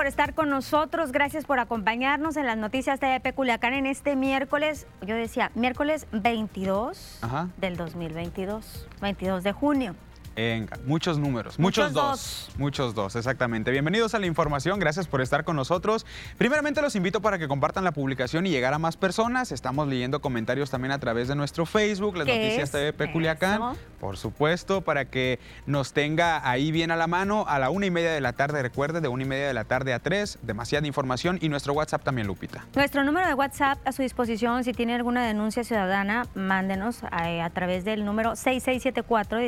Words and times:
por 0.00 0.06
estar 0.06 0.32
con 0.32 0.48
nosotros, 0.48 1.12
gracias 1.12 1.44
por 1.44 1.58
acompañarnos 1.58 2.38
en 2.38 2.46
las 2.46 2.56
noticias 2.56 3.00
de 3.00 3.20
Peculiacán 3.20 3.74
en 3.74 3.84
este 3.84 4.16
miércoles, 4.16 4.86
yo 5.02 5.14
decía, 5.14 5.52
miércoles 5.54 6.06
22 6.10 7.20
del 7.58 7.76
2022, 7.76 8.88
22 9.02 9.44
de 9.44 9.52
junio. 9.52 9.94
Venga, 10.36 10.78
muchos 10.86 11.18
números, 11.18 11.58
muchos, 11.58 11.92
dos, 11.92 12.48
muchos 12.56 12.94
dos, 12.94 13.16
exactamente. 13.16 13.70
Bienvenidos 13.70 14.14
a 14.14 14.18
la 14.18 14.26
información, 14.26 14.78
gracias 14.78 15.06
por 15.06 15.20
estar 15.20 15.44
con 15.44 15.56
nosotros. 15.56 16.06
Primeramente 16.38 16.80
los 16.80 16.96
invito 16.96 17.20
para 17.20 17.38
que 17.38 17.48
compartan 17.48 17.84
la 17.84 17.92
publicación 17.92 18.46
y 18.46 18.50
llegar 18.50 18.72
a 18.72 18.78
más 18.78 18.96
personas. 18.96 19.52
Estamos 19.52 19.88
leyendo 19.88 20.20
comentarios 20.20 20.70
también 20.70 20.92
a 20.92 20.98
través 20.98 21.28
de 21.28 21.34
nuestro 21.34 21.66
Facebook, 21.66 22.16
las 22.16 22.26
noticias 22.26 22.70
TV 22.70 22.92
Peculiacán, 22.92 23.74
por 23.98 24.16
supuesto, 24.16 24.80
para 24.80 25.04
que 25.04 25.40
nos 25.66 25.92
tenga 25.92 26.48
ahí 26.48 26.72
bien 26.72 26.90
a 26.90 26.96
la 26.96 27.06
mano 27.06 27.44
a 27.46 27.58
la 27.58 27.70
una 27.70 27.86
y 27.86 27.90
media 27.90 28.12
de 28.12 28.20
la 28.20 28.32
tarde, 28.32 28.62
recuerde, 28.62 29.00
de 29.00 29.08
una 29.08 29.24
y 29.24 29.26
media 29.26 29.48
de 29.48 29.54
la 29.54 29.64
tarde 29.64 29.92
a 29.92 29.98
tres, 29.98 30.38
demasiada 30.42 30.86
información 30.86 31.38
y 31.42 31.48
nuestro 31.48 31.74
WhatsApp 31.74 32.02
también, 32.02 32.26
Lupita. 32.26 32.64
Nuestro 32.74 33.04
número 33.04 33.26
de 33.26 33.34
WhatsApp 33.34 33.78
a 33.84 33.92
su 33.92 34.02
disposición, 34.02 34.64
si 34.64 34.72
tiene 34.72 34.94
alguna 34.94 35.26
denuncia 35.26 35.64
ciudadana, 35.64 36.26
mándenos 36.34 37.02
a, 37.10 37.30
eh, 37.30 37.42
a 37.42 37.50
través 37.50 37.84
del 37.84 38.04
número 38.04 38.36
6674 38.36 39.40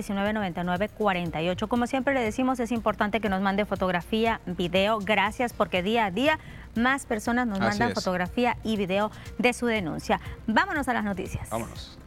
1999 0.78 0.88
48. 0.88 1.68
Como 1.68 1.86
siempre 1.86 2.14
le 2.14 2.20
decimos, 2.20 2.60
es 2.60 2.72
importante 2.72 3.20
que 3.20 3.28
nos 3.28 3.40
mande 3.40 3.64
fotografía, 3.64 4.40
video. 4.46 4.98
Gracias 4.98 5.52
porque 5.52 5.82
día 5.82 6.06
a 6.06 6.10
día 6.10 6.38
más 6.74 7.06
personas 7.06 7.46
nos 7.46 7.60
mandan 7.60 7.92
fotografía 7.92 8.56
y 8.62 8.76
video 8.76 9.10
de 9.38 9.52
su 9.52 9.66
denuncia. 9.66 10.20
Vámonos 10.46 10.88
a 10.88 10.94
las 10.94 11.04
noticias. 11.04 11.48
Vámonos. 11.50 11.98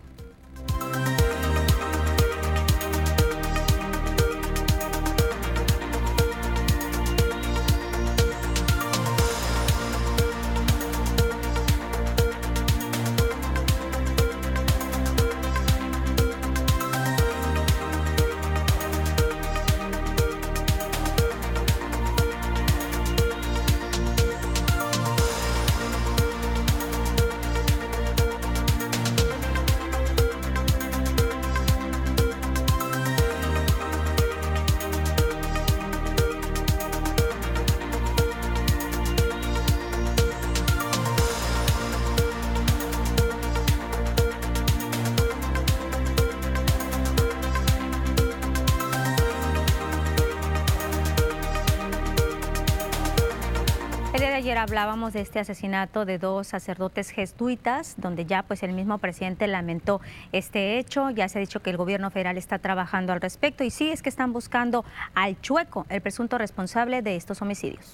Hablábamos 54.66 55.14
de 55.14 55.22
este 55.22 55.40
asesinato 55.40 56.06
de 56.06 56.18
dos 56.18 56.48
sacerdotes 56.48 57.12
jesuitas, 57.12 57.94
donde 57.98 58.26
ya 58.26 58.42
pues 58.42 58.64
el 58.64 58.74
mismo 58.74 58.98
presidente 58.98 59.46
lamentó 59.46 60.02
este 60.32 60.80
hecho. 60.80 61.12
Ya 61.12 61.30
se 61.30 61.38
ha 61.38 61.42
dicho 61.42 61.62
que 61.62 61.70
el 61.70 61.78
gobierno 61.78 62.10
federal 62.10 62.36
está 62.36 62.58
trabajando 62.58 63.14
al 63.14 63.22
respecto 63.22 63.64
y 63.64 63.70
sí 63.70 63.92
es 63.92 64.02
que 64.02 64.10
están 64.10 64.34
buscando 64.34 64.84
al 65.14 65.40
chueco, 65.40 65.86
el 65.90 66.02
presunto 66.02 66.40
responsable 66.40 67.04
de 67.04 67.16
estos 67.16 67.44
homicidios. 67.44 67.94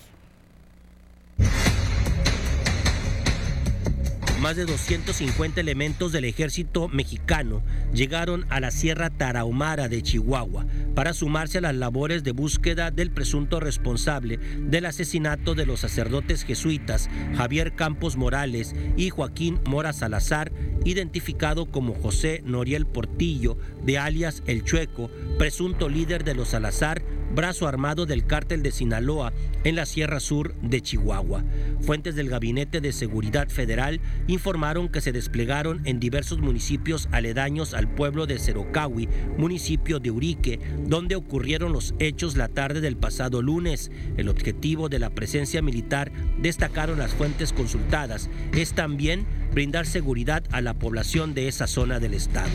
Más 4.42 4.56
de 4.56 4.66
250 4.66 5.62
elementos 5.62 6.12
del 6.12 6.26
ejército 6.26 6.88
mexicano 6.88 7.62
llegaron 7.94 8.48
a 8.50 8.60
la 8.60 8.72
Sierra 8.72 9.12
Tarahumara 9.12 9.88
de 9.88 10.02
Chihuahua 10.02 10.66
para 10.96 11.14
sumarse 11.14 11.60
a 11.60 11.62
las 11.62 11.76
labores 11.76 12.24
de 12.24 12.32
búsqueda 12.32 12.90
del 12.90 13.12
presunto 13.12 13.60
responsable 13.60 14.40
del 14.62 14.88
asesinato 14.88 15.54
de 15.54 15.68
los 15.68 15.82
sacerdotes 15.82 16.44
jesuitas 16.44 17.08
Javier 17.38 17.76
Campos 17.76 18.18
Morales 18.18 18.74
y 18.98 19.12
Joaquín 19.12 19.60
Mora 19.68 19.94
Salazar, 19.94 20.52
identificado 20.86 21.68
como 21.68 21.94
José 21.94 22.42
Noriel 22.44 22.88
Portillo, 22.88 23.60
de 23.84 24.00
alias 24.00 24.42
El 24.48 24.64
Chueco, 24.64 25.12
presunto 25.38 25.88
líder 25.88 26.24
de 26.24 26.34
los 26.34 26.48
Salazar, 26.48 27.04
brazo 27.34 27.68
armado 27.68 28.06
del 28.06 28.26
cártel 28.26 28.64
de 28.64 28.72
Sinaloa 28.72 29.34
en 29.64 29.76
la 29.76 29.86
Sierra 29.86 30.20
Sur 30.20 30.54
de 30.62 30.82
Chihuahua. 30.82 31.44
Fuentes 31.82 32.16
del 32.16 32.30
Gabinete 32.30 32.82
de 32.82 32.92
Seguridad 32.92 33.50
Federal 33.50 34.00
informaron 34.28 34.90
que 34.90 35.02
se 35.02 35.12
desplegaron 35.12 35.82
en 35.86 36.00
diversos 36.00 36.40
municipios 36.40 37.08
aledaños 37.12 37.74
al 37.74 37.88
pueblo 37.88 38.28
de 38.28 38.40
Cerocawi, 38.40 39.08
municipio 39.38 40.00
de 40.00 40.12
Urique, 40.12 40.60
donde 40.86 41.16
ocurrieron 41.16 41.74
los 41.74 41.94
hechos 42.00 42.36
la 42.38 42.48
tarde 42.48 42.82
del 42.82 42.98
pasado 42.98 43.42
lunes. 43.42 43.92
El 44.18 44.30
objetivo 44.30 44.90
de 44.90 45.00
la 45.00 45.10
presencia 45.10 45.62
militar, 45.62 46.12
destacaron 46.40 47.00
las 47.00 47.14
fuentes 47.14 47.54
consultadas, 47.54 48.30
es 48.54 48.74
también 48.74 49.26
brindar 49.54 49.86
seguridad 49.86 50.44
a 50.52 50.62
la 50.62 50.74
población 50.74 51.34
de 51.34 51.48
esa 51.48 51.68
zona 51.68 52.00
del 52.00 52.14
estado. 52.14 52.50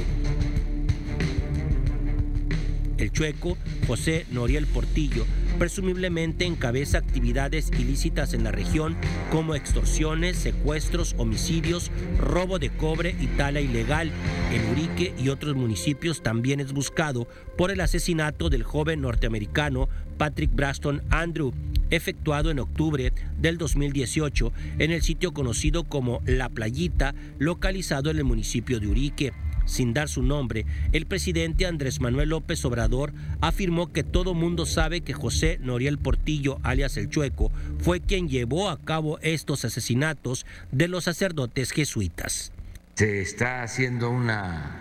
El 2.99 3.12
chueco, 3.12 3.59
José 3.87 4.27
Noriel 4.31 4.67
Portillo, 4.67 5.27
presumiblemente 5.59 6.47
encabeza 6.47 6.99
actividades 6.99 7.71
ilícitas 7.79 8.33
en 8.33 8.45
la 8.45 8.53
región 8.53 8.97
como 9.31 9.55
extorsiones, 9.55 10.37
secuestros, 10.39 11.15
homicidios, 11.19 11.91
robo 12.19 12.59
de 12.59 12.71
cobre 12.71 13.15
y 13.21 13.27
tala 13.27 13.61
ilegal. 13.61 14.11
En 14.53 14.71
Urique 14.71 15.15
y 15.19 15.29
otros 15.29 15.57
municipios 15.57 16.23
también 16.23 16.61
es 16.61 16.73
buscado 16.73 17.29
por 17.59 17.71
el 17.71 17.81
asesinato 17.81 18.49
del 18.49 18.62
joven 18.62 19.03
norteamericano 19.03 19.89
Patrick 20.17 20.55
Braston 20.55 21.03
Andrew, 21.11 21.53
efectuado 21.91 22.51
en 22.51 22.61
octubre 22.61 23.13
del 23.39 23.59
2018 23.59 24.53
en 24.78 24.91
el 24.91 25.03
sitio 25.03 25.33
conocido 25.34 25.84
como 25.84 26.23
La 26.25 26.49
Playita, 26.49 27.15
localizado 27.39 28.11
en 28.11 28.17
el 28.19 28.25
municipio 28.25 28.81
de 28.81 28.89
Urique 28.89 29.33
sin 29.66 29.93
dar 29.93 30.09
su 30.09 30.22
nombre, 30.22 30.65
el 30.93 31.06
presidente 31.06 31.66
Andrés 31.66 32.00
Manuel 32.00 32.31
López 32.31 32.65
Obrador 32.65 33.12
afirmó 33.41 33.93
que 33.93 34.04
todo 34.04 34.32
mundo 34.32 34.65
sabe 34.65 35.03
que 35.03 35.12
José 35.12 35.59
Noriel 35.60 35.99
Portillo, 35.99 36.59
alias 36.62 36.97
el 36.97 37.10
Chueco, 37.10 37.53
fue 37.78 38.00
quien 38.00 38.28
llevó 38.28 38.71
a 38.71 38.81
cabo 38.81 39.19
estos 39.21 39.65
asesinatos 39.65 40.47
de 40.72 40.88
los 40.88 41.04
sacerdotes 41.04 41.72
jesuitas. 41.72 42.53
Se 42.94 43.21
está 43.21 43.62
haciendo 43.62 44.09
una 44.09 44.81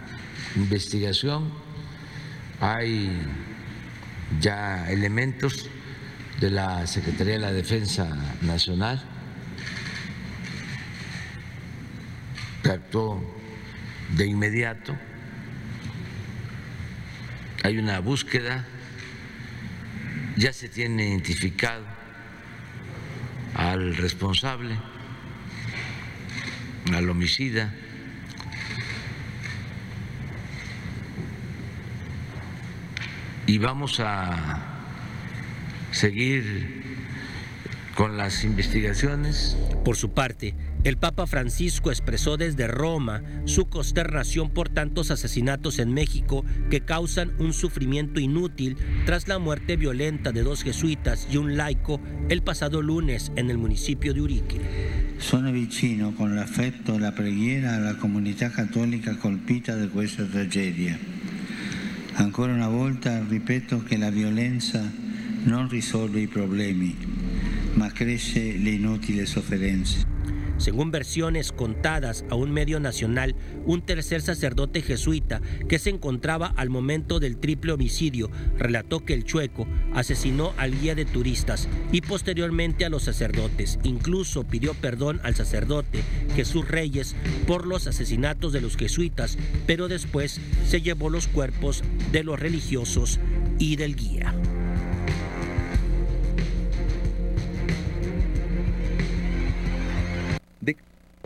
investigación, 0.55 1.51
hay 2.61 3.11
ya 4.39 4.89
elementos 4.89 5.69
de 6.39 6.49
la 6.49 6.87
Secretaría 6.87 7.33
de 7.33 7.39
la 7.39 7.51
Defensa 7.51 8.37
Nacional 8.41 9.03
que 12.63 12.79
de 14.09 14.25
inmediato. 14.25 14.97
Hay 17.63 17.77
una 17.77 17.99
búsqueda, 17.99 18.65
ya 20.35 20.53
se 20.53 20.69
tiene 20.69 21.09
identificado 21.09 21.85
al 23.55 23.95
responsable, 23.95 24.77
al 26.93 27.09
homicida. 27.09 27.73
Y 33.47 33.57
vamos 33.57 33.99
a 33.99 34.63
seguir 35.91 36.83
con 37.95 38.17
las 38.17 38.43
investigaciones. 38.43 39.57
Por 39.83 39.95
su 39.95 40.13
parte, 40.13 40.53
el 40.85 40.97
Papa 40.97 41.25
Francisco 41.25 41.89
expresó 41.89 42.37
desde 42.37 42.67
Roma 42.67 43.23
su 43.45 43.65
consternación 43.65 44.51
por 44.51 44.69
tantos 44.69 45.09
asesinatos 45.09 45.79
en 45.79 45.91
México 45.91 46.45
que 46.69 46.81
causan 46.81 47.33
un 47.39 47.53
sufrimiento 47.53 48.19
inútil 48.19 48.77
tras 49.03 49.27
la 49.27 49.39
muerte 49.39 49.77
violenta 49.77 50.31
de 50.31 50.43
dos 50.43 50.61
jesuitas 50.61 51.27
y 51.31 51.37
un 51.37 51.57
laico 51.57 51.99
el 52.29 52.43
pasado 52.43 52.83
lunes 52.83 53.31
en 53.35 53.49
el 53.49 53.57
municipio 53.57 54.13
de 54.13 54.21
Urique. 54.21 54.61
Sono 55.17 55.51
vicino 55.51 56.13
con 56.13 56.35
l'affetto 56.35 56.95
e 56.95 56.99
la 56.99 57.13
preghiera 57.13 57.73
alla 57.73 57.95
comunità 57.95 58.51
cattolica 58.51 59.15
colpita 59.15 59.75
da 59.75 59.87
questa 59.87 60.23
tragedia. 60.23 60.99
Ancora 62.13 62.53
una 62.53 62.69
volta 62.69 63.25
ripeto 63.27 63.81
che 63.81 63.97
la 63.97 64.11
violenza 64.11 64.83
non 65.45 65.67
risolve 65.67 66.19
i 66.19 66.27
problemi, 66.27 66.95
ma 67.73 67.91
cresce 67.91 68.55
le 68.55 68.69
inutili 68.69 69.25
sofferenze. 69.25 70.13
Según 70.57 70.91
versiones 70.91 71.51
contadas 71.51 72.25
a 72.29 72.35
un 72.35 72.51
medio 72.51 72.79
nacional, 72.79 73.35
un 73.65 73.81
tercer 73.81 74.21
sacerdote 74.21 74.81
jesuita 74.81 75.41
que 75.67 75.79
se 75.79 75.89
encontraba 75.89 76.47
al 76.55 76.69
momento 76.69 77.19
del 77.19 77.37
triple 77.37 77.73
homicidio 77.73 78.29
relató 78.57 79.03
que 79.03 79.13
el 79.13 79.25
chueco 79.25 79.67
asesinó 79.93 80.53
al 80.57 80.79
guía 80.79 80.95
de 80.95 81.05
turistas 81.05 81.67
y 81.91 82.01
posteriormente 82.01 82.85
a 82.85 82.89
los 82.89 83.03
sacerdotes. 83.03 83.79
Incluso 83.83 84.43
pidió 84.43 84.73
perdón 84.73 85.19
al 85.23 85.35
sacerdote 85.35 86.03
Jesús 86.35 86.67
Reyes 86.67 87.15
por 87.47 87.67
los 87.67 87.87
asesinatos 87.87 88.53
de 88.53 88.61
los 88.61 88.77
jesuitas, 88.77 89.37
pero 89.67 89.87
después 89.87 90.39
se 90.65 90.81
llevó 90.81 91.09
los 91.09 91.27
cuerpos 91.27 91.83
de 92.11 92.23
los 92.23 92.39
religiosos 92.39 93.19
y 93.59 93.75
del 93.75 93.95
guía. 93.95 94.33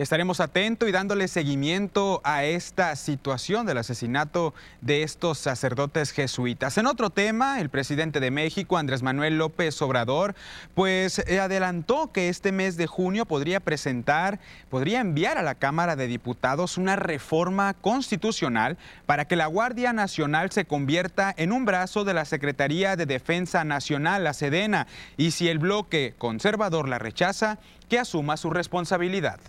Estaremos 0.00 0.40
atentos 0.40 0.88
y 0.88 0.92
dándole 0.92 1.28
seguimiento 1.28 2.22
a 2.24 2.44
esta 2.44 2.96
situación 2.96 3.66
del 3.66 3.76
asesinato 3.76 4.54
de 4.80 5.02
estos 5.02 5.36
sacerdotes 5.36 6.12
jesuitas. 6.12 6.78
En 6.78 6.86
otro 6.86 7.10
tema, 7.10 7.60
el 7.60 7.68
presidente 7.68 8.18
de 8.18 8.30
México, 8.30 8.78
Andrés 8.78 9.02
Manuel 9.02 9.36
López 9.36 9.82
Obrador, 9.82 10.34
pues 10.74 11.18
eh, 11.18 11.38
adelantó 11.38 12.12
que 12.12 12.30
este 12.30 12.50
mes 12.50 12.78
de 12.78 12.86
junio 12.86 13.26
podría 13.26 13.60
presentar, 13.60 14.40
podría 14.70 15.00
enviar 15.00 15.36
a 15.36 15.42
la 15.42 15.54
Cámara 15.54 15.96
de 15.96 16.06
Diputados 16.06 16.78
una 16.78 16.96
reforma 16.96 17.74
constitucional 17.74 18.78
para 19.04 19.26
que 19.26 19.36
la 19.36 19.48
Guardia 19.48 19.92
Nacional 19.92 20.50
se 20.50 20.64
convierta 20.64 21.34
en 21.36 21.52
un 21.52 21.66
brazo 21.66 22.04
de 22.04 22.14
la 22.14 22.24
Secretaría 22.24 22.96
de 22.96 23.04
Defensa 23.04 23.64
Nacional, 23.64 24.24
la 24.24 24.32
Sedena, 24.32 24.86
y 25.18 25.32
si 25.32 25.48
el 25.48 25.58
bloque 25.58 26.14
conservador 26.16 26.88
la 26.88 26.98
rechaza, 26.98 27.58
que 27.90 27.98
asuma 27.98 28.38
su 28.38 28.48
responsabilidad 28.48 29.40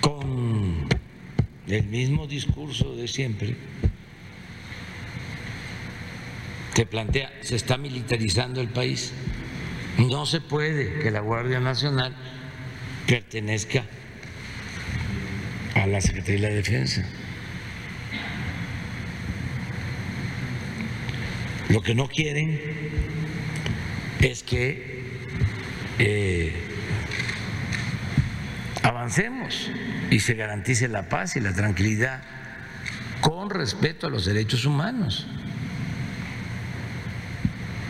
con 0.00 0.88
el 1.66 1.84
mismo 1.86 2.26
discurso 2.26 2.94
de 2.94 3.08
siempre 3.08 3.56
que 6.74 6.86
plantea, 6.86 7.32
se 7.40 7.54
está 7.54 7.78
militarizando 7.78 8.60
el 8.60 8.68
país. 8.68 9.12
No 9.98 10.26
se 10.26 10.40
puede 10.40 10.98
que 10.98 11.10
la 11.10 11.20
Guardia 11.20 11.60
Nacional 11.60 12.14
pertenezca 13.06 13.84
a 15.74 15.86
la 15.86 16.00
Secretaría 16.00 16.48
de 16.48 16.54
Defensa. 16.56 17.06
Lo 21.68 21.80
que 21.80 21.94
no 21.94 22.08
quieren 22.08 22.60
es 24.20 24.42
que 24.42 25.04
eh, 25.98 26.63
avancemos 29.04 29.70
y 30.10 30.20
se 30.20 30.32
garantice 30.32 30.88
la 30.88 31.10
paz 31.10 31.36
y 31.36 31.40
la 31.40 31.52
tranquilidad 31.52 32.22
con 33.20 33.50
respeto 33.50 34.06
a 34.06 34.10
los 34.10 34.24
derechos 34.24 34.64
humanos. 34.64 35.26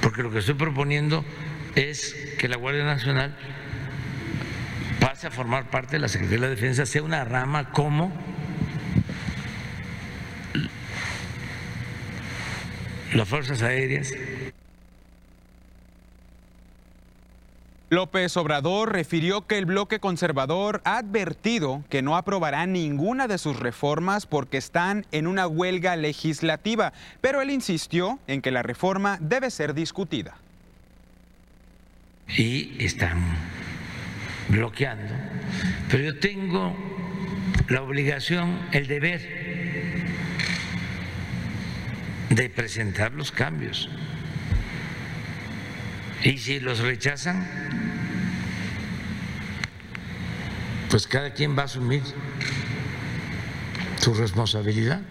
Porque 0.03 0.25
lo 0.25 0.33
que 0.33 0.41
estoy 0.41 0.55
proponiendo 0.55 1.25
es 1.77 2.17
que 2.37 2.49
la 2.49 2.57
Guardia 2.57 2.85
Nacional 2.85 3.37
pase 4.99 5.29
a 5.29 5.31
formar 5.31 5.71
parte 5.71 5.93
de 5.93 5.99
la 6.01 6.09
Secretaría 6.09 6.41
de 6.41 6.47
la 6.49 6.55
Defensa, 6.55 6.85
sea 6.85 7.05
una 7.05 7.25
rama 7.25 7.71
como 7.71 8.13
las 13.13 13.29
Fuerzas 13.29 13.63
Aéreas 13.63 14.13
López 17.95 18.37
Obrador 18.37 18.93
refirió 18.93 19.47
que 19.47 19.57
el 19.57 19.67
bloque 19.67 20.01
conservador 20.01 20.83
ha 20.85 20.99
advertido 20.99 21.85
que 21.89 22.03
no 22.03 22.17
aprobará 22.17 22.67
ninguna 22.67 23.29
de 23.29 23.39
sus 23.39 23.59
reformas 23.59 24.27
porque 24.27 24.57
están 24.57 25.07
en 25.13 25.29
una 25.29 25.47
huelga 25.47 25.95
legislativa, 25.95 26.93
pero 27.21 27.41
él 27.41 27.51
insistió 27.51 28.19
en 28.27 28.43
que 28.43 28.51
la 28.51 28.65
reforma 28.65 29.19
debe 29.21 29.49
ser 29.51 29.75
discutida. 29.75 30.37
Y 32.37 32.85
están 32.85 33.23
bloqueando, 34.49 35.15
pero 35.89 36.03
yo 36.03 36.19
tengo 36.19 36.75
la 37.69 37.81
obligación, 37.81 38.59
el 38.73 38.89
deber 38.89 39.21
de 42.31 42.51
presentar 42.51 43.13
los 43.13 43.31
cambios. 43.31 43.89
Y 46.25 46.39
si 46.39 46.59
los 46.59 46.79
rechazan, 46.79 47.47
pues 50.89 51.07
cada 51.07 51.35
quien 51.35 51.55
va 51.57 51.63
a 51.63 51.65
asumir 51.67 52.03
su 53.99 54.15
responsabilidad. 54.15 55.03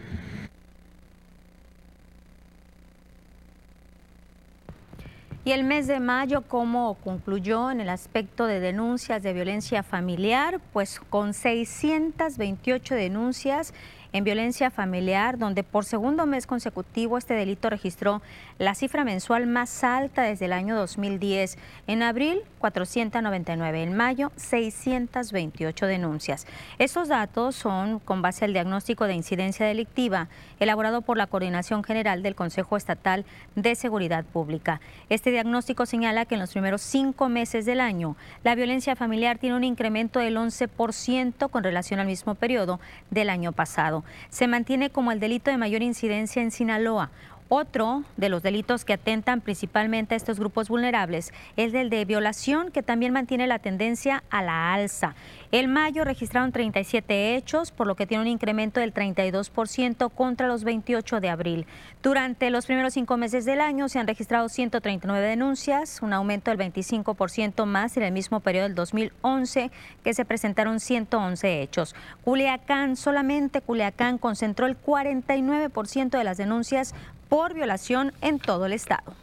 Y 5.46 5.52
el 5.52 5.64
mes 5.66 5.86
de 5.86 6.00
mayo, 6.00 6.42
¿cómo 6.48 6.96
concluyó 7.04 7.70
en 7.70 7.80
el 7.80 7.90
aspecto 7.90 8.48
de 8.48 8.60
denuncias 8.60 9.22
de 9.22 9.34
violencia 9.34 9.84
familiar? 9.84 10.62
Pues 10.72 11.00
con 11.12 11.36
628 11.36 12.96
denuncias 12.96 13.76
en 14.14 14.24
violencia 14.24 14.70
familiar, 14.70 15.38
donde 15.38 15.64
por 15.64 15.86
segundo 15.86 16.26
mes 16.26 16.48
consecutivo 16.48 17.18
este 17.18 17.34
delito 17.34 17.70
registró 17.70 18.22
la 18.60 18.76
cifra 18.76 19.04
mensual 19.04 19.48
más 19.48 19.84
alta 19.84 20.22
desde 20.22 20.46
el 20.46 20.54
año 20.54 20.76
2010. 20.76 21.58
En 21.88 22.04
abril, 22.04 22.42
499. 22.60 23.84
En 23.84 23.98
mayo, 23.98 24.32
628 24.38 25.88
denuncias. 25.88 26.46
Estos 26.78 27.08
datos 27.08 27.56
son 27.56 28.00
con 28.00 28.22
base 28.22 28.46
al 28.46 28.54
diagnóstico 28.54 29.06
de 29.06 29.16
incidencia 29.16 29.66
delictiva 29.66 30.30
elaborado 30.60 31.02
por 31.02 31.18
la 31.18 31.28
Coordinación 31.28 31.84
General 31.84 32.24
del 32.24 32.36
Consejo 32.36 32.78
Estatal 32.78 33.26
de 33.56 33.76
Seguridad 33.76 34.24
Pública. 34.24 34.80
Este 35.10 35.32
diagnóstico 35.32 35.86
señala 35.86 36.26
que 36.26 36.36
en 36.36 36.42
los 36.42 36.52
primeros 36.52 36.82
cinco 36.82 37.30
meses 37.30 37.66
del 37.66 37.82
año, 37.82 38.16
la 38.44 38.56
violencia 38.56 38.96
familiar 38.96 39.40
tiene 39.40 39.56
un 39.56 39.64
incremento 39.64 40.20
del 40.20 40.38
11% 40.38 41.50
con 41.50 41.64
relación 41.64 42.00
al 42.00 42.08
mismo 42.08 42.36
periodo 42.36 42.80
del 43.10 43.30
año 43.30 43.52
pasado 43.52 44.03
se 44.30 44.48
mantiene 44.48 44.90
como 44.90 45.12
el 45.12 45.20
delito 45.20 45.52
de 45.52 45.58
mayor 45.58 45.82
incidencia 45.82 46.42
en 46.42 46.52
Sinaloa. 46.52 47.12
Otro 47.50 48.04
de 48.18 48.30
los 48.30 48.44
delitos 48.44 48.86
que 48.86 48.94
atentan 48.94 49.42
principalmente 49.42 50.14
a 50.14 50.18
estos 50.18 50.40
grupos 50.40 50.70
vulnerables 50.70 51.34
es 51.58 51.74
el 51.74 51.90
de 51.90 52.06
violación, 52.06 52.72
que 52.72 52.84
también 52.84 53.14
mantiene 53.14 53.48
la 53.48 53.60
tendencia 53.60 54.24
a 54.30 54.42
la 54.42 54.74
alza. 54.74 55.16
El 55.52 55.68
mayo 55.68 56.04
registraron 56.04 56.52
37 56.52 57.36
hechos, 57.36 57.72
por 57.72 57.86
lo 57.86 57.96
que 57.96 58.08
tiene 58.08 58.24
un 58.24 58.28
incremento 58.28 58.80
del 58.80 58.94
32% 58.94 60.10
contra 60.12 60.48
los 60.48 60.64
28 60.64 61.20
de 61.20 61.30
abril. 61.30 61.68
Durante 62.02 62.50
los 62.50 62.66
primeros 62.66 62.94
cinco 62.94 63.18
meses 63.18 63.46
del 63.46 63.62
año 63.62 63.88
se 63.88 64.00
han 64.00 64.08
registrado 64.08 64.50
139 64.50 65.28
denuncias, 65.28 66.02
un 66.02 66.14
aumento 66.14 66.50
del 66.50 66.60
25% 66.60 67.66
más 67.66 67.98
en 67.98 68.04
el 68.04 68.12
mismo 68.12 68.40
periodo 68.40 68.64
del 68.64 68.76
2011, 68.76 69.70
que 70.04 70.14
se 70.14 70.26
presentaron 70.26 70.80
111 70.80 71.62
hechos. 71.62 71.96
Culiacán, 72.24 72.96
solamente 72.96 73.62
Culiacán 73.62 74.18
concentró 74.18 74.66
el 74.66 74.76
49% 74.82 76.18
de 76.18 76.24
las 76.24 76.38
denuncias 76.38 76.96
por 77.34 77.56
violación 77.56 78.14
en 78.22 78.38
todo 78.38 78.68
el 78.68 78.74
estado. 78.74 79.23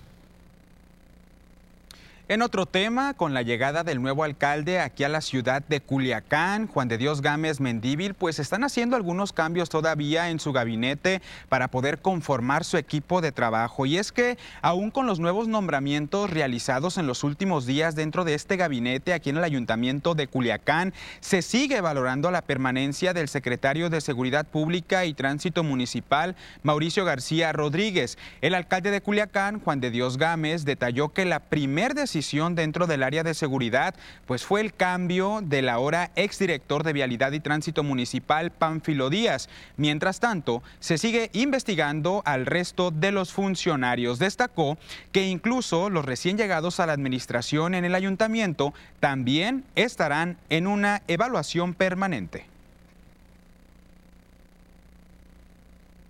En 2.31 2.43
otro 2.43 2.65
tema, 2.65 3.15
con 3.15 3.35
la 3.35 3.43
llegada 3.43 3.83
del 3.83 4.01
nuevo 4.01 4.23
alcalde 4.23 4.79
aquí 4.79 5.03
a 5.03 5.09
la 5.09 5.21
ciudad 5.21 5.65
de 5.67 5.81
Culiacán, 5.81 6.69
Juan 6.69 6.87
de 6.87 6.97
Dios 6.97 7.23
Gámez 7.23 7.59
Mendíbil, 7.59 8.15
pues 8.15 8.39
están 8.39 8.63
haciendo 8.63 8.95
algunos 8.95 9.33
cambios 9.33 9.69
todavía 9.69 10.31
en 10.31 10.39
su 10.39 10.53
gabinete 10.53 11.23
para 11.49 11.73
poder 11.73 11.99
conformar 11.99 12.65
su 12.65 12.77
equipo 12.77 13.21
de 13.21 13.33
trabajo. 13.33 13.85
Y 13.85 13.99
es 13.99 14.13
que 14.13 14.39
aún 14.63 14.93
con 14.93 15.09
los 15.09 15.19
nuevos 15.19 15.49
nombramientos 15.49 16.31
realizados 16.31 16.99
en 16.99 17.09
los 17.09 17.25
últimos 17.25 17.67
días 17.67 17.97
dentro 17.97 18.23
de 18.23 18.35
este 18.35 18.57
gabinete 18.57 19.13
aquí 19.13 19.31
en 19.31 19.39
el 19.39 19.43
ayuntamiento 19.43 20.15
de 20.15 20.29
Culiacán, 20.29 20.95
se 21.19 21.43
sigue 21.43 21.81
valorando 21.81 22.31
la 22.31 22.43
permanencia 22.43 23.13
del 23.13 23.27
secretario 23.27 23.91
de 23.91 24.01
Seguridad 24.01 24.47
Pública 24.47 25.05
y 25.05 25.15
Tránsito 25.15 25.65
Municipal, 25.65 26.37
Mauricio 26.63 27.05
García 27.05 27.51
Rodríguez. 27.53 28.19
El 28.41 28.55
alcalde 28.55 28.93
de 28.93 29.01
Culiacán, 29.01 29.59
Juan 29.59 29.81
de 29.81 29.91
Dios 29.91 30.17
Gámez, 30.17 30.65
detalló 30.65 31.09
que 31.09 31.25
la 31.25 31.41
primer 31.41 31.95
decisión 31.95 32.20
dentro 32.21 32.87
del 32.87 33.03
área 33.03 33.23
de 33.23 33.33
seguridad, 33.33 33.95
pues 34.27 34.45
fue 34.45 34.61
el 34.61 34.75
cambio 34.75 35.41
del 35.43 35.71
ahora 35.71 36.11
exdirector 36.17 36.85
de 36.85 36.93
Vialidad 36.93 37.33
y 37.33 37.41
Tránsito 37.41 37.83
Municipal, 37.83 38.51
Pánfilo 38.51 39.09
Díaz. 39.09 39.49
Mientras 39.79 40.21
tanto, 40.21 40.63
se 40.81 40.99
sigue 40.99 41.31
investigando 41.33 42.23
al 42.27 42.45
resto 42.45 42.91
de 42.91 43.11
los 43.11 43.33
funcionarios. 43.33 44.19
Destacó 44.19 44.77
que 45.13 45.27
incluso 45.27 45.89
los 45.89 46.05
recién 46.05 46.37
llegados 46.37 46.79
a 46.79 46.87
la 46.87 46.93
administración 46.93 47.75
en 47.75 47.87
el 47.87 47.95
ayuntamiento 47.95 48.75
también 49.01 49.65
estarán 49.75 50.37
en 50.51 50.67
una 50.67 51.03
evaluación 51.09 51.73
permanente. 51.73 52.47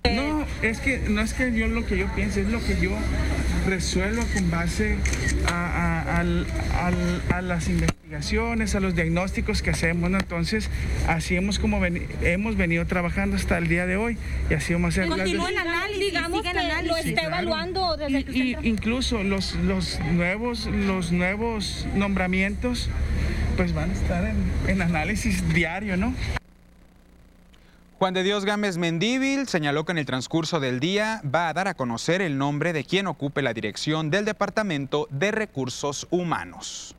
No, 0.04 0.46
es 0.62 0.80
que 0.80 0.98
no 1.08 1.20
es 1.20 1.34
que 1.34 1.52
yo 1.52 1.68
lo 1.68 1.86
que 1.86 1.98
yo 1.98 2.06
piense, 2.14 2.40
es 2.42 2.48
lo 2.48 2.64
que 2.64 2.76
yo 2.80 2.90
resuelva 3.66 4.24
con 4.34 4.50
base 4.50 4.96
a, 5.46 6.22
las 7.42 7.68
investigaciones, 7.68 8.74
a 8.74 8.80
los 8.80 8.94
diagnósticos 8.94 9.62
que 9.62 9.70
hacemos. 9.70 10.10
Entonces, 10.10 10.70
así 11.06 11.36
hemos, 11.36 11.58
como 11.58 11.84
hemos 11.84 12.56
venido 12.56 12.86
trabajando 12.86 13.36
hasta 13.36 13.58
el 13.58 13.68
día 13.68 13.86
de 13.86 13.96
hoy 13.96 14.16
y 14.48 14.54
así 14.54 14.72
vamos 14.72 14.98
a 14.98 15.02
hacer... 15.02 15.08
Continúa 15.08 15.50
el 15.50 15.58
análisis, 15.58 16.00
digamos 16.00 16.42
que 16.42 16.52
lo 16.84 16.96
está 16.96 17.22
evaluando 17.22 17.96
desde 17.96 18.20
y, 18.32 18.56
Incluso 18.62 19.22
los, 19.22 19.54
los, 19.56 20.00
nuevos, 20.12 20.66
los 20.66 21.12
nuevos 21.12 21.86
nombramientos 21.94 22.88
pues 23.56 23.74
van 23.74 23.90
a 23.90 23.92
estar 23.92 24.24
en, 24.24 24.36
en 24.68 24.80
análisis 24.80 25.46
diario, 25.52 25.96
¿no? 25.96 26.14
Juan 28.00 28.14
de 28.14 28.22
Dios 28.22 28.46
Gámez 28.46 28.78
Mendíbil 28.78 29.46
señaló 29.46 29.84
que 29.84 29.92
en 29.92 29.98
el 29.98 30.06
transcurso 30.06 30.58
del 30.58 30.80
día 30.80 31.20
va 31.22 31.50
a 31.50 31.52
dar 31.52 31.68
a 31.68 31.74
conocer 31.74 32.22
el 32.22 32.38
nombre 32.38 32.72
de 32.72 32.82
quien 32.82 33.06
ocupe 33.06 33.42
la 33.42 33.52
dirección 33.52 34.08
del 34.08 34.24
Departamento 34.24 35.06
de 35.10 35.30
Recursos 35.32 36.06
Humanos. 36.08 36.96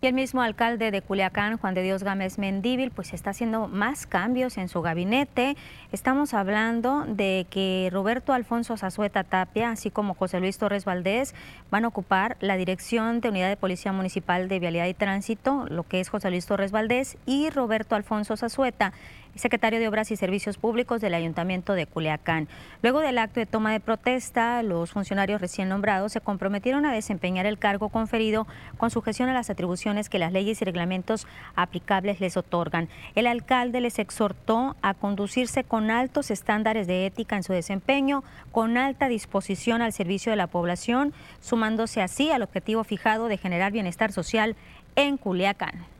Y 0.00 0.06
el 0.06 0.14
mismo 0.14 0.42
alcalde 0.42 0.92
de 0.92 1.02
Culiacán, 1.02 1.56
Juan 1.56 1.74
de 1.74 1.82
Dios 1.82 2.04
Gámez 2.04 2.38
Mendíbil, 2.38 2.92
pues 2.92 3.12
está 3.12 3.30
haciendo 3.30 3.66
más 3.66 4.06
cambios 4.06 4.56
en 4.56 4.68
su 4.68 4.80
gabinete. 4.80 5.56
Estamos 5.90 6.34
hablando 6.34 7.04
de 7.08 7.48
que 7.50 7.88
Roberto 7.90 8.32
Alfonso 8.32 8.76
Zazueta 8.76 9.24
Tapia, 9.24 9.70
así 9.70 9.90
como 9.90 10.14
José 10.14 10.38
Luis 10.38 10.56
Torres 10.56 10.84
Valdés, 10.84 11.34
van 11.72 11.84
a 11.84 11.88
ocupar 11.88 12.36
la 12.38 12.56
dirección 12.56 13.20
de 13.20 13.30
Unidad 13.30 13.48
de 13.48 13.56
Policía 13.56 13.92
Municipal 13.92 14.48
de 14.48 14.60
Vialidad 14.60 14.86
y 14.86 14.94
Tránsito, 14.94 15.66
lo 15.68 15.82
que 15.82 15.98
es 15.98 16.10
José 16.10 16.30
Luis 16.30 16.46
Torres 16.46 16.70
Valdés, 16.70 17.16
y 17.26 17.50
Roberto 17.50 17.96
Alfonso 17.96 18.36
Zazueta 18.36 18.92
secretario 19.34 19.80
de 19.80 19.88
Obras 19.88 20.10
y 20.10 20.16
Servicios 20.16 20.58
Públicos 20.58 21.00
del 21.00 21.14
Ayuntamiento 21.14 21.74
de 21.74 21.86
Culiacán. 21.86 22.48
Luego 22.82 23.00
del 23.00 23.18
acto 23.18 23.40
de 23.40 23.46
toma 23.46 23.72
de 23.72 23.80
protesta, 23.80 24.62
los 24.62 24.92
funcionarios 24.92 25.40
recién 25.40 25.68
nombrados 25.68 26.12
se 26.12 26.20
comprometieron 26.20 26.86
a 26.86 26.92
desempeñar 26.92 27.46
el 27.46 27.58
cargo 27.58 27.88
conferido 27.88 28.46
con 28.76 28.90
sujeción 28.90 29.28
a 29.28 29.34
las 29.34 29.50
atribuciones 29.50 30.08
que 30.08 30.18
las 30.18 30.32
leyes 30.32 30.60
y 30.60 30.64
reglamentos 30.64 31.26
aplicables 31.54 32.20
les 32.20 32.36
otorgan. 32.36 32.88
El 33.14 33.26
alcalde 33.26 33.80
les 33.80 33.98
exhortó 33.98 34.76
a 34.82 34.94
conducirse 34.94 35.64
con 35.64 35.90
altos 35.90 36.30
estándares 36.30 36.86
de 36.86 37.06
ética 37.06 37.36
en 37.36 37.42
su 37.42 37.52
desempeño, 37.52 38.24
con 38.52 38.76
alta 38.76 39.08
disposición 39.08 39.82
al 39.82 39.92
servicio 39.92 40.30
de 40.30 40.36
la 40.36 40.46
población, 40.46 41.12
sumándose 41.40 42.00
así 42.00 42.30
al 42.30 42.42
objetivo 42.42 42.84
fijado 42.84 43.28
de 43.28 43.38
generar 43.38 43.72
bienestar 43.72 44.12
social 44.12 44.56
en 44.96 45.16
Culiacán. 45.16 45.97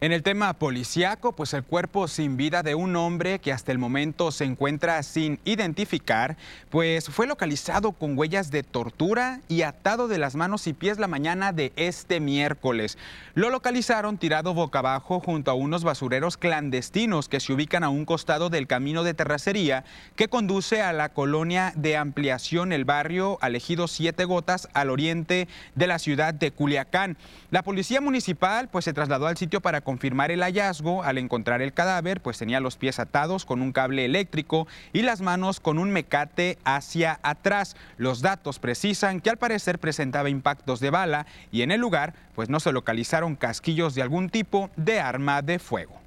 En 0.00 0.12
el 0.12 0.22
tema 0.22 0.52
policiaco, 0.52 1.32
pues 1.32 1.52
el 1.54 1.64
cuerpo 1.64 2.06
sin 2.06 2.36
vida 2.36 2.62
de 2.62 2.76
un 2.76 2.94
hombre 2.94 3.40
que 3.40 3.50
hasta 3.50 3.72
el 3.72 3.78
momento 3.78 4.30
se 4.30 4.44
encuentra 4.44 5.02
sin 5.02 5.40
identificar, 5.44 6.36
pues 6.70 7.08
fue 7.08 7.26
localizado 7.26 7.90
con 7.90 8.16
huellas 8.16 8.52
de 8.52 8.62
tortura 8.62 9.40
y 9.48 9.62
atado 9.62 10.06
de 10.06 10.18
las 10.18 10.36
manos 10.36 10.68
y 10.68 10.72
pies 10.72 11.00
la 11.00 11.08
mañana 11.08 11.50
de 11.50 11.72
este 11.74 12.20
miércoles. 12.20 12.96
Lo 13.34 13.50
localizaron 13.50 14.18
tirado 14.18 14.54
boca 14.54 14.78
abajo 14.78 15.18
junto 15.18 15.50
a 15.50 15.54
unos 15.54 15.82
basureros 15.82 16.36
clandestinos 16.36 17.28
que 17.28 17.40
se 17.40 17.52
ubican 17.52 17.82
a 17.82 17.88
un 17.88 18.04
costado 18.04 18.50
del 18.50 18.68
camino 18.68 19.02
de 19.02 19.14
terracería 19.14 19.84
que 20.14 20.28
conduce 20.28 20.80
a 20.80 20.92
la 20.92 21.08
colonia 21.08 21.72
de 21.74 21.96
ampliación 21.96 22.72
El 22.72 22.84
Barrio 22.84 23.36
Alejido 23.40 23.88
Siete 23.88 24.26
Gotas 24.26 24.68
al 24.74 24.90
oriente 24.90 25.48
de 25.74 25.86
la 25.88 25.98
ciudad 25.98 26.34
de 26.34 26.52
Culiacán. 26.52 27.16
La 27.50 27.64
policía 27.64 28.00
municipal 28.00 28.68
pues 28.68 28.84
se 28.84 28.92
trasladó 28.92 29.26
al 29.26 29.36
sitio 29.36 29.60
para 29.60 29.87
confirmar 29.88 30.30
el 30.30 30.42
hallazgo, 30.42 31.02
al 31.02 31.16
encontrar 31.16 31.62
el 31.62 31.72
cadáver, 31.72 32.20
pues 32.20 32.36
tenía 32.36 32.60
los 32.60 32.76
pies 32.76 32.98
atados 32.98 33.46
con 33.46 33.62
un 33.62 33.72
cable 33.72 34.04
eléctrico 34.04 34.68
y 34.92 35.00
las 35.00 35.22
manos 35.22 35.60
con 35.60 35.78
un 35.78 35.90
mecate 35.90 36.58
hacia 36.62 37.18
atrás. 37.22 37.74
Los 37.96 38.20
datos 38.20 38.58
precisan 38.58 39.22
que 39.22 39.30
al 39.30 39.38
parecer 39.38 39.78
presentaba 39.78 40.28
impactos 40.28 40.80
de 40.80 40.90
bala 40.90 41.24
y 41.50 41.62
en 41.62 41.70
el 41.70 41.80
lugar 41.80 42.12
pues 42.34 42.50
no 42.50 42.60
se 42.60 42.70
localizaron 42.70 43.34
casquillos 43.34 43.94
de 43.94 44.02
algún 44.02 44.28
tipo 44.28 44.68
de 44.76 45.00
arma 45.00 45.40
de 45.40 45.58
fuego. 45.58 45.97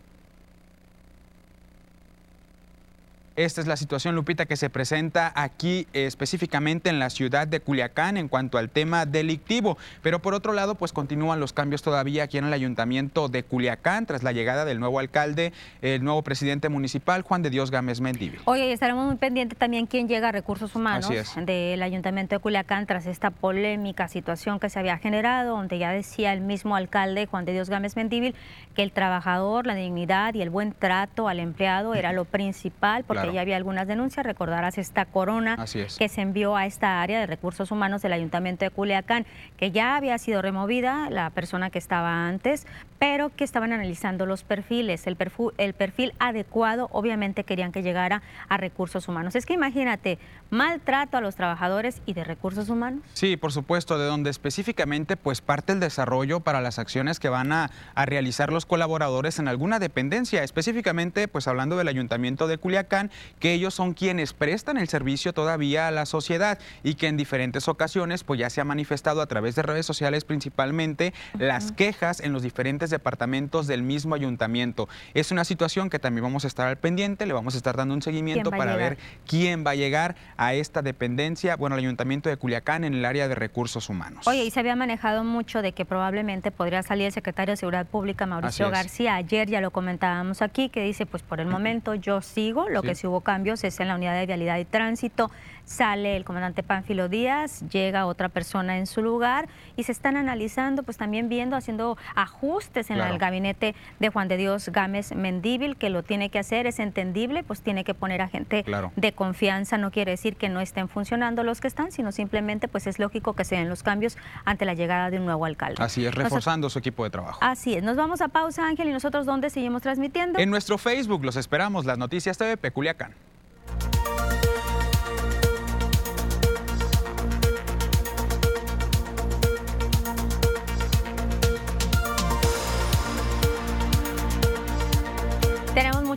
Esta 3.45 3.59
es 3.59 3.65
la 3.65 3.75
situación, 3.75 4.13
Lupita, 4.13 4.45
que 4.45 4.55
se 4.55 4.69
presenta 4.69 5.33
aquí 5.35 5.87
específicamente 5.93 6.91
en 6.91 6.99
la 6.99 7.09
ciudad 7.09 7.47
de 7.47 7.59
Culiacán 7.59 8.17
en 8.17 8.27
cuanto 8.27 8.59
al 8.59 8.69
tema 8.69 9.07
delictivo. 9.07 9.79
Pero 10.03 10.21
por 10.21 10.35
otro 10.35 10.53
lado, 10.53 10.75
pues 10.75 10.93
continúan 10.93 11.39
los 11.39 11.51
cambios 11.51 11.81
todavía 11.81 12.25
aquí 12.25 12.37
en 12.37 12.45
el 12.45 12.53
ayuntamiento 12.53 13.29
de 13.29 13.41
Culiacán 13.41 14.05
tras 14.05 14.21
la 14.21 14.31
llegada 14.31 14.63
del 14.63 14.79
nuevo 14.79 14.99
alcalde, 14.99 15.53
el 15.81 16.03
nuevo 16.03 16.21
presidente 16.21 16.69
municipal, 16.69 17.23
Juan 17.23 17.41
de 17.41 17.49
Dios 17.49 17.71
Gámez 17.71 17.99
Mendívil. 17.99 18.41
Oye, 18.45 18.69
y 18.69 18.73
estaremos 18.73 19.07
muy 19.07 19.15
pendientes 19.15 19.57
también 19.57 19.87
quién 19.87 20.07
llega 20.07 20.29
a 20.29 20.31
recursos 20.31 20.75
humanos 20.75 21.09
del 21.35 21.81
ayuntamiento 21.81 22.35
de 22.35 22.39
Culiacán 22.39 22.85
tras 22.85 23.07
esta 23.07 23.31
polémica 23.31 24.07
situación 24.07 24.59
que 24.59 24.69
se 24.69 24.77
había 24.77 24.99
generado, 24.99 25.57
donde 25.57 25.79
ya 25.79 25.89
decía 25.89 26.31
el 26.31 26.41
mismo 26.41 26.75
alcalde, 26.75 27.25
Juan 27.25 27.45
de 27.45 27.53
Dios 27.53 27.71
Gámez 27.71 27.95
Mendívil, 27.95 28.35
que 28.75 28.83
el 28.83 28.91
trabajador, 28.91 29.65
la 29.65 29.73
dignidad 29.73 30.35
y 30.35 30.43
el 30.43 30.51
buen 30.51 30.73
trato 30.73 31.27
al 31.27 31.39
empleado 31.39 31.95
era 31.95 32.13
lo 32.13 32.25
principal, 32.25 33.03
porque 33.03 33.30
ya 33.31 33.41
había 33.41 33.57
algunas 33.57 33.87
denuncias. 33.87 34.25
Recordarás 34.25 34.77
esta 34.77 35.05
corona 35.05 35.65
que 35.97 36.09
se 36.09 36.21
envió 36.21 36.55
a 36.55 36.65
esta 36.65 37.01
área 37.01 37.19
de 37.19 37.27
recursos 37.27 37.71
humanos 37.71 38.01
del 38.01 38.13
Ayuntamiento 38.13 38.65
de 38.65 38.71
Culiacán, 38.71 39.25
que 39.57 39.71
ya 39.71 39.95
había 39.95 40.17
sido 40.17 40.41
removida 40.41 41.09
la 41.09 41.29
persona 41.29 41.69
que 41.69 41.79
estaba 41.79 42.27
antes, 42.27 42.67
pero 42.99 43.29
que 43.35 43.43
estaban 43.43 43.73
analizando 43.73 44.25
los 44.25 44.43
perfiles. 44.43 45.07
El 45.07 45.15
perfil, 45.15 45.49
el 45.57 45.73
perfil 45.73 46.13
adecuado, 46.19 46.89
obviamente 46.91 47.43
querían 47.43 47.71
que 47.71 47.81
llegara 47.81 48.21
a 48.47 48.57
recursos 48.57 49.07
humanos. 49.07 49.35
Es 49.35 49.45
que 49.45 49.53
imagínate, 49.53 50.19
maltrato 50.49 51.17
a 51.17 51.21
los 51.21 51.35
trabajadores 51.35 52.01
y 52.05 52.13
de 52.13 52.23
recursos 52.23 52.69
humanos. 52.69 53.01
Sí, 53.13 53.37
por 53.37 53.51
supuesto, 53.51 53.97
de 53.97 54.05
donde 54.05 54.29
específicamente 54.29 55.17
pues 55.17 55.41
parte 55.41 55.73
el 55.73 55.79
desarrollo 55.79 56.41
para 56.41 56.61
las 56.61 56.77
acciones 56.77 57.19
que 57.19 57.29
van 57.29 57.51
a, 57.51 57.71
a 57.95 58.05
realizar 58.05 58.51
los 58.51 58.65
colaboradores 58.65 59.39
en 59.39 59.47
alguna 59.47 59.79
dependencia, 59.79 60.43
específicamente 60.43 61.27
pues 61.27 61.47
hablando 61.47 61.77
del 61.77 61.87
Ayuntamiento 61.87 62.47
de 62.47 62.57
Culiacán 62.57 63.11
que 63.39 63.53
ellos 63.53 63.73
son 63.73 63.93
quienes 63.93 64.33
prestan 64.33 64.77
el 64.77 64.87
servicio 64.87 65.33
todavía 65.33 65.87
a 65.87 65.91
la 65.91 66.05
sociedad 66.05 66.59
y 66.83 66.95
que 66.95 67.07
en 67.07 67.17
diferentes 67.17 67.67
ocasiones 67.67 68.23
pues 68.23 68.39
ya 68.39 68.49
se 68.49 68.61
ha 68.61 68.65
manifestado 68.65 69.21
a 69.21 69.25
través 69.25 69.55
de 69.55 69.63
redes 69.63 69.85
sociales 69.85 70.25
principalmente 70.25 71.13
las 71.37 71.71
quejas 71.71 72.19
en 72.19 72.33
los 72.33 72.43
diferentes 72.43 72.89
departamentos 72.89 73.67
del 73.67 73.83
mismo 73.83 74.15
ayuntamiento. 74.15 74.87
Es 75.13 75.31
una 75.31 75.43
situación 75.43 75.89
que 75.89 75.99
también 75.99 76.23
vamos 76.23 76.45
a 76.45 76.47
estar 76.47 76.67
al 76.67 76.77
pendiente, 76.77 77.25
le 77.25 77.33
vamos 77.33 77.55
a 77.55 77.57
estar 77.57 77.75
dando 77.75 77.93
un 77.93 78.01
seguimiento 78.01 78.51
para 78.51 78.75
ver 78.75 78.97
quién 79.25 79.65
va 79.65 79.71
a 79.71 79.75
llegar 79.75 80.15
a 80.37 80.53
esta 80.53 80.81
dependencia, 80.81 81.55
bueno, 81.55 81.75
el 81.75 81.79
ayuntamiento 81.83 82.29
de 82.29 82.37
Culiacán 82.37 82.83
en 82.83 82.93
el 82.93 83.05
área 83.05 83.27
de 83.27 83.35
recursos 83.35 83.89
humanos. 83.89 84.27
Oye, 84.27 84.43
y 84.43 84.51
se 84.51 84.59
había 84.59 84.75
manejado 84.75 85.23
mucho 85.23 85.61
de 85.61 85.71
que 85.71 85.85
probablemente 85.85 86.51
podría 86.51 86.83
salir 86.83 87.07
el 87.07 87.11
secretario 87.11 87.53
de 87.53 87.57
Seguridad 87.57 87.85
Pública, 87.85 88.25
Mauricio 88.25 88.69
García. 88.69 89.15
Ayer 89.15 89.49
ya 89.49 89.61
lo 89.61 89.71
comentábamos 89.71 90.41
aquí, 90.41 90.69
que 90.69 90.81
dice, 90.83 91.05
pues 91.05 91.23
por 91.23 91.39
el 91.39 91.47
momento 91.47 91.95
yo 91.95 92.21
sigo, 92.21 92.69
lo 92.69 92.81
que 92.81 92.95
sí 92.95 93.07
hubo 93.11 93.21
cambios 93.21 93.63
es 93.63 93.79
en 93.79 93.89
la 93.89 93.95
unidad 93.95 94.17
de 94.17 94.25
vialidad 94.25 94.57
y 94.57 94.65
tránsito. 94.65 95.29
Sale 95.71 96.17
el 96.17 96.25
comandante 96.25 96.63
Pánfilo 96.63 97.07
Díaz, 97.07 97.63
llega 97.71 98.05
otra 98.05 98.27
persona 98.27 98.77
en 98.77 98.87
su 98.87 99.01
lugar 99.01 99.47
y 99.77 99.83
se 99.83 99.93
están 99.93 100.17
analizando, 100.17 100.83
pues 100.83 100.97
también 100.97 101.29
viendo, 101.29 101.55
haciendo 101.55 101.97
ajustes 102.13 102.89
en 102.89 102.99
el 102.99 103.17
gabinete 103.17 103.73
de 104.01 104.09
Juan 104.09 104.27
de 104.27 104.35
Dios 104.35 104.67
Gámez 104.67 105.15
Mendíbil, 105.15 105.77
que 105.77 105.89
lo 105.89 106.03
tiene 106.03 106.29
que 106.29 106.39
hacer, 106.39 106.67
es 106.67 106.79
entendible, 106.79 107.43
pues 107.43 107.61
tiene 107.61 107.85
que 107.85 107.93
poner 107.93 108.21
a 108.21 108.27
gente 108.27 108.65
de 108.97 109.11
confianza. 109.13 109.77
No 109.77 109.91
quiere 109.91 110.11
decir 110.11 110.35
que 110.35 110.49
no 110.49 110.59
estén 110.59 110.89
funcionando 110.89 111.41
los 111.45 111.61
que 111.61 111.69
están, 111.69 111.93
sino 111.93 112.11
simplemente 112.11 112.67
pues 112.67 112.85
es 112.85 112.99
lógico 112.99 113.31
que 113.33 113.45
se 113.45 113.55
den 113.55 113.69
los 113.69 113.81
cambios 113.81 114.17
ante 114.43 114.65
la 114.65 114.73
llegada 114.73 115.09
de 115.09 115.19
un 115.19 115.25
nuevo 115.25 115.45
alcalde. 115.45 115.81
Así 115.81 116.05
es, 116.05 116.13
reforzando 116.13 116.69
su 116.69 116.79
equipo 116.79 117.05
de 117.05 117.11
trabajo. 117.11 117.39
Así 117.41 117.75
es. 117.75 117.81
Nos 117.81 117.95
vamos 117.95 118.19
a 118.19 118.27
pausa, 118.27 118.67
Ángel, 118.67 118.89
y 118.89 118.91
nosotros 118.91 119.25
dónde 119.25 119.49
seguimos 119.49 119.81
transmitiendo. 119.83 120.37
En 120.37 120.49
nuestro 120.49 120.77
Facebook 120.77 121.23
los 121.23 121.37
esperamos, 121.37 121.85
las 121.85 121.97
noticias 121.97 122.37
TV 122.37 122.57
Peculiacán. 122.57 123.13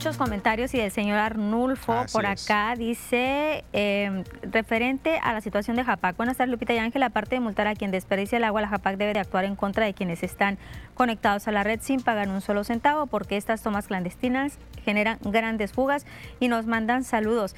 Muchos 0.04 0.18
comentarios 0.18 0.74
y 0.74 0.80
el 0.80 0.90
señor 0.90 1.18
Arnulfo 1.18 2.04
por 2.12 2.26
acá 2.26 2.74
dice, 2.76 3.64
em, 3.72 4.22
referente 4.42 5.18
a 5.22 5.32
la 5.32 5.40
situación 5.40 5.76
de 5.76 5.84
Japac. 5.84 6.14
Buenas 6.18 6.36
tardes, 6.36 6.52
Lupita 6.52 6.74
y 6.74 6.78
Ángel. 6.78 7.02
Aparte 7.02 7.36
de 7.36 7.40
multar 7.40 7.66
a 7.68 7.74
quien 7.74 7.90
desperdicia 7.90 8.36
el 8.36 8.44
agua, 8.44 8.60
la 8.60 8.68
Japac 8.68 8.98
debe 8.98 9.14
de 9.14 9.20
actuar 9.20 9.46
en 9.46 9.56
contra 9.56 9.86
de 9.86 9.94
quienes 9.94 10.22
están 10.22 10.58
conectados 10.92 11.48
a 11.48 11.52
la 11.52 11.64
red 11.64 11.80
sin 11.80 12.02
pagar 12.02 12.28
un 12.28 12.42
solo 12.42 12.64
centavo, 12.64 13.06
porque 13.06 13.38
estas 13.38 13.62
tomas 13.62 13.86
clandestinas 13.86 14.58
generan 14.84 15.18
grandes 15.22 15.72
fugas 15.72 16.04
y 16.38 16.48
nos 16.48 16.66
mandan 16.66 17.02
saludos. 17.02 17.56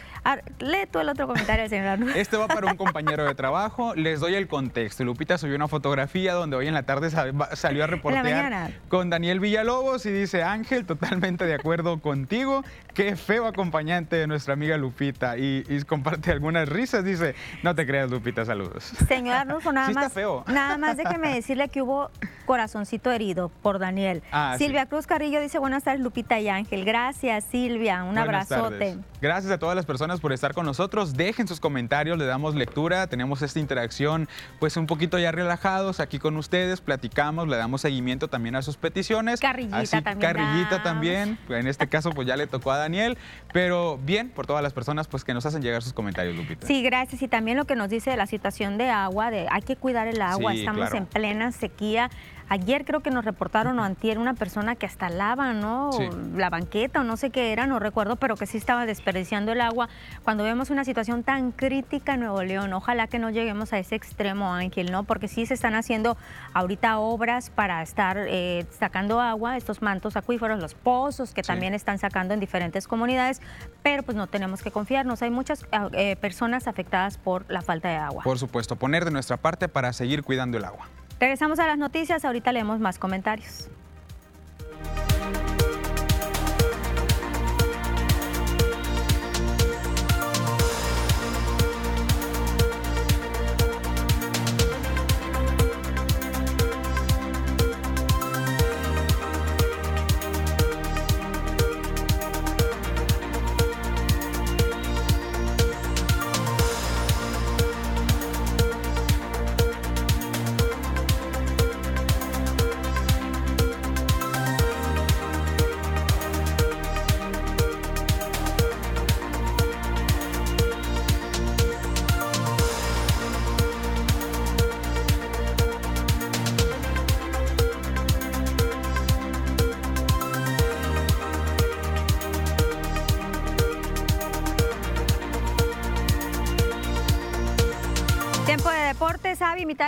lee 0.61 0.87
tú 0.89 1.01
el 1.01 1.09
otro 1.09 1.27
comentario 1.27 1.63
del 1.63 1.71
señor 1.71 1.89
Arnulfo. 1.89 2.17
Este 2.17 2.37
va 2.37 2.47
para 2.47 2.69
un 2.69 2.77
compañero 2.77 3.25
de 3.25 3.35
trabajo. 3.35 3.95
Les 3.97 4.21
doy 4.21 4.37
el 4.37 4.47
contexto. 4.47 5.03
Lupita 5.03 5.37
subió 5.37 5.57
una 5.57 5.67
fotografía 5.67 6.35
donde 6.35 6.55
hoy 6.55 6.69
en 6.69 6.75
la 6.75 6.85
tarde 6.85 7.11
salió 7.11 7.83
a 7.83 7.87
reportear 7.89 8.71
con 8.89 9.11
Daniel 9.11 9.41
Villalobos 9.41 10.07
y 10.07 10.13
dice, 10.13 10.45
Ángel, 10.45 10.87
totalmente 10.87 11.45
de 11.45 11.55
acuerdo 11.55 12.01
con 12.01 12.27
contigo. 12.37 12.65
Qué 12.97 13.15
feo 13.15 13.47
acompañante 13.47 14.17
de 14.17 14.27
nuestra 14.27 14.55
amiga 14.55 14.79
Lupita. 14.79 15.37
Y, 15.37 15.65
comparte 15.87 16.33
algunas 16.33 16.67
risas. 16.67 17.05
Dice, 17.05 17.35
no 17.63 17.75
te 17.75 17.87
creas, 17.87 18.11
Lupita, 18.11 18.47
saludos. 18.47 18.85
Señora 19.07 19.43
Arnulfo, 19.43 19.71
nada 19.71 19.91
más. 19.91 20.15
Feo. 20.15 20.45
Nada 20.47 20.79
más 20.79 20.97
déjeme 20.97 21.35
decirle 21.35 21.69
que 21.69 21.83
hubo 21.83 22.11
corazoncito 22.47 23.13
herido 23.13 23.51
por 23.51 23.79
Daniel. 23.79 24.23
Ah, 24.33 24.55
Silvia 24.57 24.87
Cruz 24.87 25.07
Carrillo 25.07 25.43
dice, 25.43 25.59
buenas 25.59 25.85
tardes, 25.85 26.01
Lupita 26.01 26.41
y 26.41 26.49
Ángel. 26.49 26.87
Gracias, 26.87 27.45
Silvia. 27.45 28.03
Un 28.05 28.17
abrazote. 28.17 28.97
Gracias 29.21 29.53
a 29.53 29.59
todas 29.59 29.77
las 29.77 29.85
personas 29.85 30.21
por 30.21 30.33
estar 30.33 30.55
con 30.55 30.65
nosotros. 30.65 31.15
Dejen 31.15 31.47
sus 31.47 31.61
comentarios, 31.61 32.17
le 32.17 32.25
damos 32.25 32.55
lectura. 32.55 33.09
Tenemos 33.09 33.43
esta 33.43 33.59
interacción, 33.61 34.27
pues 34.59 34.75
un 34.79 34.87
poquito 34.87 35.19
ya 35.19 35.33
relajados 35.33 36.01
aquí 36.01 36.19
con 36.19 36.39
ustedes. 36.39 36.81
Platicamos, 36.81 37.47
le 37.47 37.57
damos 37.57 37.83
seguimiento 37.83 38.29
también 38.29 38.57
a 38.57 38.63
sus 38.63 38.79
peticiones. 38.79 39.41
Carrillita 39.41 40.01
también. 40.01 40.33
Carrillita 40.33 40.83
también. 40.83 41.39
En 41.51 41.67
este 41.67 41.89
caso, 41.89 42.11
pues 42.11 42.26
ya 42.27 42.37
le 42.37 42.47
tocó 42.47 42.73
a 42.73 42.79
Daniel, 42.79 43.17
pero 43.53 43.99
bien 44.03 44.31
por 44.31 44.47
todas 44.47 44.63
las 44.63 44.73
personas 44.73 45.09
pues 45.09 45.25
que 45.25 45.33
nos 45.33 45.47
hacen 45.47 45.63
llegar 45.63 45.83
sus 45.83 45.93
comentarios, 45.93 46.37
Lupita. 46.37 46.67
Sí, 46.67 46.83
gracias. 46.83 47.23
Y 47.23 47.29
también 47.29 47.57
lo 47.57 47.65
que 47.65 47.77
nos 47.77 47.89
dice 47.89 48.11
de 48.11 48.17
la 48.17 48.27
situación 48.27 48.77
de 48.79 48.91
agua, 48.91 49.31
de 49.31 49.47
hay 49.51 49.63
que 49.63 49.77
cuidar 49.77 50.09
el 50.09 50.21
agua, 50.21 50.55
estamos 50.55 50.93
en 50.93 51.07
plena 51.07 51.53
sequía. 51.53 52.11
Ayer 52.49 52.85
creo 52.85 53.01
que 53.01 53.11
nos 53.11 53.25
reportaron 53.25 53.79
o 53.79 53.85
antier 53.85 54.19
una 54.19 54.35
persona 54.35 54.77
que 54.77 54.87
hasta 54.87 55.09
lava, 55.11 55.53
¿no? 55.53 55.91
La 56.35 56.49
banqueta 56.49 57.01
o 57.01 57.05
no 57.05 57.17
sé 57.17 57.31
qué 57.31 57.53
era, 57.53 57.67
no 57.67 57.79
recuerdo, 57.79 58.17
pero 58.17 58.37
que 58.37 58.47
sí 58.47 58.57
estaba 58.57 58.87
desperdiciando 58.87 59.53
el 59.53 59.61
agua. 59.61 59.89
Cuando 60.23 60.45
vemos 60.45 60.71
una 60.71 60.85
situación 60.85 61.25
tan 61.25 61.51
crítica 61.51 62.15
en 62.15 62.21
Nuevo 62.21 62.43
León, 62.43 62.73
ojalá 62.73 63.09
que 63.09 63.19
no 63.19 63.31
lleguemos 63.31 63.73
a 63.73 63.79
ese 63.79 63.97
extremo, 63.97 64.53
Ángel, 64.53 64.93
¿no? 64.93 65.03
Porque 65.03 65.27
sí 65.27 65.45
se 65.47 65.55
están 65.55 65.75
haciendo 65.75 66.17
ahorita 66.55 66.99
obras 66.99 67.51
para 67.51 67.83
estar 67.83 68.17
eh, 68.19 68.65
sacando 68.71 69.21
agua, 69.21 69.57
estos 69.57 69.83
mantos 69.83 70.17
acuíferos, 70.17 70.61
los 70.61 70.75
pozos 70.75 71.35
que 71.35 71.43
también 71.43 71.75
están 71.75 71.99
sacando 71.99 72.33
en 72.33 72.41
diferentes 72.41 72.87
comunidades, 72.87 73.41
pero 73.83 74.05
pues 74.05 74.17
no 74.17 74.29
tenemos 74.29 74.63
que 74.63 74.71
confiarnos. 74.71 75.21
Hay 75.23 75.31
muchas 75.31 75.67
eh, 75.93 76.17
personas 76.17 76.69
afectadas 76.69 77.19
por 77.19 77.45
la 77.51 77.63
falta 77.63 77.89
de 77.89 77.97
agua. 77.97 78.23
Por 78.23 78.39
supuesto, 78.39 78.77
poner 78.77 79.05
de 79.05 79.11
nuestra 79.11 79.37
parte 79.37 79.69
para 79.69 79.93
seguir 79.93 80.23
cuidando 80.23 80.59
el 80.59 80.65
agua. 80.65 80.87
Regresamos 81.19 81.59
a 81.59 81.67
las 81.67 81.79
noticias, 81.79 82.25
ahorita 82.25 82.53
leemos 82.53 82.79
más 82.79 82.99
comentarios. 82.99 83.69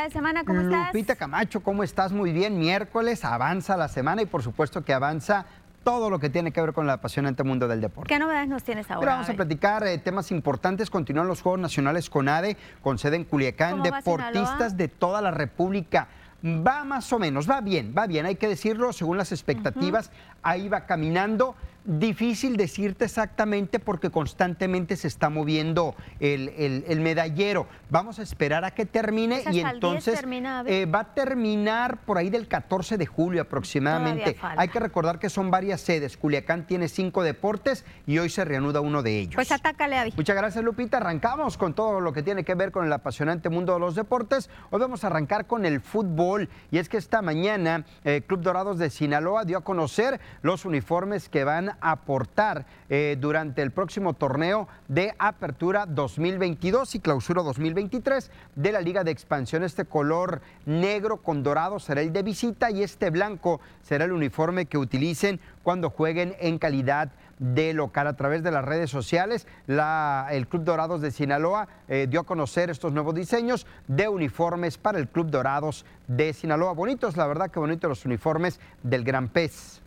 De 0.08 0.12
semana, 0.12 0.44
¿cómo 0.44 0.60
estás? 0.62 0.86
Lupita 0.86 1.16
Camacho, 1.16 1.60
¿cómo 1.60 1.82
estás? 1.82 2.12
Muy 2.12 2.32
bien. 2.32 2.58
Miércoles 2.58 3.24
avanza 3.26 3.76
la 3.76 3.88
semana 3.88 4.22
y 4.22 4.26
por 4.26 4.42
supuesto 4.42 4.82
que 4.82 4.94
avanza 4.94 5.44
todo 5.84 6.08
lo 6.08 6.18
que 6.18 6.30
tiene 6.30 6.50
que 6.50 6.60
ver 6.62 6.72
con 6.72 6.86
el 6.86 6.90
apasionante 6.90 7.44
mundo 7.44 7.68
del 7.68 7.82
deporte. 7.82 8.08
¿Qué 8.08 8.18
novedades 8.18 8.48
nos 8.48 8.64
tienes 8.64 8.90
ahora? 8.90 9.12
vamos 9.12 9.28
a, 9.28 9.34
platicar 9.34 9.86
eh, 9.86 9.98
temas 9.98 10.30
importantes. 10.30 10.88
Continúan 10.88 11.28
los 11.28 11.42
Juegos 11.42 11.60
Nacionales 11.60 12.08
con 12.08 12.28
ADE, 12.28 12.56
con 12.82 12.98
sede 12.98 13.16
en 13.16 13.24
Culiacán, 13.24 13.82
deportistas 13.82 14.78
de 14.78 14.88
toda 14.88 15.20
la 15.20 15.30
República. 15.30 16.08
Va 16.42 16.84
más 16.84 17.12
o 17.12 17.18
menos, 17.18 17.50
va 17.50 17.60
bien, 17.60 17.94
va 17.96 18.06
bien, 18.06 18.24
hay 18.24 18.36
que 18.36 18.48
decirlo, 18.48 18.92
según 18.92 19.18
las 19.18 19.32
expectativas, 19.32 20.10
ahí 20.42 20.68
va 20.68 20.86
caminando. 20.86 21.54
Difícil 21.88 22.58
decirte 22.58 23.06
exactamente 23.06 23.78
porque 23.78 24.10
constantemente 24.10 24.94
se 24.94 25.08
está 25.08 25.30
moviendo 25.30 25.96
el, 26.20 27.00
medallero. 27.00 27.66
Vamos 27.88 28.18
a 28.18 28.22
esperar 28.22 28.62
a 28.66 28.72
que 28.72 28.84
termine 28.84 29.42
y 29.50 29.60
entonces 29.60 30.22
eh, 30.66 30.84
va 30.84 31.00
a 31.00 31.14
terminar 31.14 31.96
por 32.04 32.18
ahí 32.18 32.28
del 32.28 32.46
14 32.46 32.98
de 32.98 33.06
julio 33.06 33.40
aproximadamente. 33.40 34.36
Hay 34.42 34.68
que 34.68 34.80
recordar 34.80 35.18
que 35.18 35.30
son 35.30 35.50
varias 35.50 35.80
sedes. 35.80 36.18
Culiacán 36.18 36.66
tiene 36.66 36.88
cinco 36.88 37.22
deportes 37.22 37.86
y 38.06 38.18
hoy 38.18 38.28
se 38.28 38.44
reanuda 38.44 38.82
uno 38.82 39.02
de 39.02 39.20
ellos. 39.20 39.36
Pues 39.36 39.50
atácale, 39.50 39.96
Avi. 39.96 40.12
Muchas 40.14 40.36
gracias, 40.36 40.62
Lupita. 40.62 40.98
Arrancamos 40.98 41.56
con 41.56 41.72
todo 41.72 42.02
lo 42.02 42.12
que 42.12 42.22
tiene 42.22 42.44
que 42.44 42.54
ver 42.54 42.70
con 42.70 42.84
el 42.84 42.92
apasionante 42.92 43.48
mundo 43.48 43.72
de 43.72 43.80
los 43.80 43.94
deportes. 43.94 44.50
Hoy 44.68 44.78
vamos 44.78 45.04
a 45.04 45.06
arrancar 45.06 45.46
con 45.46 45.64
el 45.64 45.80
fútbol 45.80 46.50
y 46.70 46.76
es 46.76 46.90
que 46.90 46.98
esta 46.98 47.22
mañana 47.22 47.86
el 48.04 48.22
Club 48.24 48.42
Dorados 48.42 48.76
de 48.78 48.90
Sinaloa 48.90 49.46
dio 49.46 49.56
a 49.56 49.64
conocer 49.64 50.20
los 50.42 50.66
uniformes 50.66 51.30
que 51.30 51.44
van 51.44 51.77
aportar 51.80 52.66
eh, 52.88 53.16
durante 53.20 53.62
el 53.62 53.70
próximo 53.70 54.14
torneo 54.14 54.68
de 54.88 55.14
Apertura 55.18 55.86
2022 55.86 56.94
y 56.94 57.00
Clausura 57.00 57.42
2023 57.42 58.30
de 58.56 58.72
la 58.72 58.80
Liga 58.80 59.04
de 59.04 59.10
Expansión. 59.10 59.62
Este 59.62 59.84
color 59.84 60.40
negro 60.66 61.18
con 61.18 61.42
dorado 61.42 61.78
será 61.78 62.00
el 62.00 62.12
de 62.12 62.22
visita 62.22 62.70
y 62.70 62.82
este 62.82 63.10
blanco 63.10 63.60
será 63.82 64.04
el 64.04 64.12
uniforme 64.12 64.66
que 64.66 64.78
utilicen 64.78 65.40
cuando 65.62 65.90
jueguen 65.90 66.34
en 66.40 66.58
calidad 66.58 67.10
de 67.38 67.72
local 67.72 68.06
a 68.06 68.16
través 68.16 68.42
de 68.42 68.50
las 68.50 68.64
redes 68.64 68.90
sociales. 68.90 69.46
el 69.66 70.48
Club 70.48 70.64
Dorados 70.64 71.00
de 71.00 71.10
Sinaloa 71.10 71.68
eh, 71.88 72.06
dio 72.08 72.20
a 72.20 72.24
conocer 72.24 72.70
estos 72.70 72.92
nuevos 72.92 73.14
diseños 73.14 73.66
de 73.86 74.08
uniformes 74.08 74.78
para 74.78 74.98
el 74.98 75.08
Club 75.08 75.30
Dorados 75.30 75.84
de 76.06 76.32
Sinaloa. 76.32 76.72
Bonitos, 76.72 77.16
la 77.16 77.26
verdad 77.26 77.50
que 77.50 77.60
bonitos 77.60 77.88
los 77.88 78.04
uniformes 78.04 78.60
del 78.82 79.04
Gran 79.04 79.28
Pez. 79.28 79.80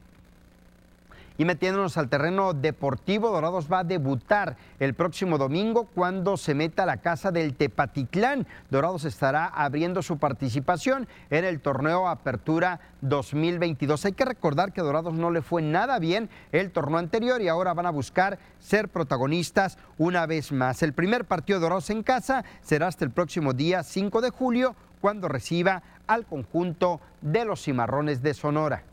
Y 1.41 1.45
metiéndonos 1.45 1.97
al 1.97 2.07
terreno 2.07 2.53
deportivo, 2.53 3.31
Dorados 3.31 3.67
va 3.67 3.79
a 3.79 3.83
debutar 3.83 4.57
el 4.77 4.93
próximo 4.93 5.39
domingo 5.39 5.85
cuando 5.85 6.37
se 6.37 6.53
meta 6.53 6.83
a 6.83 6.85
la 6.85 6.97
casa 6.97 7.31
del 7.31 7.55
Tepatitlán. 7.55 8.45
Dorados 8.69 9.05
estará 9.05 9.47
abriendo 9.47 10.03
su 10.03 10.19
participación 10.19 11.07
en 11.31 11.43
el 11.43 11.59
torneo 11.59 12.07
Apertura 12.07 12.79
2022. 13.01 14.05
Hay 14.05 14.11
que 14.11 14.23
recordar 14.23 14.71
que 14.71 14.83
Dorados 14.83 15.15
no 15.15 15.31
le 15.31 15.41
fue 15.41 15.63
nada 15.63 15.97
bien 15.97 16.29
el 16.51 16.69
torneo 16.69 16.99
anterior 16.99 17.41
y 17.41 17.47
ahora 17.47 17.73
van 17.73 17.87
a 17.87 17.91
buscar 17.91 18.37
ser 18.59 18.87
protagonistas 18.89 19.79
una 19.97 20.27
vez 20.27 20.51
más. 20.51 20.83
El 20.83 20.93
primer 20.93 21.25
partido 21.25 21.57
de 21.57 21.63
Dorados 21.63 21.89
en 21.89 22.03
casa 22.03 22.45
será 22.61 22.85
hasta 22.85 23.03
el 23.03 23.09
próximo 23.09 23.53
día 23.53 23.81
5 23.81 24.21
de 24.21 24.29
julio 24.29 24.75
cuando 25.01 25.27
reciba 25.27 25.81
al 26.05 26.27
conjunto 26.27 27.01
de 27.21 27.45
los 27.45 27.63
Cimarrones 27.63 28.21
de 28.21 28.35
Sonora. 28.35 28.90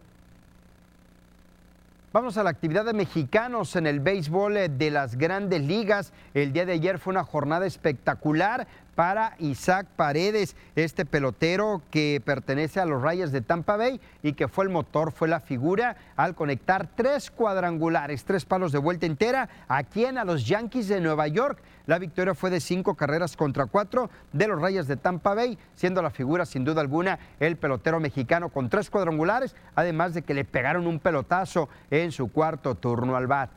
Vamos 2.19 2.37
a 2.37 2.43
la 2.43 2.51
actividad 2.51 2.85
de 2.85 2.95
mexicanos 2.95 3.77
en 3.77 3.87
el 3.87 4.01
béisbol 4.01 4.57
eh, 4.57 4.69
de 4.69 4.91
las 4.91 5.17
grandes 5.17 5.63
ligas. 5.63 6.13
El 6.35 6.53
día 6.53 6.67
de 6.67 6.73
ayer 6.73 6.99
fue 6.99 7.13
una 7.13 7.23
jornada 7.23 7.65
espectacular 7.65 8.67
para 8.99 9.37
Isaac 9.39 9.87
Paredes, 9.95 10.57
este 10.75 11.05
pelotero 11.05 11.83
que 11.89 12.21
pertenece 12.25 12.81
a 12.81 12.85
los 12.85 13.01
Rayos 13.01 13.31
de 13.31 13.43
Tampa 13.43 13.77
Bay 13.77 14.01
y 14.25 14.33
que 14.33 14.49
fue 14.49 14.65
el 14.65 14.71
motor, 14.71 15.13
fue 15.13 15.29
la 15.29 15.39
figura 15.39 15.97
al 16.17 16.35
conectar 16.35 16.89
tres 16.97 17.31
cuadrangulares, 17.31 18.25
tres 18.25 18.45
palos 18.45 18.73
de 18.73 18.79
vuelta 18.79 19.07
entera 19.07 19.49
aquí 19.69 20.05
en 20.05 20.19
a 20.19 20.25
los 20.25 20.49
Yankees 20.49 20.89
de 20.89 21.01
Nueva 21.01 21.29
York. 21.29 21.63
La 21.87 22.01
victoria 22.01 22.35
fue 22.35 22.51
de 22.51 22.59
cinco 22.59 22.97
carreras 22.97 23.37
contra 23.37 23.67
cuatro 23.67 24.11
de 24.33 24.49
los 24.49 24.61
Rayos 24.61 24.89
de 24.89 24.97
Tampa 24.97 25.33
Bay, 25.33 25.57
siendo 25.77 26.03
la 26.03 26.11
figura 26.11 26.45
sin 26.45 26.65
duda 26.65 26.81
alguna 26.81 27.21
el 27.39 27.57
pelotero 27.57 28.01
mexicano 28.01 28.49
con 28.49 28.69
tres 28.69 28.91
cuadrangulares, 28.91 29.55
además 29.77 30.13
de 30.13 30.23
que 30.23 30.35
le 30.35 30.45
pegaron 30.45 30.89
un 30.89 30.99
pelotazo 30.99 31.69
en 31.93 32.11
su 32.11 32.33
cuarto 32.33 32.75
turno 32.75 33.15
al 33.15 33.29
bat. 33.29 33.51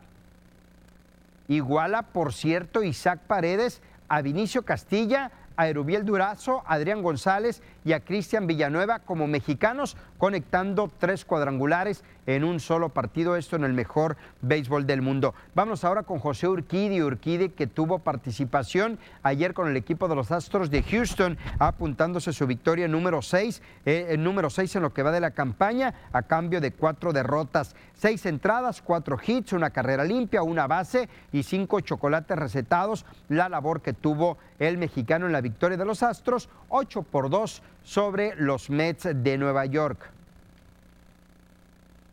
Iguala, 1.47 2.03
por 2.03 2.31
cierto, 2.31 2.81
Isaac 2.81 3.19
Paredes 3.27 3.81
a 4.11 4.21
Vinicio 4.21 4.63
Castilla 4.63 5.31
a 5.55 5.67
Erubiel 5.67 6.05
Durazo, 6.05 6.63
a 6.65 6.73
Adrián 6.73 7.01
González 7.01 7.61
y 7.85 7.93
a 7.93 8.01
Cristian 8.01 8.47
Villanueva 8.47 8.99
como 8.99 9.27
mexicanos, 9.27 9.95
conectando 10.21 10.87
tres 10.99 11.25
cuadrangulares 11.25 12.03
en 12.27 12.43
un 12.43 12.59
solo 12.59 12.89
partido, 12.89 13.35
esto 13.35 13.55
en 13.55 13.63
el 13.63 13.73
mejor 13.73 14.17
béisbol 14.41 14.85
del 14.85 15.01
mundo. 15.01 15.33
Vamos 15.55 15.83
ahora 15.83 16.03
con 16.03 16.19
José 16.19 16.47
Urquidi, 16.47 17.01
Urquidi 17.01 17.49
que 17.49 17.65
tuvo 17.65 17.97
participación 17.97 18.99
ayer 19.23 19.55
con 19.55 19.67
el 19.67 19.75
equipo 19.75 20.07
de 20.07 20.13
los 20.13 20.31
Astros 20.31 20.69
de 20.69 20.83
Houston, 20.83 21.39
apuntándose 21.57 22.33
su 22.33 22.45
victoria 22.45 22.87
número 22.87 23.23
6, 23.23 23.63
eh, 23.87 24.15
número 24.19 24.51
6 24.51 24.75
en 24.75 24.83
lo 24.83 24.93
que 24.93 25.01
va 25.01 25.11
de 25.11 25.21
la 25.21 25.31
campaña, 25.31 25.95
a 26.13 26.21
cambio 26.21 26.61
de 26.61 26.71
cuatro 26.71 27.13
derrotas, 27.13 27.75
seis 27.95 28.23
entradas, 28.27 28.83
cuatro 28.83 29.17
hits, 29.25 29.53
una 29.53 29.71
carrera 29.71 30.03
limpia, 30.03 30.43
una 30.43 30.67
base 30.67 31.09
y 31.31 31.41
cinco 31.41 31.79
chocolates 31.79 32.37
recetados, 32.37 33.07
la 33.27 33.49
labor 33.49 33.81
que 33.81 33.93
tuvo 33.93 34.37
el 34.59 34.77
mexicano 34.77 35.25
en 35.25 35.31
la 35.31 35.41
victoria 35.41 35.77
de 35.77 35.85
los 35.85 36.03
Astros, 36.03 36.47
8 36.69 37.01
por 37.03 37.29
2 37.31 37.63
sobre 37.83 38.35
los 38.35 38.69
Mets 38.69 39.07
de 39.13 39.37
Nueva 39.37 39.65
York. 39.65 40.09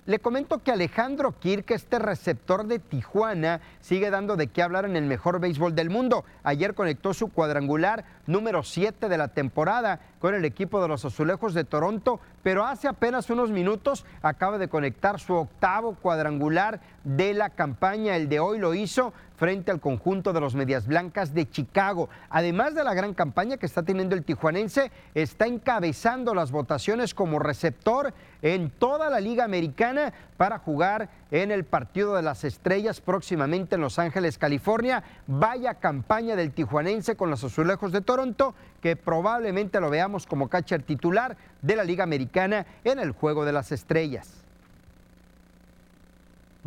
Le 0.09 0.19
comento 0.21 0.63
que 0.63 0.73
Alejandro 0.73 1.35
Kirk, 1.39 1.71
este 1.71 1.99
receptor 1.99 2.67
de 2.67 2.79
Tijuana, 2.79 3.61
sigue 3.83 4.09
dando 4.09 4.37
de 4.37 4.47
qué 4.47 4.63
hablar 4.63 4.87
en 4.87 4.97
el 4.97 5.05
mejor 5.05 5.39
béisbol 5.39 5.75
del 5.75 5.91
mundo. 5.91 6.25
Ayer 6.45 6.75
conectó 6.75 7.13
su 7.13 7.29
cuadrangular 7.29 8.07
número 8.29 8.63
7 8.63 9.09
de 9.09 9.19
la 9.19 9.29
temporada 9.29 10.01
con 10.21 10.35
el 10.35 10.45
equipo 10.45 10.81
de 10.81 10.87
los 10.87 11.05
Azulejos 11.05 11.55
de 11.55 11.65
Toronto, 11.65 12.21
pero 12.43 12.65
hace 12.65 12.87
apenas 12.87 13.31
unos 13.31 13.51
minutos 13.51 14.05
acaba 14.23 14.59
de 14.59 14.69
conectar 14.69 15.19
su 15.19 15.35
octavo 15.35 15.97
cuadrangular 16.01 16.81
de 17.05 17.35
la 17.35 17.51
campaña. 17.51 18.17
El 18.17 18.29
de 18.29 18.39
hoy 18.39 18.59
lo 18.59 18.75
hizo 18.75 19.15
frente 19.37 19.71
al 19.71 19.81
conjunto 19.81 20.33
de 20.33 20.41
los 20.41 20.55
Medias 20.55 20.87
Blancas 20.87 21.33
de 21.33 21.49
Chicago. 21.49 22.11
Además 22.29 22.75
de 22.75 22.85
la 22.85 22.93
gran 22.93 23.15
campaña 23.15 23.57
que 23.57 23.67
está 23.67 23.83
teniendo 23.83 24.15
el 24.15 24.25
tijuanense, 24.25 24.91
está 25.15 25.47
encabezando 25.47 26.35
las 26.35 26.51
votaciones 26.51 27.15
como 27.15 27.39
receptor 27.39 28.13
en 28.43 28.71
toda 28.71 29.09
la 29.09 29.21
Liga 29.21 29.45
Americana 29.45 30.13
para 30.37 30.59
jugar 30.59 31.09
en 31.31 31.51
el 31.51 31.65
partido 31.65 32.15
de 32.15 32.23
las 32.23 32.45
estrellas 32.45 33.01
próximamente 33.01 33.75
en 33.75 33.81
Los 33.81 33.99
Ángeles, 33.99 34.39
California. 34.39 35.03
Vaya 35.27 35.75
campaña 35.75 36.37
del 36.37 36.53
tijuanense 36.53 37.17
con 37.17 37.31
los 37.31 37.45
azulejos 37.45 37.93
de 37.93 38.01
Toronto, 38.01 38.55
que 38.81 38.97
probablemente 38.97 39.81
lo 39.81 39.91
veamos 39.91 40.27
como 40.27 40.49
catcher 40.49 40.83
titular 40.83 41.37
de 41.63 41.77
la 41.77 41.85
Liga 41.85 42.05
Americana 42.05 42.67
en 42.85 42.99
el 42.99 43.13
Juego 43.13 43.45
de 43.45 43.53
las 43.53 43.73
Estrellas. 43.73 44.48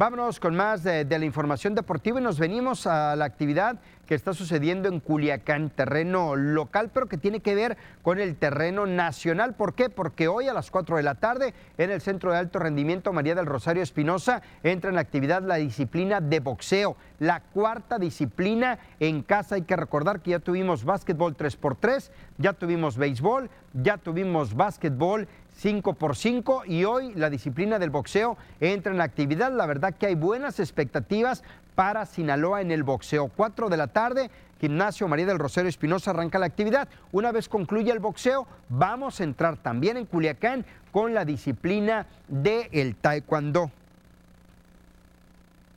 Vámonos 0.01 0.39
con 0.39 0.55
más 0.55 0.81
de, 0.81 1.05
la 1.05 1.25
información 1.25 1.75
deportiva 1.75 2.19
y 2.19 2.23
nos 2.23 2.39
venimos 2.39 2.87
a 2.87 3.15
la 3.15 3.25
actividad 3.25 3.77
que 4.07 4.15
está 4.15 4.33
sucediendo 4.33 4.89
en 4.89 4.99
Culiacán, 4.99 5.69
terreno 5.69 6.35
local, 6.35 6.89
pero 6.91 7.05
que 7.05 7.17
tiene 7.17 7.41
que 7.41 7.53
ver 7.53 7.77
con 8.01 8.19
el 8.19 8.35
terreno 8.35 8.87
nacional. 8.87 9.53
¿Por 9.53 9.75
qué? 9.75 9.91
Porque 9.91 10.27
hoy 10.27 10.47
a 10.47 10.53
las 10.53 10.71
4 10.71 10.97
de 10.97 11.03
la 11.03 11.13
tarde 11.13 11.53
en 11.77 11.91
el 11.91 12.01
Centro 12.01 12.31
de 12.31 12.39
Alto 12.39 12.57
Rendimiento 12.57 13.13
María 13.13 13.35
del 13.35 13.45
Rosario 13.45 13.83
Espinosa 13.83 14.41
entra 14.63 14.89
en 14.89 14.97
actividad 14.97 15.43
la 15.43 15.57
disciplina 15.57 16.19
de 16.19 16.39
boxeo, 16.39 16.97
la 17.19 17.41
cuarta 17.41 17.99
disciplina 17.99 18.79
en 18.99 19.21
casa. 19.21 19.53
Hay 19.53 19.61
que 19.61 19.75
recordar 19.75 20.21
que 20.21 20.31
ya 20.31 20.39
tuvimos 20.39 20.83
básquetbol 20.83 21.37
3x3, 21.37 22.09
ya 22.39 22.53
tuvimos 22.53 22.97
béisbol, 22.97 23.51
ya 23.73 23.97
tuvimos 23.97 24.55
básquetbol 24.55 25.27
5 25.53 25.93
por 25.93 26.15
5 26.15 26.63
y 26.65 26.85
hoy 26.85 27.13
la 27.13 27.29
disciplina 27.29 27.79
del 27.79 27.89
boxeo 27.89 28.37
entra 28.59 28.93
en 28.93 29.01
actividad. 29.01 29.51
La 29.51 29.65
verdad 29.65 29.93
que 29.93 30.07
hay 30.07 30.15
buenas 30.15 30.59
expectativas 30.59 31.43
para 31.75 32.05
Sinaloa 32.05 32.61
en 32.61 32.71
el 32.71 32.83
boxeo. 32.83 33.29
4 33.35 33.69
de 33.69 33.77
la 33.77 33.87
tarde, 33.87 34.29
Gimnasio 34.59 35.07
María 35.07 35.25
del 35.25 35.39
Rosario 35.39 35.69
Espinosa 35.69 36.11
arranca 36.11 36.39
la 36.39 36.45
actividad. 36.45 36.87
Una 37.11 37.31
vez 37.31 37.49
concluye 37.49 37.91
el 37.91 37.99
boxeo, 37.99 38.47
vamos 38.69 39.19
a 39.19 39.23
entrar 39.23 39.57
también 39.57 39.97
en 39.97 40.05
Culiacán 40.05 40.65
con 40.91 41.13
la 41.13 41.25
disciplina 41.25 42.07
del 42.27 42.95
taekwondo. 42.95 43.71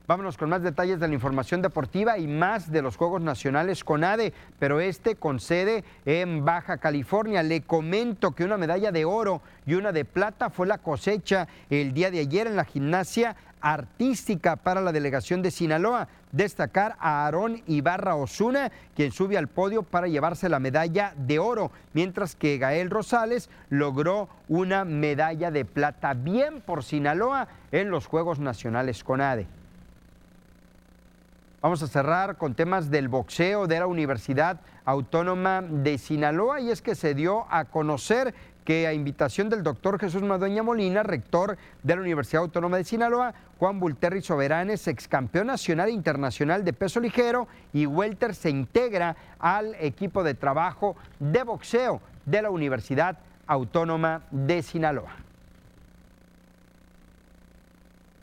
Vámonos 0.07 0.37
con 0.37 0.49
más 0.49 0.61
detalles 0.61 0.99
de 0.99 1.07
la 1.07 1.15
información 1.15 1.63
deportiva 1.63 2.19
y 2.19 2.27
más 2.27 2.71
de 2.71 2.83
los 2.83 2.95
Juegos 2.95 3.21
Nacionales 3.21 3.83
con 3.83 4.03
ADE, 4.03 4.33
pero 4.59 4.79
este 4.79 5.15
con 5.15 5.39
sede 5.39 5.83
en 6.05 6.45
Baja 6.45 6.77
California. 6.77 7.41
Le 7.41 7.61
comento 7.61 8.33
que 8.33 8.43
una 8.43 8.55
medalla 8.55 8.91
de 8.91 9.03
oro 9.03 9.41
y 9.65 9.73
una 9.73 9.91
de 9.91 10.05
plata 10.05 10.51
fue 10.51 10.67
la 10.67 10.77
cosecha 10.77 11.47
el 11.71 11.91
día 11.95 12.11
de 12.11 12.19
ayer 12.19 12.45
en 12.45 12.55
la 12.55 12.65
gimnasia 12.65 13.35
artística 13.61 14.57
para 14.57 14.79
la 14.79 14.91
delegación 14.91 15.41
de 15.41 15.49
Sinaloa. 15.49 16.07
Destacar 16.31 16.97
a 16.99 17.25
Aarón 17.25 17.63
Ibarra 17.65 18.13
Osuna, 18.13 18.71
quien 18.95 19.11
sube 19.11 19.39
al 19.39 19.47
podio 19.47 19.81
para 19.81 20.07
llevarse 20.07 20.49
la 20.49 20.59
medalla 20.59 21.15
de 21.17 21.39
oro, 21.39 21.71
mientras 21.93 22.35
que 22.35 22.59
Gael 22.59 22.91
Rosales 22.91 23.49
logró 23.71 24.29
una 24.49 24.85
medalla 24.85 25.49
de 25.49 25.65
plata. 25.65 26.13
Bien 26.13 26.61
por 26.61 26.83
Sinaloa 26.83 27.47
en 27.71 27.89
los 27.89 28.05
Juegos 28.05 28.37
Nacionales 28.37 29.03
con 29.03 29.19
ADE. 29.19 29.47
Vamos 31.65 31.81
a 31.81 31.87
cerrar 31.87 32.37
con 32.37 32.53
temas 32.53 32.91
del 32.91 33.07
boxeo 33.07 33.65
de 33.65 33.79
la 33.79 33.87
Universidad 33.87 34.61
Autónoma 34.85 35.63
de 35.63 35.97
Sinaloa 35.97 36.61
y 36.61 36.69
es 36.69 36.83
que 36.83 36.93
se 36.93 37.15
dio 37.15 37.47
a 37.49 37.65
conocer 37.65 38.35
que 38.63 38.85
a 38.85 38.93
invitación 38.93 39.49
del 39.49 39.63
doctor 39.63 39.99
Jesús 39.99 40.21
Madueña 40.21 40.61
Molina, 40.61 41.01
rector 41.01 41.57
de 41.81 41.95
la 41.95 42.01
Universidad 42.03 42.43
Autónoma 42.43 42.77
de 42.77 42.83
Sinaloa, 42.83 43.33
Juan 43.57 43.79
Bulterri 43.79 44.21
Soberanes, 44.21 44.87
ex 44.87 45.07
campeón 45.07 45.47
nacional 45.47 45.89
e 45.89 45.93
internacional 45.93 46.63
de 46.63 46.73
peso 46.73 46.99
ligero 46.99 47.47
y 47.73 47.87
welter 47.87 48.35
se 48.35 48.51
integra 48.51 49.15
al 49.39 49.73
equipo 49.79 50.23
de 50.23 50.35
trabajo 50.35 50.95
de 51.17 51.41
boxeo 51.41 51.99
de 52.27 52.43
la 52.43 52.51
Universidad 52.51 53.17
Autónoma 53.47 54.21
de 54.29 54.61
Sinaloa. 54.61 55.25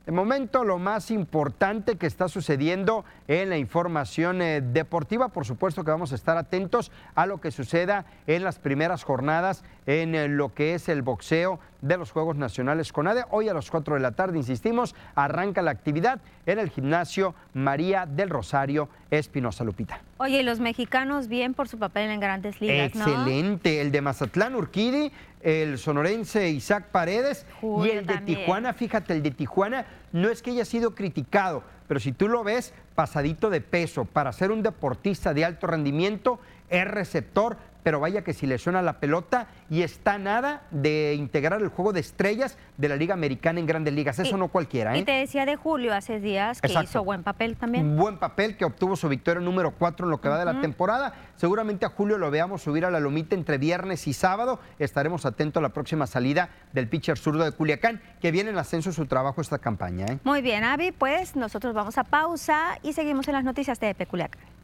De 0.06 0.10
momento, 0.10 0.64
lo 0.64 0.78
más 0.78 1.12
importante 1.12 1.96
que 1.96 2.08
está 2.08 2.26
sucediendo 2.28 3.04
en 3.28 3.50
la 3.50 3.58
información 3.58 4.42
eh, 4.42 4.60
deportiva, 4.60 5.28
por 5.28 5.44
supuesto 5.44 5.84
que 5.84 5.90
vamos 5.90 6.12
a 6.12 6.14
estar 6.14 6.36
atentos 6.36 6.90
a 7.14 7.26
lo 7.26 7.40
que 7.40 7.50
suceda 7.50 8.04
en 8.26 8.44
las 8.44 8.58
primeras 8.58 9.04
jornadas 9.04 9.64
en 9.86 10.14
eh, 10.14 10.28
lo 10.28 10.54
que 10.54 10.74
es 10.74 10.88
el 10.88 11.02
boxeo 11.02 11.58
de 11.80 11.96
los 11.96 12.12
Juegos 12.12 12.36
Nacionales 12.36 12.92
CONADE. 12.92 13.24
Hoy 13.30 13.48
a 13.48 13.54
las 13.54 13.70
4 13.70 13.94
de 13.94 14.00
la 14.00 14.12
tarde, 14.12 14.38
insistimos, 14.38 14.94
arranca 15.14 15.62
la 15.62 15.72
actividad 15.72 16.20
en 16.46 16.58
el 16.58 16.70
gimnasio 16.70 17.34
María 17.54 18.06
del 18.06 18.30
Rosario 18.30 18.88
Espinosa 19.10 19.64
Lupita. 19.64 20.00
Oye, 20.18 20.40
y 20.40 20.42
los 20.44 20.60
mexicanos 20.60 21.28
bien 21.28 21.54
por 21.54 21.68
su 21.68 21.78
papel 21.78 22.10
en 22.10 22.20
grandes 22.20 22.60
ligas, 22.60 22.92
Excelente. 22.94 23.80
El 23.80 23.90
de 23.90 24.00
Mazatlán, 24.00 24.54
Urquidi, 24.54 25.12
el 25.42 25.78
sonorense 25.78 26.50
Isaac 26.50 26.86
Paredes 26.92 27.46
y 27.62 27.90
el 27.90 28.06
de 28.06 28.18
Tijuana, 28.18 28.72
fíjate, 28.72 29.12
el 29.12 29.22
de 29.22 29.32
Tijuana 29.32 29.86
no 30.12 30.28
es 30.28 30.40
que 30.42 30.50
haya 30.50 30.64
sido 30.64 30.94
criticado, 30.94 31.64
pero 31.92 32.00
si 32.00 32.12
tú 32.12 32.26
lo 32.26 32.42
ves 32.42 32.72
pasadito 32.94 33.50
de 33.50 33.60
peso 33.60 34.06
para 34.06 34.32
ser 34.32 34.50
un 34.50 34.62
deportista 34.62 35.34
de 35.34 35.44
alto 35.44 35.66
rendimiento, 35.66 36.40
es 36.70 36.88
receptor, 36.88 37.58
pero 37.82 38.00
vaya 38.00 38.22
que 38.22 38.32
si 38.32 38.46
le 38.46 38.58
suena 38.58 38.82
la 38.82 39.00
pelota 39.00 39.48
y 39.70 39.82
está 39.82 40.18
nada 40.18 40.62
de 40.70 41.14
integrar 41.14 41.62
el 41.62 41.68
juego 41.68 41.92
de 41.92 42.00
estrellas 42.00 42.56
de 42.76 42.88
la 42.88 42.96
Liga 42.96 43.14
Americana 43.14 43.60
en 43.60 43.66
grandes 43.66 43.94
ligas. 43.94 44.18
Eso 44.18 44.36
no 44.36 44.48
cualquiera. 44.48 44.94
¿eh? 44.94 44.98
Y 44.98 45.04
te 45.04 45.12
decía 45.12 45.46
de 45.46 45.56
Julio 45.56 45.94
hace 45.94 46.20
días 46.20 46.60
que 46.60 46.72
hizo 46.72 47.04
buen 47.04 47.22
papel 47.22 47.56
también. 47.56 47.86
Un 47.86 47.96
buen 47.96 48.18
papel 48.18 48.56
que 48.56 48.64
obtuvo 48.64 48.96
su 48.96 49.08
victoria 49.08 49.40
número 49.40 49.72
4 49.72 50.06
en 50.06 50.10
lo 50.10 50.20
que 50.20 50.28
va 50.28 50.38
de 50.38 50.44
la 50.44 50.60
temporada. 50.60 51.14
Seguramente 51.36 51.86
a 51.86 51.90
Julio 51.90 52.18
lo 52.18 52.30
veamos 52.30 52.62
subir 52.62 52.84
a 52.84 52.90
la 52.90 53.00
lomita 53.00 53.34
entre 53.34 53.58
viernes 53.58 54.06
y 54.06 54.12
sábado. 54.12 54.60
Estaremos 54.78 55.26
atentos 55.26 55.60
a 55.60 55.62
la 55.62 55.70
próxima 55.70 56.06
salida 56.06 56.50
del 56.72 56.88
pitcher 56.88 57.18
zurdo 57.18 57.44
de 57.44 57.52
Culiacán, 57.52 58.00
que 58.20 58.30
viene 58.30 58.50
en 58.50 58.58
ascenso 58.58 58.92
su 58.92 59.06
trabajo 59.06 59.40
esta 59.40 59.58
campaña. 59.58 60.06
¿eh? 60.06 60.18
Muy 60.24 60.42
bien, 60.42 60.64
Avi, 60.64 60.92
pues 60.92 61.36
nosotros 61.36 61.74
vamos 61.74 61.98
a 61.98 62.04
pausa 62.04 62.78
y 62.82 62.92
seguimos 62.92 63.26
en 63.28 63.34
las 63.34 63.44
noticias 63.44 63.80
de 63.80 63.94
Culiacán. 64.06 64.61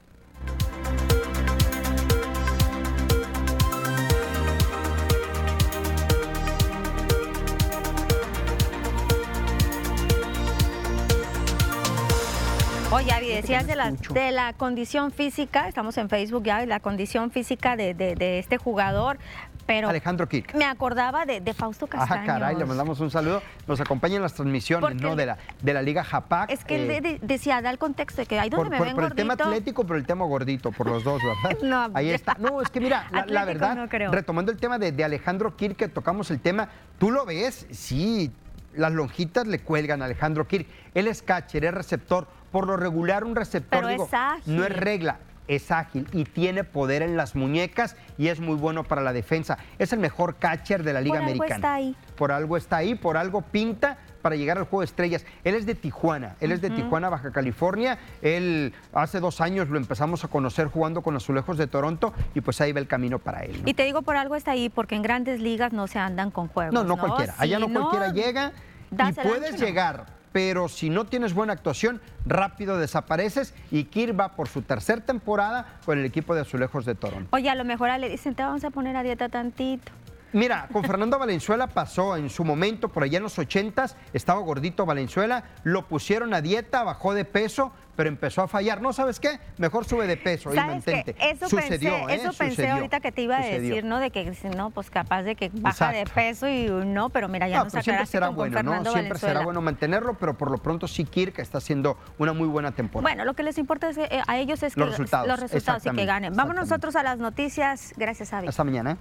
Oye, 12.90 13.12
Avi, 13.12 13.28
decías 13.28 13.66
de 13.66 13.76
la, 13.76 13.90
de 13.90 14.30
la 14.32 14.54
condición 14.54 15.12
física, 15.12 15.68
estamos 15.68 15.98
en 15.98 16.08
Facebook 16.08 16.44
ya, 16.44 16.64
la 16.64 16.80
condición 16.80 17.30
física 17.30 17.76
de, 17.76 17.92
de, 17.92 18.38
este 18.38 18.56
jugador, 18.56 19.18
pero 19.66 19.90
Alejandro 19.90 20.26
Kirk. 20.26 20.54
Me 20.54 20.64
acordaba 20.64 21.26
de, 21.26 21.52
Fausto 21.52 21.86
Castaño. 21.86 22.22
Ah, 22.22 22.26
caray, 22.26 22.56
le 22.56 22.64
mandamos 22.64 22.98
un 23.00 23.10
saludo. 23.10 23.42
Nos 23.66 23.78
acompaña 23.82 24.16
en 24.16 24.22
las 24.22 24.32
transmisiones, 24.32 24.94
¿no? 25.02 25.16
De 25.16 25.26
la, 25.26 25.36
de 25.60 25.74
la 25.74 25.82
Liga 25.82 26.02
Japac. 26.02 26.50
Es 26.50 26.64
que 26.64 26.76
él 26.76 26.90
eh, 26.90 27.18
decía, 27.20 27.60
da 27.60 27.68
el 27.68 27.76
contexto 27.76 28.22
de 28.22 28.26
que 28.26 28.40
hay 28.40 28.48
donde 28.48 28.70
me 28.70 28.80
ven 28.80 28.94
por 28.94 29.04
el 29.04 29.14
tema 29.14 29.34
atlético, 29.34 29.84
por 29.84 29.96
el 29.98 30.06
tema 30.06 30.24
gordito, 30.24 30.72
por 30.72 30.88
los 30.88 31.04
dos, 31.04 31.20
¿verdad? 31.22 31.58
no, 31.62 31.90
Ahí 31.92 32.08
está. 32.08 32.36
No, 32.38 32.62
es 32.62 32.70
que 32.70 32.80
mira, 32.80 33.06
la, 33.26 33.44
verdad, 33.44 33.86
retomando 34.10 34.50
el 34.50 34.56
tema 34.56 34.78
de, 34.78 34.92
de 34.92 35.04
Alejandro 35.04 35.54
Kirk, 35.54 35.76
que 35.76 35.88
tocamos 35.88 36.30
el 36.30 36.40
tema, 36.40 36.70
tú 36.98 37.10
lo 37.10 37.26
ves, 37.26 37.66
sí, 37.70 38.32
las 38.74 38.92
lonjitas 38.92 39.46
le 39.46 39.58
cuelgan 39.58 40.00
a 40.00 40.06
Alejandro 40.06 40.46
Kirk. 40.46 40.66
Él 40.94 41.06
es 41.06 41.20
catcher, 41.20 41.66
es 41.66 41.74
receptor. 41.74 42.26
Por 42.50 42.66
lo 42.66 42.76
regular, 42.76 43.24
un 43.24 43.36
receptor, 43.36 43.86
digo, 43.86 44.08
no 44.46 44.64
es 44.64 44.76
regla. 44.76 45.18
es 45.48 45.70
ágil 45.70 46.06
y 46.12 46.24
tiene 46.24 46.62
poder 46.62 47.02
en 47.02 47.16
las 47.16 47.34
muñecas 47.34 47.96
y 48.18 48.28
es 48.28 48.38
muy 48.38 48.54
bueno 48.54 48.84
para 48.84 49.02
la 49.02 49.12
defensa. 49.12 49.58
Es 49.78 49.92
el 49.92 49.98
mejor 49.98 50.36
catcher 50.36 50.82
de 50.82 50.92
la 50.92 51.00
Liga 51.00 51.16
por 51.16 51.22
Americana. 51.22 51.54
Algo 51.54 51.56
está 51.56 51.74
ahí. 51.74 51.96
Por 52.16 52.32
algo 52.32 52.56
está 52.56 52.76
ahí, 52.76 52.94
por 52.94 53.16
algo 53.16 53.42
pinta 53.42 53.98
para 54.22 54.36
llegar 54.36 54.58
al 54.58 54.64
juego 54.64 54.80
de 54.80 54.86
estrellas. 54.86 55.24
Él 55.44 55.54
es 55.54 55.64
de 55.64 55.74
Tijuana, 55.74 56.36
él 56.40 56.52
es 56.52 56.60
de 56.60 56.70
Tijuana, 56.70 57.08
Baja 57.08 57.32
California. 57.32 57.98
Él 58.20 58.74
hace 58.92 59.20
dos 59.20 59.40
años 59.40 59.68
lo 59.68 59.78
empezamos 59.78 60.24
a 60.24 60.28
conocer 60.28 60.66
jugando 60.66 61.02
con 61.02 61.16
Azulejos 61.16 61.56
de 61.56 61.66
Toronto 61.66 62.12
y 62.34 62.40
pues 62.40 62.60
ahí 62.60 62.72
va 62.72 62.80
el 62.80 62.88
camino 62.88 63.18
para 63.18 63.40
él. 63.44 63.62
Y 63.64 63.74
te 63.74 63.84
digo 63.84 64.02
por 64.02 64.16
algo 64.16 64.36
está 64.36 64.50
ahí, 64.52 64.68
porque 64.68 64.96
en 64.96 65.02
grandes 65.02 65.40
ligas 65.40 65.72
no 65.72 65.86
se 65.86 65.98
andan 65.98 66.30
con 66.30 66.48
juegos. 66.48 66.74
No, 66.74 66.84
no, 66.84 66.98
cualquiera. 66.98 67.34
Allá 67.38 67.58
no, 67.58 67.72
cualquiera 67.72 68.12
llega 68.12 68.52
y 68.90 69.12
puedes 69.12 69.58
llegar 69.58 70.17
pero 70.38 70.68
si 70.68 70.88
no 70.88 71.04
tienes 71.04 71.34
buena 71.34 71.52
actuación, 71.52 72.00
rápido 72.24 72.78
desapareces 72.78 73.54
y 73.72 73.82
Kir 73.82 74.18
va 74.18 74.36
por 74.36 74.46
su 74.46 74.62
tercera 74.62 75.00
temporada 75.00 75.66
con 75.84 75.98
el 75.98 76.04
equipo 76.04 76.32
de 76.32 76.42
Azulejos 76.42 76.84
de 76.84 76.94
Toronto. 76.94 77.26
Oye, 77.32 77.50
a 77.50 77.56
lo 77.56 77.64
mejor 77.64 77.90
le 77.98 78.08
dicen, 78.08 78.36
te 78.36 78.44
vamos 78.44 78.62
a 78.62 78.70
poner 78.70 78.94
a 78.94 79.02
dieta 79.02 79.28
tantito. 79.28 79.90
Mira, 80.32 80.68
con 80.72 80.84
Fernando 80.84 81.18
Valenzuela 81.18 81.66
pasó 81.68 82.16
en 82.16 82.28
su 82.28 82.44
momento, 82.44 82.88
por 82.90 83.02
allá 83.02 83.16
en 83.16 83.22
los 83.22 83.38
ochentas, 83.38 83.96
estaba 84.12 84.40
gordito 84.40 84.84
Valenzuela, 84.84 85.44
lo 85.62 85.86
pusieron 85.86 86.34
a 86.34 86.42
dieta, 86.42 86.82
bajó 86.82 87.14
de 87.14 87.24
peso, 87.24 87.72
pero 87.96 88.10
empezó 88.10 88.42
a 88.42 88.48
fallar. 88.48 88.82
No, 88.82 88.92
¿sabes 88.92 89.18
qué? 89.18 89.40
Mejor 89.56 89.86
sube 89.86 90.06
de 90.06 90.16
peso 90.16 90.52
y 90.52 90.56
mantente. 90.56 91.16
Eso 91.18 91.48
Sucedió, 91.48 92.06
pensé, 92.06 92.12
¿eh? 92.12 92.16
eso 92.16 92.32
pensé 92.32 92.68
ahorita 92.68 93.00
que 93.00 93.10
te 93.10 93.22
iba 93.22 93.38
a 93.38 93.44
decir, 93.44 93.84
¿no? 93.84 93.98
De 93.98 94.10
que 94.10 94.32
no, 94.54 94.70
pues 94.70 94.90
capaz 94.90 95.22
de 95.22 95.34
que 95.34 95.50
baja 95.52 95.92
de 95.92 96.04
peso 96.04 96.46
y 96.46 96.68
no, 96.68 97.08
pero 97.08 97.28
mira, 97.28 97.48
ya 97.48 97.58
no, 97.58 97.64
nos 97.64 97.72
pero 97.72 97.82
siempre 97.82 98.06
será 98.06 98.28
bueno, 98.28 98.62
¿no? 98.62 98.84
Siempre 98.92 99.18
será 99.18 99.40
bueno 99.40 99.62
mantenerlo, 99.62 100.14
pero 100.14 100.36
por 100.36 100.50
lo 100.50 100.58
pronto 100.58 100.86
sí 100.86 101.04
Kirk 101.04 101.38
está 101.38 101.58
haciendo 101.58 101.96
una 102.18 102.34
muy 102.34 102.48
buena 102.48 102.72
temporada. 102.72 103.02
Bueno, 103.02 103.24
lo 103.24 103.34
que 103.34 103.42
les 103.42 103.56
importa 103.58 103.88
es 103.88 103.96
que, 103.96 104.04
eh, 104.04 104.22
a 104.26 104.38
ellos 104.38 104.62
es 104.62 104.74
que 104.74 104.80
los 104.80 104.90
resultados, 104.90 105.26
los 105.26 105.40
resultados 105.40 105.86
y 105.86 105.90
que 105.90 106.04
ganen. 106.04 106.34
Vamos 106.36 106.54
nosotros 106.54 106.94
a 106.96 107.02
las 107.02 107.18
noticias. 107.18 107.94
Gracias, 107.96 108.32
Avi. 108.32 108.46
Hasta 108.46 108.62
mañana. 108.62 108.98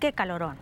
Qué 0.00 0.12
calorón. 0.12 0.56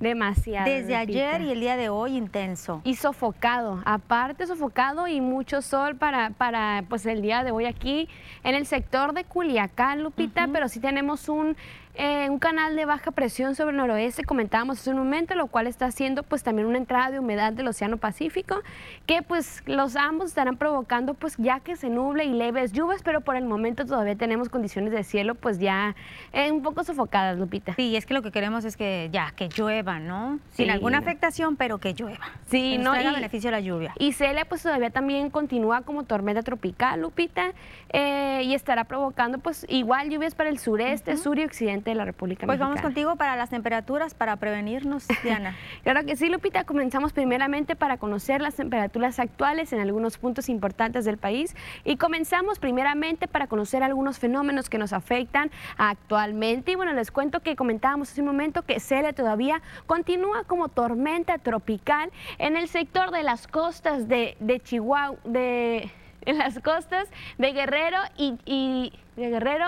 Demasiado. 0.00 0.68
Desde 0.68 0.96
ayer 0.96 1.42
y 1.42 1.52
el 1.52 1.60
día 1.60 1.76
de 1.76 1.88
hoy 1.88 2.16
intenso. 2.16 2.80
Y 2.82 2.96
sofocado, 2.96 3.80
aparte 3.84 4.48
sofocado 4.48 5.06
y 5.06 5.20
mucho 5.20 5.62
sol 5.62 5.94
para, 5.94 6.30
para 6.30 6.84
pues 6.88 7.06
el 7.06 7.22
día 7.22 7.44
de 7.44 7.52
hoy 7.52 7.66
aquí 7.66 8.08
en 8.42 8.56
el 8.56 8.66
sector 8.66 9.14
de 9.14 9.22
Culiacán, 9.22 10.02
Lupita, 10.02 10.48
pero 10.52 10.68
sí 10.68 10.80
tenemos 10.80 11.28
un 11.28 11.56
eh, 11.94 12.30
un 12.30 12.38
canal 12.38 12.74
de 12.74 12.86
baja 12.86 13.10
presión 13.10 13.54
sobre 13.54 13.72
el 13.72 13.76
noroeste, 13.76 14.24
comentábamos 14.24 14.80
hace 14.80 14.90
un 14.90 14.96
momento, 14.96 15.34
lo 15.34 15.46
cual 15.48 15.66
está 15.66 15.86
haciendo 15.86 16.22
pues 16.22 16.42
también 16.42 16.66
una 16.66 16.78
entrada 16.78 17.10
de 17.10 17.18
humedad 17.18 17.52
del 17.52 17.68
Océano 17.68 17.98
Pacífico, 17.98 18.62
que 19.04 19.20
pues 19.20 19.62
los 19.66 19.94
ambos 19.96 20.28
estarán 20.28 20.56
provocando 20.56 21.12
pues 21.12 21.36
ya 21.36 21.60
que 21.60 21.76
se 21.76 21.90
nuble 21.90 22.24
y 22.24 22.32
leves 22.32 22.72
lluvias, 22.72 23.02
pero 23.02 23.20
por 23.20 23.36
el 23.36 23.44
momento 23.44 23.84
todavía 23.84 24.16
tenemos 24.16 24.48
condiciones 24.48 24.90
de 24.90 25.04
cielo 25.04 25.34
pues 25.34 25.58
ya 25.58 25.94
eh, 26.32 26.50
un 26.50 26.62
poco 26.62 26.82
sofocadas, 26.82 27.38
Lupita. 27.38 27.74
Sí, 27.74 27.94
es 27.94 28.06
que 28.06 28.14
lo 28.14 28.22
que 28.22 28.32
queremos 28.32 28.64
es 28.64 28.78
que 28.78 29.10
ya, 29.12 29.32
que 29.36 29.50
llueva, 29.50 29.98
¿no? 29.98 30.38
Sin 30.52 30.70
alguna 30.70 30.98
afectación, 30.98 31.56
pero 31.56 31.76
que 31.76 31.92
llueva. 31.92 32.26
Sí, 32.46 32.76
que 32.78 32.82
no. 32.82 32.98
y, 32.98 33.04
beneficio 33.04 33.50
la 33.50 33.60
lluvia. 33.60 33.92
Y 33.98 34.12
Celia 34.12 34.46
pues 34.46 34.62
todavía 34.62 34.88
también 34.88 35.28
continúa 35.28 35.82
como 35.82 36.04
tormenta 36.04 36.42
tropical, 36.42 37.02
Lupita, 37.02 37.52
eh, 37.90 38.42
y 38.44 38.54
estará 38.54 38.84
provocando 38.84 39.38
pues 39.38 39.66
igual 39.68 40.08
lluvias 40.08 40.34
para 40.34 40.48
el 40.48 40.58
sureste, 40.58 41.18
sur 41.18 41.38
y 41.38 41.44
occidente 41.44 41.81
de 41.84 41.94
la 41.94 42.04
República 42.04 42.46
pues 42.46 42.58
vamos 42.58 42.80
contigo 42.80 43.16
para 43.16 43.36
las 43.36 43.50
temperaturas, 43.50 44.14
para 44.14 44.36
prevenirnos, 44.36 45.06
Diana. 45.22 45.56
claro 45.82 46.04
que 46.04 46.16
sí, 46.16 46.28
Lupita. 46.28 46.64
Comenzamos 46.64 47.12
primeramente 47.12 47.76
para 47.76 47.96
conocer 47.96 48.40
las 48.40 48.54
temperaturas 48.54 49.18
actuales 49.18 49.72
en 49.72 49.80
algunos 49.80 50.18
puntos 50.18 50.48
importantes 50.48 51.04
del 51.04 51.18
país 51.18 51.54
y 51.84 51.96
comenzamos 51.96 52.58
primeramente 52.58 53.28
para 53.28 53.46
conocer 53.46 53.82
algunos 53.82 54.18
fenómenos 54.18 54.70
que 54.70 54.78
nos 54.78 54.92
afectan 54.92 55.50
actualmente. 55.76 56.72
Y 56.72 56.74
bueno, 56.74 56.92
les 56.92 57.10
cuento 57.10 57.40
que 57.40 57.56
comentábamos 57.56 58.10
hace 58.10 58.20
un 58.20 58.28
momento 58.28 58.62
que 58.62 58.80
Celia 58.80 59.12
todavía 59.12 59.62
continúa 59.86 60.44
como 60.44 60.68
tormenta 60.68 61.38
tropical 61.38 62.10
en 62.38 62.56
el 62.56 62.68
sector 62.68 63.10
de 63.10 63.22
las 63.22 63.46
costas 63.46 64.08
de, 64.08 64.36
Chihuahua, 64.64 65.16
de 65.24 65.90
en 66.24 66.38
las 66.38 66.60
costas 66.60 67.08
de 67.38 67.52
Guerrero 67.52 67.98
y, 68.16 68.38
y 68.44 68.92
de 69.16 69.30
Guerrero 69.30 69.66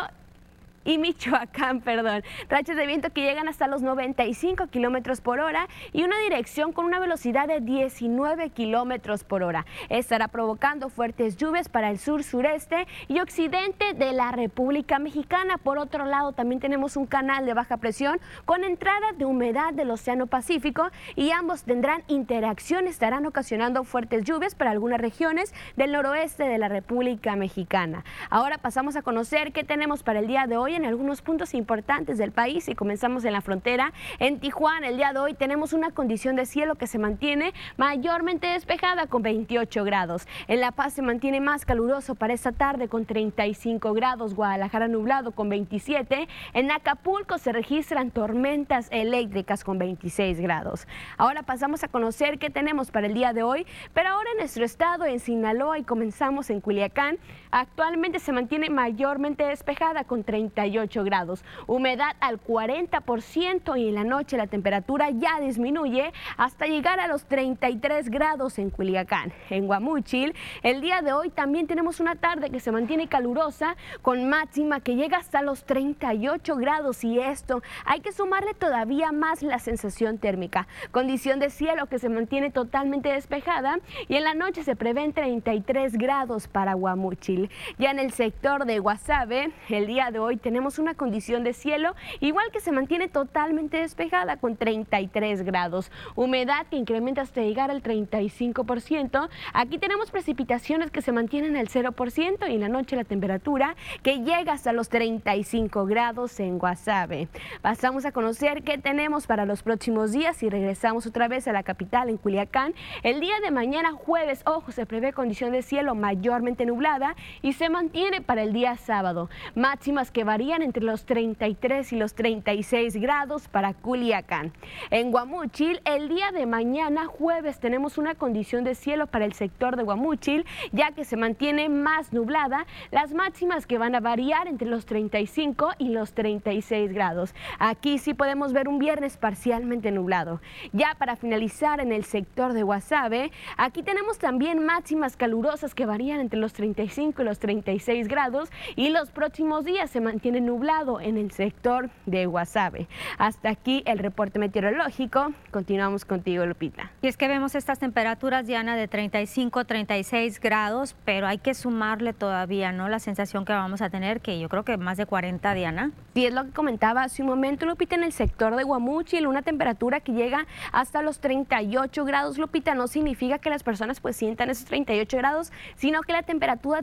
y 0.84 0.98
Michoacán, 0.98 1.80
perdón. 1.80 2.22
Rachas 2.48 2.76
de 2.76 2.86
viento 2.86 3.10
que 3.10 3.22
llegan 3.22 3.48
hasta 3.48 3.66
los 3.66 3.82
95 3.82 4.68
kilómetros 4.68 5.20
por 5.20 5.40
hora 5.40 5.68
y 5.92 6.02
una 6.02 6.18
dirección 6.18 6.72
con 6.72 6.84
una 6.84 6.98
velocidad 6.98 7.48
de 7.48 7.60
19 7.60 8.50
kilómetros 8.50 9.24
por 9.24 9.42
hora. 9.42 9.66
Estará 9.88 10.28
provocando 10.28 10.88
fuertes 10.88 11.36
lluvias 11.36 11.68
para 11.68 11.90
el 11.90 11.98
sur, 11.98 12.22
sureste 12.22 12.86
y 13.08 13.20
occidente 13.20 13.94
de 13.94 14.12
la 14.12 14.32
República 14.32 14.98
Mexicana. 14.98 15.58
Por 15.58 15.78
otro 15.78 16.04
lado, 16.04 16.32
también 16.32 16.60
tenemos 16.60 16.96
un 16.96 17.06
canal 17.06 17.46
de 17.46 17.54
baja 17.54 17.78
presión 17.78 18.20
con 18.44 18.64
entrada 18.64 19.12
de 19.16 19.24
humedad 19.24 19.72
del 19.72 19.90
Océano 19.90 20.26
Pacífico 20.26 20.88
y 21.16 21.30
ambos 21.30 21.62
tendrán 21.64 22.02
interacción, 22.08 22.86
estarán 22.86 23.26
ocasionando 23.26 23.84
fuertes 23.84 24.24
lluvias 24.24 24.54
para 24.54 24.70
algunas 24.70 25.00
regiones 25.00 25.54
del 25.76 25.92
noroeste 25.92 26.44
de 26.44 26.58
la 26.58 26.68
República 26.68 27.36
Mexicana. 27.36 28.04
Ahora 28.30 28.58
pasamos 28.58 28.96
a 28.96 29.02
conocer 29.02 29.52
qué 29.52 29.64
tenemos 29.64 30.02
para 30.02 30.18
el 30.18 30.26
día 30.26 30.46
de 30.46 30.56
hoy 30.56 30.73
en 30.74 30.84
algunos 30.84 31.22
puntos 31.22 31.54
importantes 31.54 32.18
del 32.18 32.32
país 32.32 32.68
y 32.68 32.74
comenzamos 32.74 33.24
en 33.24 33.32
la 33.32 33.40
frontera. 33.40 33.92
En 34.18 34.40
Tijuana, 34.40 34.88
el 34.88 34.96
día 34.96 35.12
de 35.12 35.20
hoy 35.20 35.34
tenemos 35.34 35.72
una 35.72 35.90
condición 35.90 36.36
de 36.36 36.46
cielo 36.46 36.74
que 36.74 36.86
se 36.86 36.98
mantiene 36.98 37.54
mayormente 37.76 38.48
despejada 38.48 39.06
con 39.06 39.22
28 39.22 39.84
grados. 39.84 40.26
En 40.48 40.60
La 40.60 40.72
Paz 40.72 40.94
se 40.94 41.02
mantiene 41.02 41.40
más 41.40 41.64
caluroso 41.64 42.14
para 42.14 42.34
esta 42.34 42.52
tarde 42.52 42.88
con 42.88 43.06
35 43.06 43.92
grados. 43.92 44.34
Guadalajara 44.34 44.88
nublado 44.88 45.32
con 45.32 45.48
27. 45.48 46.28
En 46.52 46.70
Acapulco 46.70 47.38
se 47.38 47.52
registran 47.52 48.10
tormentas 48.10 48.88
eléctricas 48.90 49.64
con 49.64 49.78
26 49.78 50.40
grados. 50.40 50.88
Ahora 51.18 51.42
pasamos 51.42 51.84
a 51.84 51.88
conocer 51.88 52.38
qué 52.38 52.50
tenemos 52.50 52.90
para 52.90 53.06
el 53.06 53.14
día 53.14 53.32
de 53.32 53.42
hoy, 53.42 53.66
pero 53.92 54.08
ahora 54.08 54.30
en 54.32 54.38
nuestro 54.38 54.64
estado, 54.64 55.04
en 55.04 55.20
Sinaloa, 55.20 55.78
y 55.78 55.84
comenzamos 55.84 56.50
en 56.50 56.60
Culiacán, 56.60 57.18
actualmente 57.50 58.18
se 58.18 58.32
mantiene 58.32 58.70
mayormente 58.70 59.44
despejada 59.44 60.04
con 60.04 60.24
30 60.24 60.63
grados, 61.04 61.44
humedad 61.66 62.16
al 62.20 62.40
40% 62.40 63.78
y 63.78 63.88
en 63.88 63.94
la 63.94 64.04
noche 64.04 64.36
la 64.36 64.46
temperatura 64.46 65.10
ya 65.10 65.40
disminuye 65.40 66.12
hasta 66.36 66.66
llegar 66.66 67.00
a 67.00 67.08
los 67.08 67.24
33 67.24 68.08
grados 68.10 68.58
en 68.58 68.70
Culiacán. 68.70 69.32
En 69.50 69.66
Guamúchil, 69.66 70.34
el 70.62 70.80
día 70.80 71.02
de 71.02 71.12
hoy 71.12 71.30
también 71.30 71.66
tenemos 71.66 72.00
una 72.00 72.16
tarde 72.16 72.50
que 72.50 72.60
se 72.60 72.72
mantiene 72.72 73.08
calurosa 73.08 73.76
con 74.02 74.28
máxima 74.28 74.80
que 74.80 74.96
llega 74.96 75.18
hasta 75.18 75.42
los 75.42 75.64
38 75.64 76.56
grados 76.56 77.04
y 77.04 77.18
esto 77.18 77.62
hay 77.84 78.00
que 78.00 78.12
sumarle 78.12 78.54
todavía 78.54 79.12
más 79.12 79.42
la 79.42 79.58
sensación 79.58 80.18
térmica. 80.18 80.66
Condición 80.90 81.40
de 81.40 81.50
cielo 81.50 81.86
que 81.86 81.98
se 81.98 82.08
mantiene 82.08 82.50
totalmente 82.50 83.10
despejada 83.10 83.78
y 84.08 84.16
en 84.16 84.24
la 84.24 84.34
noche 84.34 84.62
se 84.62 84.76
prevén 84.76 85.12
33 85.12 85.96
grados 85.98 86.48
para 86.48 86.74
Guamúchil. 86.74 87.50
Ya 87.78 87.90
en 87.90 87.98
el 87.98 88.12
sector 88.12 88.64
de 88.64 88.78
Guasave, 88.78 89.52
el 89.68 89.86
día 89.86 90.10
de 90.10 90.18
hoy 90.18 90.36
tenemos 90.36 90.53
tenemos 90.54 90.78
una 90.78 90.94
condición 90.94 91.42
de 91.42 91.52
cielo 91.52 91.96
igual 92.20 92.52
que 92.52 92.60
se 92.60 92.70
mantiene 92.70 93.08
totalmente 93.08 93.78
despejada 93.78 94.36
con 94.36 94.54
33 94.54 95.42
grados. 95.42 95.90
Humedad 96.14 96.64
que 96.70 96.76
incrementa 96.76 97.22
hasta 97.22 97.40
llegar 97.40 97.72
al 97.72 97.82
35%. 97.82 99.28
Aquí 99.52 99.78
tenemos 99.78 100.12
precipitaciones 100.12 100.92
que 100.92 101.02
se 101.02 101.10
mantienen 101.10 101.56
al 101.56 101.66
0% 101.66 102.48
y 102.48 102.54
en 102.54 102.60
la 102.60 102.68
noche 102.68 102.94
la 102.94 103.02
temperatura 103.02 103.74
que 104.04 104.18
llega 104.18 104.52
hasta 104.52 104.72
los 104.72 104.88
35 104.90 105.86
grados 105.86 106.38
en 106.38 106.60
Guasave. 106.60 107.26
Pasamos 107.60 108.04
a 108.04 108.12
conocer 108.12 108.62
qué 108.62 108.78
tenemos 108.78 109.26
para 109.26 109.46
los 109.46 109.64
próximos 109.64 110.12
días 110.12 110.40
y 110.44 110.50
regresamos 110.50 111.04
otra 111.04 111.26
vez 111.26 111.48
a 111.48 111.52
la 111.52 111.64
capital 111.64 112.10
en 112.10 112.16
Culiacán. 112.16 112.74
El 113.02 113.18
día 113.18 113.40
de 113.42 113.50
mañana 113.50 113.90
jueves, 113.90 114.42
ojo, 114.46 114.70
se 114.70 114.86
prevé 114.86 115.12
condición 115.12 115.50
de 115.50 115.62
cielo 115.62 115.96
mayormente 115.96 116.64
nublada 116.64 117.16
y 117.42 117.54
se 117.54 117.70
mantiene 117.70 118.20
para 118.20 118.44
el 118.44 118.52
día 118.52 118.76
sábado. 118.76 119.28
Máximas 119.56 120.12
que 120.12 120.22
varían 120.34 120.62
entre 120.62 120.82
los 120.82 121.04
33 121.04 121.92
y 121.92 121.96
los 121.96 122.14
36 122.14 122.96
grados 122.96 123.46
para 123.46 123.72
Culiacán. 123.72 124.52
En 124.90 125.12
Guamúchil, 125.12 125.80
el 125.84 126.08
día 126.08 126.32
de 126.32 126.44
mañana 126.44 127.06
jueves 127.06 127.60
tenemos 127.60 127.98
una 127.98 128.16
condición 128.16 128.64
de 128.64 128.74
cielo 128.74 129.06
para 129.06 129.26
el 129.26 129.34
sector 129.34 129.76
de 129.76 129.84
Guamúchil, 129.84 130.44
ya 130.72 130.90
que 130.90 131.04
se 131.04 131.16
mantiene 131.16 131.68
más 131.68 132.12
nublada. 132.12 132.66
Las 132.90 133.14
máximas 133.14 133.68
que 133.68 133.78
van 133.78 133.94
a 133.94 134.00
variar 134.00 134.48
entre 134.48 134.66
los 134.66 134.86
35 134.86 135.70
y 135.78 135.90
los 135.90 136.14
36 136.14 136.92
grados. 136.92 137.32
Aquí 137.60 137.98
sí 137.98 138.12
podemos 138.12 138.52
ver 138.52 138.66
un 138.66 138.80
viernes 138.80 139.16
parcialmente 139.16 139.92
nublado. 139.92 140.40
Ya 140.72 140.96
para 140.98 141.14
finalizar 141.14 141.78
en 141.78 141.92
el 141.92 142.04
sector 142.04 142.54
de 142.54 142.64
Guasave, 142.64 143.30
aquí 143.56 143.84
tenemos 143.84 144.18
también 144.18 144.66
máximas 144.66 145.16
calurosas 145.16 145.76
que 145.76 145.86
varían 145.86 146.18
entre 146.18 146.40
los 146.40 146.54
35 146.54 147.22
y 147.22 147.24
los 147.24 147.38
36 147.38 148.08
grados 148.08 148.50
y 148.74 148.88
los 148.88 149.12
próximos 149.12 149.64
días 149.64 149.90
se 149.90 150.00
mantiene 150.24 150.40
nublado 150.40 151.02
en 151.02 151.18
el 151.18 151.32
sector 151.32 151.90
de 152.06 152.24
Guasave. 152.24 152.88
Hasta 153.18 153.50
aquí 153.50 153.82
el 153.84 153.98
reporte 153.98 154.38
meteorológico. 154.38 155.32
Continuamos 155.50 156.06
contigo, 156.06 156.46
Lupita. 156.46 156.90
Y 157.02 157.08
es 157.08 157.18
que 157.18 157.28
vemos 157.28 157.54
estas 157.54 157.78
temperaturas, 157.78 158.46
Diana, 158.46 158.74
de 158.74 158.88
35, 158.88 159.66
36 159.66 160.40
grados, 160.40 160.96
pero 161.04 161.26
hay 161.26 161.36
que 161.36 161.52
sumarle 161.52 162.14
todavía, 162.14 162.72
¿no? 162.72 162.88
La 162.88 163.00
sensación 163.00 163.44
que 163.44 163.52
vamos 163.52 163.82
a 163.82 163.90
tener, 163.90 164.22
que 164.22 164.40
yo 164.40 164.48
creo 164.48 164.64
que 164.64 164.78
más 164.78 164.96
de 164.96 165.04
40, 165.04 165.52
Diana. 165.52 165.90
Sí, 166.14 166.24
es 166.24 166.32
lo 166.32 166.44
que 166.44 166.52
comentaba 166.52 167.02
hace 167.02 167.20
un 167.20 167.28
momento, 167.28 167.66
Lupita, 167.66 167.94
en 167.94 168.04
el 168.04 168.12
sector 168.12 168.56
de 168.56 168.64
Guamuchil, 168.64 169.26
una 169.26 169.42
temperatura 169.42 170.00
que 170.00 170.12
llega 170.12 170.46
hasta 170.72 171.02
los 171.02 171.18
38 171.18 172.02
grados, 172.06 172.38
Lupita, 172.38 172.74
no 172.74 172.86
significa 172.86 173.38
que 173.38 173.50
las 173.50 173.62
personas 173.62 174.00
pues 174.00 174.16
sientan 174.16 174.48
esos 174.48 174.64
38 174.64 175.18
grados, 175.18 175.52
sino 175.76 176.00
que 176.00 176.14
la 176.14 176.22
temperatura, 176.22 176.82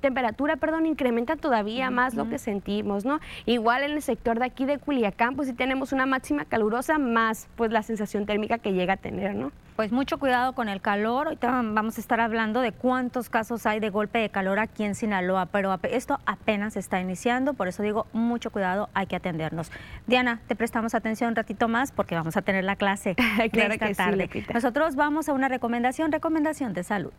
temperatura 0.00 0.56
perdón, 0.56 0.86
incrementa 0.86 1.36
todavía 1.36 1.88
más 1.90 2.14
lo 2.14 2.28
que 2.28 2.38
sentimos, 2.38 2.71
¿no? 2.80 3.20
Igual 3.44 3.82
en 3.82 3.92
el 3.92 4.02
sector 4.02 4.38
de 4.38 4.46
aquí 4.46 4.64
de 4.64 4.78
Culiacán, 4.78 5.36
pues 5.36 5.48
sí 5.48 5.54
tenemos 5.54 5.92
una 5.92 6.06
máxima 6.06 6.44
calurosa 6.44 6.98
más 6.98 7.48
pues 7.56 7.70
la 7.70 7.82
sensación 7.82 8.24
térmica 8.24 8.58
que 8.58 8.72
llega 8.72 8.94
a 8.94 8.96
tener, 8.96 9.34
¿no? 9.34 9.52
Pues 9.76 9.90
mucho 9.90 10.18
cuidado 10.18 10.52
con 10.54 10.68
el 10.68 10.82
calor. 10.82 11.28
Ahorita 11.28 11.50
vamos 11.50 11.96
a 11.96 12.00
estar 12.00 12.20
hablando 12.20 12.60
de 12.60 12.72
cuántos 12.72 13.30
casos 13.30 13.64
hay 13.64 13.80
de 13.80 13.88
golpe 13.88 14.18
de 14.18 14.28
calor 14.28 14.58
aquí 14.58 14.84
en 14.84 14.94
Sinaloa, 14.94 15.46
pero 15.46 15.78
esto 15.84 16.20
apenas 16.26 16.76
está 16.76 17.00
iniciando, 17.00 17.54
por 17.54 17.68
eso 17.68 17.82
digo, 17.82 18.06
mucho 18.12 18.50
cuidado, 18.50 18.90
hay 18.92 19.06
que 19.06 19.16
atendernos. 19.16 19.72
Diana, 20.06 20.40
te 20.46 20.56
prestamos 20.56 20.94
atención 20.94 21.30
un 21.30 21.36
ratito 21.36 21.68
más 21.68 21.90
porque 21.90 22.14
vamos 22.14 22.36
a 22.36 22.42
tener 22.42 22.64
la 22.64 22.76
clase 22.76 23.14
claro 23.52 23.74
esta 23.74 23.92
tarde. 23.94 24.28
Nosotros 24.52 24.94
vamos 24.94 25.28
a 25.28 25.32
una 25.32 25.48
recomendación, 25.48 26.12
recomendación 26.12 26.74
de 26.74 26.84
salud. 26.84 27.12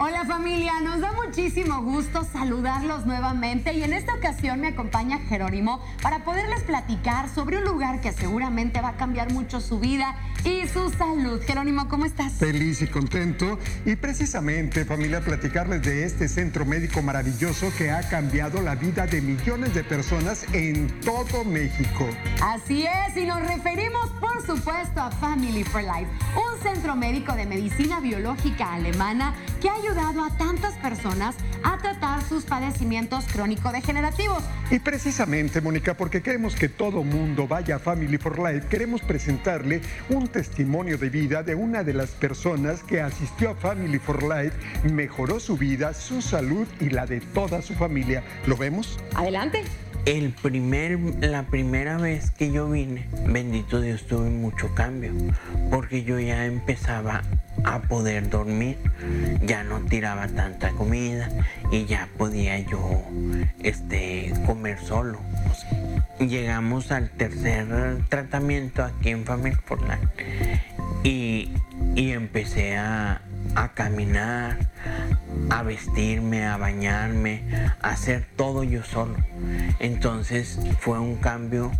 Hola 0.00 0.24
familia, 0.24 0.74
nos 0.80 1.00
da 1.00 1.12
muchísimo 1.12 1.82
gusto 1.82 2.22
saludarlos 2.22 3.04
nuevamente 3.04 3.72
y 3.72 3.82
en 3.82 3.92
esta 3.92 4.14
ocasión 4.14 4.60
me 4.60 4.68
acompaña 4.68 5.18
Jerónimo 5.18 5.84
para 6.00 6.22
poderles 6.22 6.62
platicar 6.62 7.28
sobre 7.28 7.58
un 7.58 7.64
lugar 7.64 8.00
que 8.00 8.12
seguramente 8.12 8.80
va 8.80 8.90
a 8.90 8.96
cambiar 8.96 9.32
mucho 9.32 9.60
su 9.60 9.80
vida 9.80 10.14
y 10.44 10.68
su 10.68 10.90
salud. 10.90 11.42
Jerónimo, 11.42 11.88
¿cómo 11.88 12.04
estás? 12.04 12.34
Feliz 12.34 12.80
y 12.80 12.86
contento 12.86 13.58
y 13.84 13.96
precisamente 13.96 14.84
familia 14.84 15.20
platicarles 15.20 15.82
de 15.82 16.04
este 16.04 16.28
centro 16.28 16.64
médico 16.64 17.02
maravilloso 17.02 17.72
que 17.76 17.90
ha 17.90 18.08
cambiado 18.08 18.62
la 18.62 18.76
vida 18.76 19.04
de 19.08 19.20
millones 19.20 19.74
de 19.74 19.82
personas 19.82 20.46
en 20.52 20.86
todo 21.00 21.44
México. 21.44 22.06
Así 22.40 22.86
es 22.86 23.16
y 23.16 23.26
nos 23.26 23.40
referimos 23.40 24.10
por 24.20 24.46
supuesto 24.46 25.00
a 25.00 25.10
Family 25.10 25.64
for 25.64 25.82
Life, 25.82 26.08
un 26.36 26.62
centro 26.62 26.94
médico 26.94 27.32
de 27.32 27.46
medicina 27.46 27.98
biológica 27.98 28.74
alemana 28.74 29.34
que 29.60 29.68
ha 29.68 29.87
ayudado 29.88 30.24
a 30.24 30.30
tantas 30.36 30.74
personas 30.74 31.34
a 31.62 31.78
tratar 31.78 32.22
sus 32.22 32.44
padecimientos 32.44 33.24
crónico-degenerativos. 33.32 34.42
Y 34.70 34.78
precisamente, 34.78 35.60
Mónica, 35.60 35.94
porque 35.94 36.22
queremos 36.22 36.54
que 36.54 36.68
todo 36.68 37.02
mundo 37.02 37.46
vaya 37.46 37.76
a 37.76 37.78
Family 37.78 38.18
for 38.18 38.38
Life, 38.38 38.68
queremos 38.68 39.00
presentarle 39.00 39.80
un 40.10 40.28
testimonio 40.28 40.98
de 40.98 41.10
vida 41.10 41.42
de 41.42 41.54
una 41.54 41.84
de 41.84 41.94
las 41.94 42.10
personas 42.10 42.82
que 42.82 43.00
asistió 43.00 43.50
a 43.50 43.54
Family 43.54 43.98
for 43.98 44.22
Life, 44.22 44.56
mejoró 44.92 45.40
su 45.40 45.56
vida, 45.56 45.94
su 45.94 46.20
salud 46.20 46.66
y 46.80 46.90
la 46.90 47.06
de 47.06 47.20
toda 47.20 47.62
su 47.62 47.74
familia. 47.74 48.22
¿Lo 48.46 48.56
vemos? 48.56 48.98
Adelante. 49.14 49.64
El 50.04 50.32
primer, 50.32 50.98
la 51.20 51.42
primera 51.44 51.98
vez 51.98 52.30
que 52.30 52.50
yo 52.50 52.70
vine, 52.70 53.06
bendito 53.26 53.80
Dios, 53.80 54.06
tuve 54.06 54.30
mucho 54.30 54.74
cambio, 54.74 55.12
porque 55.70 56.02
yo 56.02 56.18
ya 56.18 56.46
empezaba 56.46 57.22
a 57.64 57.80
poder 57.82 58.30
dormir, 58.30 58.78
ya 59.42 59.64
no 59.64 59.80
tiraba 59.80 60.28
tanta 60.28 60.70
comida 60.70 61.28
y 61.70 61.84
ya 61.84 62.08
podía 62.16 62.58
yo 62.58 63.04
este, 63.62 64.32
comer 64.46 64.78
solo. 64.78 65.20
Llegamos 66.18 66.90
al 66.90 67.10
tercer 67.10 67.66
tratamiento 68.08 68.84
aquí 68.84 69.10
en 69.10 69.24
Family 69.24 69.56
for 69.64 69.80
Life 69.82 70.60
y, 71.04 71.52
y 71.94 72.12
empecé 72.12 72.76
a, 72.76 73.20
a 73.54 73.72
caminar, 73.74 74.58
a 75.50 75.62
vestirme, 75.62 76.46
a 76.46 76.56
bañarme, 76.56 77.42
a 77.80 77.90
hacer 77.90 78.26
todo 78.36 78.64
yo 78.64 78.82
solo. 78.84 79.16
Entonces 79.78 80.58
fue 80.80 80.98
un 80.98 81.16
cambio 81.16 81.70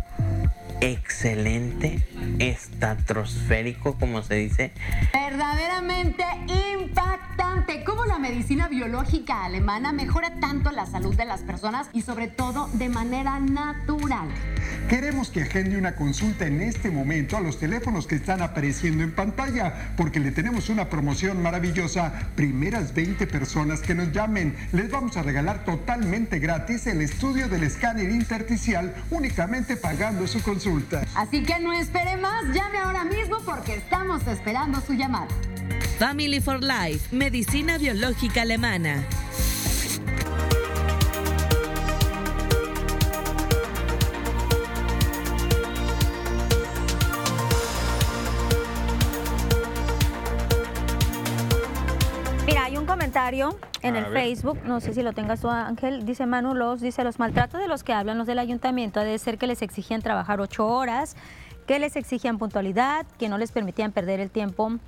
excelente, 0.81 2.01
estratosférico, 2.39 3.97
como 3.97 4.23
se 4.23 4.35
dice. 4.35 4.71
Verdaderamente 5.13 6.23
impactante. 6.47 7.38
Cómo 7.85 8.05
la 8.05 8.17
medicina 8.17 8.67
biológica 8.67 9.45
alemana 9.45 9.91
mejora 9.91 10.39
tanto 10.39 10.71
la 10.71 10.87
salud 10.87 11.15
de 11.15 11.25
las 11.25 11.41
personas 11.41 11.87
y 11.93 12.01
sobre 12.01 12.27
todo 12.27 12.67
de 12.73 12.89
manera 12.89 13.39
natural. 13.39 14.27
Queremos 14.89 15.29
que 15.29 15.43
agende 15.43 15.77
una 15.77 15.95
consulta 15.95 16.47
en 16.47 16.61
este 16.61 16.89
momento 16.89 17.37
a 17.37 17.41
los 17.41 17.59
teléfonos 17.59 18.07
que 18.07 18.15
están 18.15 18.41
apareciendo 18.41 19.03
en 19.03 19.13
pantalla, 19.13 19.93
porque 19.97 20.19
le 20.19 20.31
tenemos 20.31 20.69
una 20.69 20.89
promoción 20.89 21.43
maravillosa. 21.43 22.11
Primeras 22.35 22.95
20 22.95 23.27
personas 23.27 23.81
que 23.81 23.93
nos 23.93 24.11
llamen, 24.11 24.55
les 24.71 24.89
vamos 24.89 25.15
a 25.17 25.21
regalar 25.21 25.63
totalmente 25.63 26.39
gratis 26.39 26.87
el 26.87 27.01
estudio 27.01 27.49
del 27.49 27.63
escáner 27.63 28.09
intersticial 28.09 28.95
únicamente 29.11 29.77
pagando 29.77 30.25
su 30.25 30.41
consulta. 30.41 31.03
Así 31.15 31.43
que 31.43 31.59
no 31.59 31.71
espere 31.71 32.17
más, 32.17 32.45
llame 32.53 32.79
ahora 32.79 33.03
mismo 33.03 33.37
porque 33.45 33.75
estamos 33.75 34.25
esperando 34.25 34.81
su 34.81 34.93
llamada. 34.93 35.27
Family 35.99 36.39
for 36.39 36.63
Life, 36.63 37.13
Medicina 37.13 37.77
Biológica 37.77 38.43
Alemana. 38.43 39.05
Mira, 52.47 52.63
hay 52.63 52.77
un 52.77 52.85
comentario 52.85 53.59
en 53.81 53.97
el 53.97 54.05
Facebook, 54.05 54.57
no 54.63 54.79
sé 54.79 54.93
si 54.93 55.03
lo 55.03 55.11
tengas 55.11 55.41
tú, 55.41 55.49
Ángel, 55.49 56.05
dice 56.05 56.25
Manu 56.25 56.55
Los, 56.55 56.79
dice, 56.79 57.03
los 57.03 57.19
maltratos 57.19 57.59
de 57.59 57.67
los 57.67 57.83
que 57.83 57.91
hablan 57.91 58.17
los 58.17 58.25
del 58.25 58.39
ayuntamiento 58.39 59.01
ha 59.01 59.03
de 59.03 59.17
ser 59.19 59.37
que 59.37 59.47
les 59.47 59.61
exigían 59.61 60.01
trabajar 60.01 60.39
ocho 60.39 60.65
horas, 60.65 61.17
que 61.67 61.77
les 61.77 61.97
exigían 61.97 62.37
puntualidad, 62.37 63.05
que 63.17 63.27
no 63.27 63.37
les 63.37 63.51
permitían 63.51 63.91
perder 63.91 64.21
el 64.21 64.31
tiempo 64.31 64.79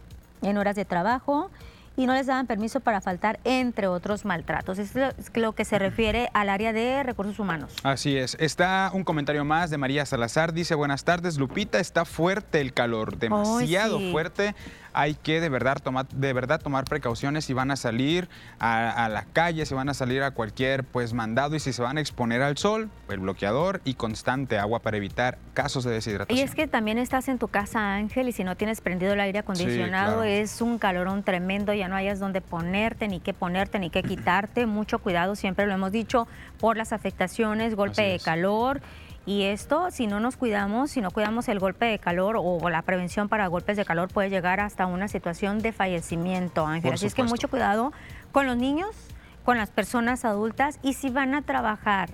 en 0.42 0.58
horas 0.58 0.76
de 0.76 0.86
trabajo 0.86 1.50
y 1.98 2.06
no 2.06 2.14
les 2.14 2.28
daban 2.28 2.48
permiso 2.48 2.80
para 2.80 3.02
faltar, 3.02 3.40
entre 3.44 3.88
otros 3.88 4.24
maltratos. 4.26 4.80
Es 4.80 4.96
lo, 4.96 5.08
es 5.10 5.32
lo 5.36 5.54
que 5.54 5.66
se 5.66 5.78
refiere 5.78 6.30
al 6.34 6.50
área 6.50 6.74
de 6.74 7.04
recursos 7.04 7.38
humanos. 7.38 7.74
Así 7.84 8.18
es. 8.18 8.38
Está 8.40 8.92
un 8.94 9.04
comentario 9.04 9.44
más 9.44 9.70
de 9.70 9.78
María 9.78 10.06
Salazar. 10.06 10.54
Dice, 10.54 10.74
buenas 10.76 11.04
tardes, 11.04 11.38
Lupita, 11.38 11.80
está 11.80 12.06
fuerte 12.06 12.62
el 12.62 12.74
calor, 12.74 13.18
demasiado 13.18 14.00
sí. 14.00 14.12
fuerte. 14.12 14.56
Hay 14.94 15.16
que 15.16 15.42
de 15.42 15.50
verdad 15.50 15.78
tomar, 15.84 16.08
de 16.08 16.34
verdad 16.34 16.62
tomar 16.62 16.86
precauciones 16.86 17.46
si 17.46 17.54
van 17.54 17.72
a 17.72 17.76
salir 17.76 18.28
a, 18.60 19.10
la 19.10 19.26
calle, 19.26 19.66
si 19.66 19.74
van 19.74 19.90
a 19.90 19.94
salir 19.94 20.24
a 20.24 20.32
cualquier 20.32 20.84
pues 20.84 21.14
mandado 21.14 21.56
y 21.56 21.60
si 21.60 21.74
se 21.74 21.82
van 21.82 21.98
a 21.98 22.02
exponer 22.02 22.42
al 22.42 22.58
sol, 22.58 22.90
el 23.10 23.20
bloqueador 23.20 23.82
y 23.86 23.96
constante 23.96 24.58
agua 24.58 24.80
para 24.80 24.98
evitar 24.98 25.38
casos 25.54 25.84
de 25.84 25.92
deshidratación. 25.92 26.38
Y 26.38 26.42
es 26.42 26.56
que 26.56 26.68
también 26.68 26.98
estás 26.98 27.28
en 27.28 27.40
tu 27.40 27.48
casa, 27.48 27.96
Ángel, 27.96 28.30
y 28.30 28.32
si 28.32 28.44
no 28.44 28.56
tienes 28.56 28.82
prendido 28.82 29.14
el 29.14 29.20
aire 29.20 29.40
acondicionado, 29.40 30.24
es 30.24 30.62
un 30.62 30.78
calorón 30.78 31.24
tremendo, 31.24 31.74
ya 31.74 31.88
no 31.88 31.96
hayas 31.96 32.20
donde 32.20 32.42
ponerte, 32.42 33.08
ni 33.08 33.20
qué 33.20 33.34
ponerte, 33.34 33.80
ni 33.80 33.90
qué 33.90 34.04
quitarte. 34.04 34.66
Mucho 34.66 35.00
cuidado, 35.00 35.36
siempre 35.36 35.66
lo 35.66 35.74
hemos 35.74 35.92
dicho, 35.92 36.28
por 36.60 36.78
las 36.78 36.94
afectaciones, 36.94 37.76
golpe 37.76 38.02
de 38.02 38.20
calor. 38.20 38.82
Y 39.26 39.44
esto, 39.44 39.92
si 39.92 40.08
no 40.08 40.20
nos 40.20 40.36
cuidamos, 40.36 40.92
si 40.92 41.02
no 41.02 41.12
cuidamos 41.12 41.48
el 41.48 41.60
golpe 41.60 41.86
de 41.86 42.00
calor 42.00 42.38
o 42.40 42.70
la 42.70 42.82
prevención 42.82 43.30
para 43.30 43.48
golpes 43.48 43.78
de 43.78 43.86
calor, 43.86 44.10
puede 44.10 44.30
llegar 44.30 44.60
hasta 44.60 44.88
una 44.88 45.08
situación 45.08 45.60
de 45.60 45.72
fallecimiento, 45.72 46.66
Ángel. 46.66 46.94
Así 46.94 47.06
es 47.06 47.14
que 47.14 47.24
mucho 47.24 47.48
cuidado 47.48 47.94
con 48.32 48.48
los 48.48 48.58
niños, 48.58 48.90
con 49.46 49.58
las 49.58 49.70
personas 49.70 50.26
adultas 50.26 50.80
y 50.82 50.94
si 50.94 51.10
van 51.12 51.36
a 51.36 51.44
trabajar, 51.44 52.10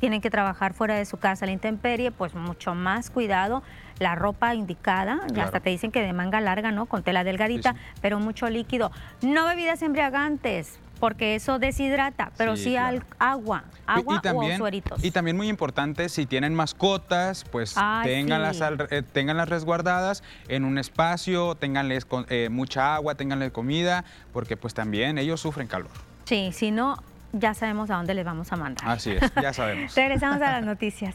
tienen 0.00 0.20
que 0.20 0.30
trabajar 0.30 0.72
fuera 0.74 0.96
de 0.96 1.04
su 1.04 1.18
casa 1.18 1.46
la 1.46 1.52
intemperie, 1.52 2.10
pues 2.10 2.34
mucho 2.34 2.74
más 2.74 3.10
cuidado. 3.10 3.62
La 3.98 4.14
ropa 4.14 4.54
indicada, 4.54 5.20
hasta 5.40 5.60
te 5.60 5.68
dicen 5.68 5.92
que 5.92 6.00
de 6.00 6.14
manga 6.14 6.40
larga, 6.40 6.72
¿no? 6.72 6.86
Con 6.86 7.02
tela 7.02 7.22
delgadita, 7.22 7.76
pero 8.00 8.18
mucho 8.18 8.48
líquido. 8.48 8.90
No 9.20 9.44
bebidas 9.46 9.82
embriagantes, 9.82 10.78
porque 11.00 11.34
eso 11.34 11.58
deshidrata, 11.58 12.30
pero 12.36 12.56
sí, 12.56 12.76
agua, 12.76 13.64
agua 13.86 14.16
y, 14.16 14.20
también, 14.20 14.52
o 14.52 14.56
sueritos. 14.58 15.02
Y 15.02 15.10
también 15.10 15.36
muy 15.36 15.48
importante, 15.48 16.08
si 16.08 16.26
tienen 16.26 16.54
mascotas, 16.54 17.44
pues 17.50 17.74
tenganlas, 18.04 18.60
eh, 18.90 19.02
tenganlas 19.02 19.48
resguardadas 19.48 20.22
en 20.48 20.64
un 20.64 20.78
espacio, 20.78 21.54
tenganles 21.54 22.06
eh, 22.28 22.48
mucha 22.50 22.94
agua, 22.94 23.14
tenganles 23.14 23.50
comida, 23.50 24.04
porque 24.32 24.56
pues 24.56 24.74
también 24.74 25.18
ellos 25.18 25.40
sufren 25.40 25.66
calor. 25.66 25.90
Sí, 26.24 26.50
si 26.52 26.70
no, 26.70 27.02
ya 27.32 27.54
sabemos 27.54 27.90
a 27.90 27.96
dónde 27.96 28.14
les 28.14 28.24
vamos 28.24 28.52
a 28.52 28.56
mandar. 28.56 28.88
Así 28.88 29.12
es, 29.12 29.32
ya 29.40 29.52
sabemos. 29.52 29.94
Regresamos 29.96 30.40
a 30.42 30.52
las 30.52 30.64
noticias. 30.64 31.14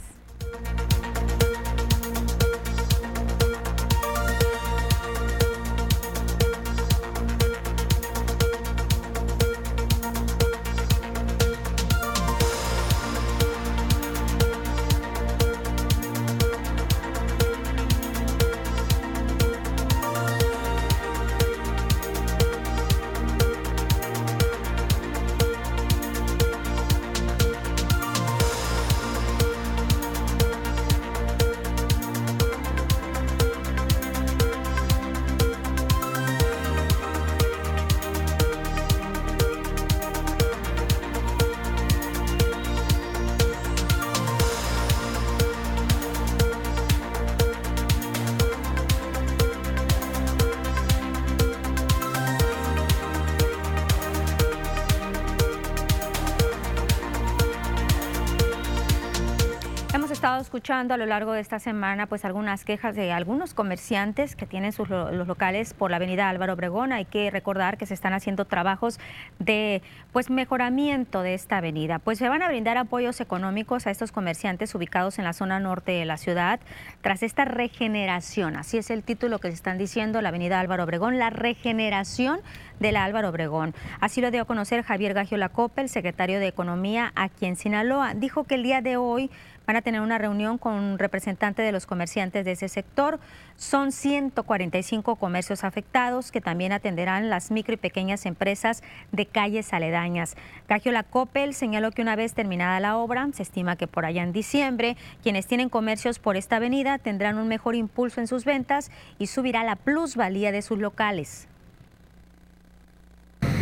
A 60.73 60.97
lo 60.97 61.05
largo 61.05 61.33
de 61.33 61.41
esta 61.41 61.59
semana 61.59 62.07
pues 62.07 62.25
algunas 62.25 62.65
quejas 62.65 62.95
de 62.95 63.11
algunos 63.11 63.53
comerciantes 63.53 64.35
que 64.35 64.47
tienen 64.47 64.71
sus 64.71 64.89
los 64.89 65.27
locales 65.27 65.75
por 65.75 65.91
la 65.91 65.97
avenida 65.97 66.27
Álvaro 66.27 66.53
Obregón. 66.53 66.91
Hay 66.91 67.05
que 67.05 67.29
recordar 67.29 67.77
que 67.77 67.85
se 67.85 67.93
están 67.93 68.13
haciendo 68.13 68.45
trabajos 68.45 68.99
de 69.37 69.83
pues 70.11 70.31
mejoramiento 70.31 71.21
de 71.21 71.35
esta 71.35 71.57
avenida. 71.57 71.99
Pues 71.99 72.17
se 72.17 72.29
van 72.29 72.41
a 72.41 72.47
brindar 72.47 72.77
apoyos 72.77 73.21
económicos 73.21 73.85
a 73.85 73.91
estos 73.91 74.11
comerciantes 74.11 74.73
ubicados 74.73 75.19
en 75.19 75.25
la 75.25 75.33
zona 75.33 75.59
norte 75.59 75.91
de 75.91 76.05
la 76.05 76.17
ciudad 76.17 76.59
tras 77.01 77.21
esta 77.21 77.45
regeneración. 77.45 78.55
Así 78.55 78.79
es 78.79 78.89
el 78.89 79.03
título 79.03 79.37
que 79.37 79.49
se 79.49 79.53
están 79.53 79.77
diciendo, 79.77 80.19
la 80.23 80.29
avenida 80.29 80.59
Álvaro 80.59 80.85
Obregón, 80.85 81.19
la 81.19 81.29
regeneración 81.29 82.39
de 82.79 82.91
la 82.91 83.03
Álvaro 83.03 83.29
Obregón. 83.29 83.73
Así 83.99 84.21
lo 84.21 84.31
dio 84.31 84.43
a 84.43 84.45
conocer 84.45 84.83
Javier 84.83 85.13
Gagio 85.13 85.37
Lacope, 85.37 85.87
secretario 85.87 86.39
de 86.39 86.47
Economía 86.47 87.11
aquí 87.15 87.45
en 87.45 87.55
Sinaloa. 87.55 88.13
Dijo 88.13 88.43
que 88.43 88.55
el 88.55 88.63
día 88.63 88.81
de 88.81 88.97
hoy 88.97 89.29
van 89.65 89.75
a 89.75 89.81
tener 89.81 90.01
una 90.01 90.17
reunión 90.17 90.57
con 90.57 90.73
un 90.73 90.99
representante 90.99 91.61
de 91.61 91.71
los 91.71 91.85
comerciantes 91.85 92.45
de 92.45 92.51
ese 92.51 92.69
sector. 92.69 93.19
Son 93.55 93.91
145 93.91 95.15
comercios 95.15 95.63
afectados 95.63 96.31
que 96.31 96.41
también 96.41 96.71
atenderán 96.71 97.29
las 97.29 97.51
micro 97.51 97.73
y 97.73 97.77
pequeñas 97.77 98.25
empresas 98.25 98.83
de 99.11 99.25
calles 99.25 99.73
aledañas. 99.73 100.35
Gagiola 100.67 101.03
Coppel 101.03 101.53
señaló 101.53 101.91
que 101.91 102.01
una 102.01 102.15
vez 102.15 102.33
terminada 102.33 102.79
la 102.79 102.97
obra, 102.97 103.27
se 103.33 103.43
estima 103.43 103.75
que 103.75 103.87
por 103.87 104.05
allá 104.05 104.23
en 104.23 104.33
diciembre, 104.33 104.97
quienes 105.23 105.47
tienen 105.47 105.69
comercios 105.69 106.19
por 106.19 106.37
esta 106.37 106.57
avenida 106.57 106.97
tendrán 106.97 107.37
un 107.37 107.47
mejor 107.47 107.75
impulso 107.75 108.21
en 108.21 108.27
sus 108.27 108.45
ventas 108.45 108.91
y 109.17 109.27
subirá 109.27 109.63
la 109.63 109.75
plusvalía 109.75 110.51
de 110.51 110.61
sus 110.61 110.79
locales. 110.79 111.47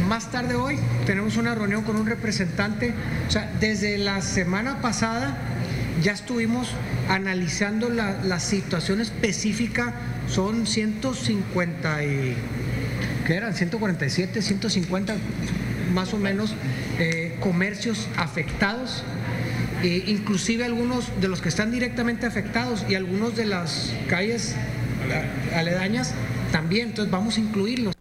Más 0.07 0.31
tarde 0.31 0.55
hoy 0.55 0.77
tenemos 1.05 1.37
una 1.37 1.55
reunión 1.55 1.83
con 1.83 1.95
un 1.95 2.05
representante, 2.05 2.93
o 3.27 3.31
sea, 3.31 3.51
desde 3.59 3.97
la 3.97 4.21
semana 4.21 4.81
pasada 4.81 5.37
ya 6.01 6.11
estuvimos 6.11 6.67
analizando 7.09 7.89
la, 7.89 8.39
situación 8.39 8.99
específica, 8.99 9.93
son 10.27 10.67
150 10.67 12.03
y, 12.03 12.35
¿qué 13.25 13.35
eran? 13.35 13.53
147, 13.53 14.41
150 14.41 15.15
más 15.93 16.13
o 16.13 16.17
menos 16.17 16.53
eh, 16.99 17.37
comercios 17.39 18.07
afectados, 18.17 19.03
e 19.83 20.03
inclusive 20.07 20.65
algunos 20.65 21.09
de 21.21 21.27
los 21.27 21.41
que 21.41 21.49
están 21.49 21.71
directamente 21.71 22.25
afectados 22.25 22.85
y 22.89 22.95
algunos 22.95 23.35
de 23.35 23.45
las 23.45 23.93
calles 24.09 24.55
aledañas 25.55 26.13
también, 26.51 26.89
entonces 26.89 27.11
vamos 27.11 27.37
a 27.37 27.39
incluirlos. 27.39 27.92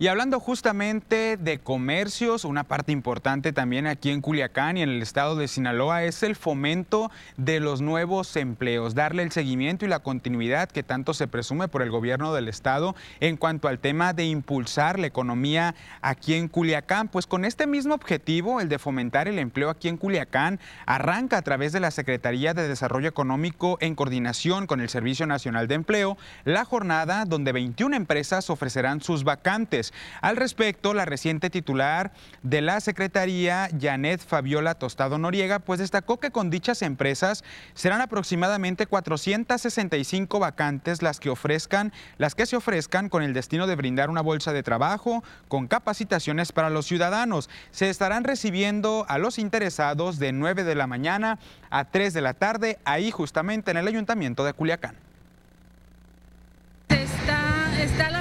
Y 0.00 0.08
hablando 0.08 0.40
justamente 0.40 1.36
de 1.36 1.58
comercios, 1.58 2.46
una 2.46 2.64
parte 2.64 2.90
importante 2.90 3.52
también 3.52 3.86
aquí 3.86 4.08
en 4.08 4.22
Culiacán 4.22 4.78
y 4.78 4.82
en 4.82 4.88
el 4.88 5.02
estado 5.02 5.36
de 5.36 5.46
Sinaloa 5.46 6.04
es 6.04 6.22
el 6.22 6.36
fomento 6.36 7.10
de 7.36 7.60
los 7.60 7.82
nuevos 7.82 8.34
empleos, 8.36 8.94
darle 8.94 9.24
el 9.24 9.30
seguimiento 9.30 9.84
y 9.84 9.88
la 9.88 9.98
continuidad 9.98 10.70
que 10.70 10.82
tanto 10.82 11.12
se 11.12 11.28
presume 11.28 11.68
por 11.68 11.82
el 11.82 11.90
gobierno 11.90 12.32
del 12.32 12.48
estado 12.48 12.96
en 13.20 13.36
cuanto 13.36 13.68
al 13.68 13.78
tema 13.78 14.14
de 14.14 14.24
impulsar 14.24 14.98
la 14.98 15.06
economía 15.06 15.74
aquí 16.00 16.32
en 16.32 16.48
Culiacán. 16.48 17.08
Pues 17.08 17.26
con 17.26 17.44
este 17.44 17.66
mismo 17.66 17.94
objetivo, 17.94 18.62
el 18.62 18.70
de 18.70 18.78
fomentar 18.78 19.28
el 19.28 19.38
empleo 19.38 19.68
aquí 19.68 19.88
en 19.88 19.98
Culiacán, 19.98 20.60
arranca 20.86 21.36
a 21.36 21.42
través 21.42 21.72
de 21.72 21.80
la 21.80 21.90
Secretaría 21.90 22.54
de 22.54 22.68
Desarrollo 22.68 23.10
Económico 23.10 23.76
en 23.82 23.94
coordinación 23.94 24.66
con 24.66 24.80
el 24.80 24.88
Servicio 24.88 25.26
Nacional 25.26 25.68
de 25.68 25.74
Empleo 25.74 26.16
la 26.44 26.64
jornada 26.64 27.26
donde 27.26 27.52
21 27.52 27.94
empresas 27.94 28.48
ofrecerán 28.48 29.02
sus 29.02 29.24
vacantes. 29.24 29.89
Al 30.20 30.36
respecto, 30.36 30.94
la 30.94 31.04
reciente 31.04 31.50
titular 31.50 32.12
de 32.42 32.60
la 32.60 32.80
Secretaría, 32.80 33.68
Janet 33.78 34.20
Fabiola 34.20 34.74
Tostado 34.74 35.18
Noriega, 35.18 35.58
pues 35.58 35.80
destacó 35.80 36.18
que 36.18 36.30
con 36.30 36.50
dichas 36.50 36.82
empresas 36.82 37.44
serán 37.74 38.00
aproximadamente 38.00 38.86
465 38.86 40.38
vacantes 40.38 41.02
las 41.02 41.20
que 41.20 41.30
ofrezcan, 41.30 41.92
las 42.18 42.34
que 42.34 42.46
se 42.46 42.56
ofrezcan 42.56 43.08
con 43.08 43.22
el 43.22 43.34
destino 43.34 43.66
de 43.66 43.76
brindar 43.76 44.10
una 44.10 44.20
bolsa 44.20 44.52
de 44.52 44.62
trabajo 44.62 45.22
con 45.48 45.66
capacitaciones 45.66 46.52
para 46.52 46.70
los 46.70 46.86
ciudadanos. 46.86 47.48
Se 47.70 47.90
estarán 47.90 48.24
recibiendo 48.24 49.04
a 49.08 49.18
los 49.18 49.38
interesados 49.38 50.18
de 50.18 50.32
9 50.32 50.64
de 50.64 50.74
la 50.74 50.86
mañana 50.86 51.38
a 51.70 51.84
3 51.84 52.12
de 52.14 52.20
la 52.20 52.34
tarde, 52.34 52.78
ahí 52.84 53.10
justamente 53.10 53.70
en 53.70 53.76
el 53.76 53.88
Ayuntamiento 53.88 54.44
de 54.44 54.52
Culiacán 54.52 55.09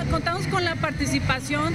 contamos 0.09 0.47
con 0.47 0.65
la 0.65 0.75
participación 0.75 1.73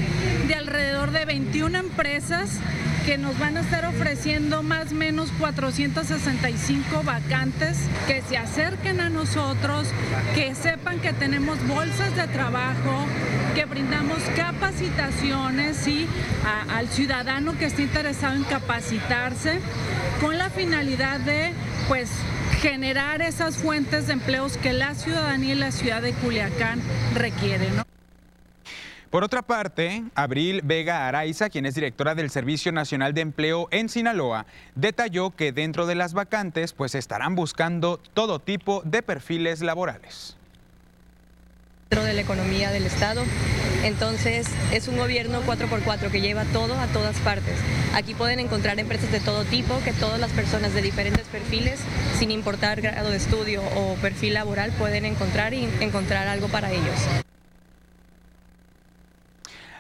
de 0.49 0.55
alrededor 0.55 1.12
de 1.12 1.24
21 1.24 1.78
empresas 1.78 2.59
que 3.07 3.18
nos 3.18 3.39
van 3.39 3.57
a 3.57 3.61
estar 3.61 3.85
ofreciendo 3.87 4.62
más 4.62 4.93
o 4.93 4.95
menos 4.95 5.30
465 5.39 7.03
vacantes, 7.05 7.78
que 8.07 8.22
se 8.22 8.37
acerquen 8.37 9.01
a 9.01 9.11
nosotros, 9.11 9.89
que 10.35 10.55
sepan 10.55 11.01
que 11.01 11.12
tenemos 11.12 11.59
bolsas 11.68 12.16
de 12.16 12.26
trabajo, 12.28 13.07
que 13.55 13.66
brindamos 13.66 14.18
capacitaciones 14.37 15.87
al 16.74 16.89
ciudadano 16.89 17.57
que 17.59 17.66
esté 17.66 17.82
interesado 17.82 18.37
en 18.37 18.45
capacitarse 18.45 19.61
con 20.20 20.39
la 20.39 20.51
finalidad 20.51 21.20
de 21.20 21.53
pues 21.89 22.11
generar 22.61 23.22
esas 23.22 23.57
fuentes 23.57 24.07
de 24.07 24.14
empleos 24.14 24.57
que 24.57 24.72
la 24.72 24.95
ciudadanía 24.95 25.55
y 25.55 25.59
la 25.59 25.72
ciudad 25.72 26.01
de 26.01 26.12
Culiacán 26.14 26.80
requieren. 27.14 27.93
Por 29.14 29.22
otra 29.22 29.42
parte, 29.42 30.02
Abril 30.16 30.60
Vega 30.64 31.06
Araiza, 31.06 31.48
quien 31.48 31.66
es 31.66 31.76
directora 31.76 32.16
del 32.16 32.30
Servicio 32.30 32.72
Nacional 32.72 33.14
de 33.14 33.20
Empleo 33.20 33.68
en 33.70 33.88
Sinaloa, 33.88 34.44
detalló 34.74 35.30
que 35.30 35.52
dentro 35.52 35.86
de 35.86 35.94
las 35.94 36.14
vacantes 36.14 36.72
pues 36.72 36.96
estarán 36.96 37.36
buscando 37.36 38.00
todo 38.12 38.40
tipo 38.40 38.82
de 38.84 39.02
perfiles 39.02 39.60
laborales 39.60 40.36
de 41.90 42.12
la 42.12 42.22
economía 42.22 42.72
del 42.72 42.86
Estado. 42.86 43.22
Entonces 43.84 44.48
es 44.72 44.88
un 44.88 44.98
gobierno 44.98 45.42
4x4 45.44 46.10
que 46.10 46.20
lleva 46.20 46.42
todo 46.46 46.74
a 46.74 46.88
todas 46.88 47.16
partes. 47.18 47.54
Aquí 47.94 48.14
pueden 48.14 48.40
encontrar 48.40 48.80
empresas 48.80 49.12
de 49.12 49.20
todo 49.20 49.44
tipo, 49.44 49.78
que 49.84 49.92
todas 49.92 50.18
las 50.18 50.32
personas 50.32 50.74
de 50.74 50.82
diferentes 50.82 51.28
perfiles, 51.28 51.78
sin 52.18 52.32
importar 52.32 52.80
grado 52.80 53.10
de 53.10 53.18
estudio 53.18 53.62
o 53.76 53.94
perfil 54.02 54.34
laboral, 54.34 54.72
pueden 54.72 55.04
encontrar 55.04 55.54
y 55.54 55.68
encontrar 55.80 56.26
algo 56.26 56.48
para 56.48 56.72
ellos. 56.72 57.24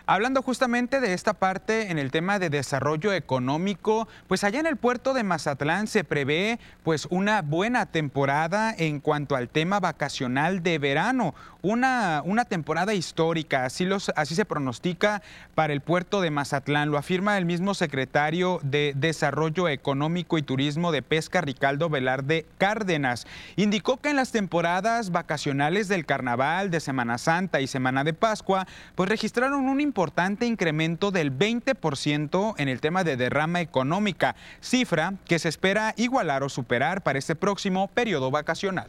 Hablando 0.06 0.42
justamente 0.42 1.00
de 1.00 1.14
esta 1.14 1.32
parte 1.32 1.90
en 1.90 1.98
el 1.98 2.10
tema 2.10 2.38
de 2.38 2.50
desarrollo 2.50 3.14
económico, 3.14 4.06
pues 4.28 4.44
allá 4.44 4.60
en 4.60 4.66
el 4.66 4.76
puerto 4.76 5.14
de 5.14 5.22
Mazatlán 5.22 5.86
se 5.86 6.04
prevé 6.04 6.60
pues 6.82 7.06
una 7.08 7.40
buena 7.40 7.86
temporada 7.86 8.74
en 8.76 9.00
cuanto 9.00 9.34
al 9.34 9.48
tema 9.48 9.80
vacacional 9.80 10.62
de 10.62 10.78
verano, 10.78 11.34
una, 11.62 12.20
una 12.26 12.44
temporada 12.44 12.92
histórica, 12.92 13.64
así, 13.64 13.86
los, 13.86 14.12
así 14.16 14.34
se 14.34 14.44
pronostica 14.44 15.22
para 15.54 15.72
el 15.72 15.80
puerto 15.80 16.20
de 16.20 16.30
Mazatlán, 16.30 16.90
lo 16.90 16.98
afirma 16.98 17.38
el 17.38 17.46
mismo 17.46 17.72
secretario 17.72 18.60
de 18.62 18.92
Desarrollo 18.94 19.70
Económico 19.70 20.36
y 20.36 20.42
Turismo 20.42 20.92
de 20.92 21.00
Pesca, 21.00 21.40
Ricardo 21.40 21.88
Velarde 21.88 22.44
Cárdenas. 22.58 23.26
Indicó 23.56 23.96
que 23.96 24.10
en 24.10 24.16
las 24.16 24.32
temporadas 24.32 25.10
vacacionales 25.12 25.88
del 25.88 26.04
Carnaval, 26.04 26.70
de 26.70 26.80
Semana 26.80 27.16
Santa 27.16 27.62
y 27.62 27.66
Semana 27.66 28.04
de 28.04 28.12
Pascua, 28.12 28.66
pues 28.94 29.08
registraron 29.08 29.64
un 29.64 29.80
importante 29.94 30.44
incremento 30.44 31.12
del 31.12 31.30
20% 31.30 32.54
en 32.58 32.68
el 32.68 32.80
tema 32.80 33.04
de 33.04 33.16
derrama 33.16 33.60
económica, 33.60 34.34
cifra 34.60 35.14
que 35.28 35.38
se 35.38 35.48
espera 35.48 35.94
igualar 35.96 36.42
o 36.42 36.48
superar 36.48 37.04
para 37.04 37.16
este 37.16 37.36
próximo 37.36 37.86
periodo 37.86 38.32
vacacional. 38.32 38.88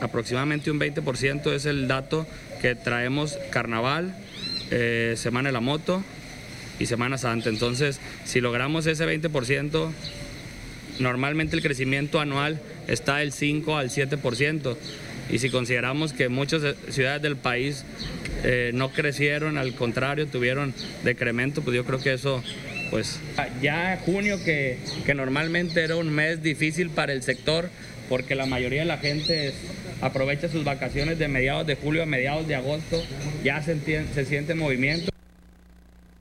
Aproximadamente 0.00 0.70
un 0.70 0.78
20% 0.78 1.52
es 1.52 1.66
el 1.66 1.88
dato 1.88 2.24
que 2.62 2.76
traemos 2.76 3.36
carnaval, 3.50 4.14
eh, 4.70 5.14
Semana 5.16 5.48
de 5.48 5.52
la 5.52 5.60
Moto 5.60 6.04
y 6.78 6.86
Semana 6.86 7.18
Santa. 7.18 7.48
Entonces, 7.48 8.00
si 8.24 8.40
logramos 8.40 8.86
ese 8.86 9.06
20%, 9.06 9.90
normalmente 11.00 11.56
el 11.56 11.62
crecimiento 11.62 12.20
anual 12.20 12.60
está 12.86 13.16
del 13.16 13.32
5 13.32 13.76
al 13.76 13.90
7%. 13.90 14.76
Y 15.32 15.38
si 15.38 15.48
consideramos 15.48 16.12
que 16.12 16.28
muchas 16.28 16.74
ciudades 16.88 17.22
del 17.22 17.36
país 17.36 17.84
eh, 18.44 18.70
no 18.74 18.90
crecieron, 18.90 19.58
al 19.58 19.74
contrario, 19.74 20.26
tuvieron 20.26 20.74
decremento, 21.04 21.62
pues 21.62 21.76
yo 21.76 21.84
creo 21.84 22.00
que 22.00 22.12
eso, 22.12 22.42
pues 22.90 23.20
ya 23.60 24.00
junio, 24.04 24.42
que, 24.44 24.78
que 25.04 25.14
normalmente 25.14 25.82
era 25.82 25.96
un 25.96 26.10
mes 26.10 26.42
difícil 26.42 26.90
para 26.90 27.12
el 27.12 27.22
sector, 27.22 27.70
porque 28.08 28.34
la 28.34 28.46
mayoría 28.46 28.80
de 28.80 28.86
la 28.86 28.98
gente 28.98 29.52
aprovecha 30.00 30.48
sus 30.48 30.64
vacaciones 30.64 31.18
de 31.18 31.28
mediados 31.28 31.66
de 31.66 31.76
julio 31.76 32.02
a 32.02 32.06
mediados 32.06 32.48
de 32.48 32.54
agosto, 32.54 33.02
ya 33.44 33.62
se, 33.62 33.76
se 34.14 34.24
siente 34.24 34.54
movimiento. 34.54 35.09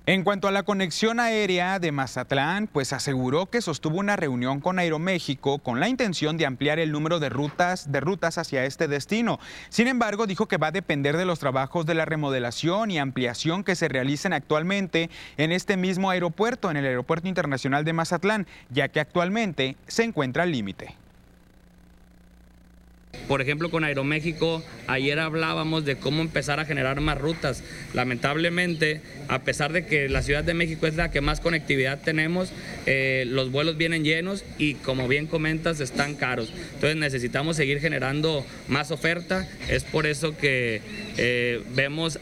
En 0.10 0.24
cuanto 0.24 0.48
a 0.48 0.52
la 0.52 0.64
conexión 0.64 1.20
aérea 1.20 1.78
de 1.78 1.92
Mazatlán, 1.92 2.66
pues 2.66 2.94
aseguró 2.94 3.46
que 3.46 3.62
sostuvo 3.62 4.00
una 4.00 4.16
reunión 4.16 4.60
con 4.60 4.80
Aeroméxico 4.80 5.60
con 5.60 5.80
la 5.80 5.88
intención 5.88 6.36
de 6.36 6.48
ampliar 6.48 6.80
el 6.80 6.92
número 6.92 7.20
de 7.20 7.30
rutas, 7.30 7.92
de 7.92 8.00
rutas 8.00 8.40
hacia 8.40 8.66
este 8.66 8.88
destino. 8.88 9.40
Sin 9.70 9.88
embargo, 9.88 10.26
dijo 10.26 10.48
que 10.48 10.58
va 10.58 10.70
a 10.70 10.72
depender 10.72 11.16
de 11.16 11.26
los 11.26 11.38
trabajos 11.38 11.86
de 11.86 11.94
la 11.94 12.06
remodelación 12.06 12.90
y 12.90 12.98
ampliación 12.98 13.64
que 13.64 13.76
se 13.76 13.88
realicen 13.88 14.34
actualmente 14.34 15.12
en 15.38 15.52
este 15.52 15.78
mismo 15.78 16.10
aeropuerto, 16.10 16.72
en 16.72 16.78
el 16.78 16.88
Aeropuerto 16.88 17.28
Internacional 17.28 17.86
de 17.86 17.94
Mazatlán, 17.94 18.48
ya 18.72 18.88
que 18.88 19.02
actualmente 19.02 19.78
se 19.86 20.06
encuentra 20.06 20.42
al 20.42 20.52
límite. 20.52 20.96
Por 23.30 23.42
ejemplo, 23.42 23.70
con 23.70 23.84
Aeroméxico, 23.84 24.64
ayer 24.88 25.20
hablábamos 25.20 25.86
de 25.86 25.98
cómo 25.98 26.24
empezar 26.24 26.60
a 26.60 26.66
generar 26.66 27.00
más 27.00 27.16
rutas. 27.16 27.64
Lamentablemente, 27.94 29.02
a 29.28 29.44
pesar 29.44 29.72
de 29.72 29.86
que 29.86 30.10
la 30.10 30.24
Ciudad 30.24 30.44
de 30.44 30.56
México 30.56 30.88
es 30.88 30.96
la 30.96 31.12
que 31.12 31.22
más 31.22 31.40
conectividad 31.40 32.02
tenemos, 32.02 32.52
eh, 32.88 33.26
los 33.28 33.52
vuelos 33.52 33.78
vienen 33.78 34.04
llenos 34.04 34.44
y 34.58 34.74
como 34.74 35.08
bien 35.08 35.28
comentas, 35.28 35.80
están 35.80 36.16
caros. 36.16 36.52
Entonces 36.74 36.96
necesitamos 36.96 37.56
seguir 37.56 37.80
generando 37.80 38.44
más 38.68 38.90
oferta. 38.90 39.48
Es 39.70 39.84
por 39.84 40.08
eso 40.08 40.36
que 40.36 40.82
eh, 41.18 41.62
vemos 41.76 42.20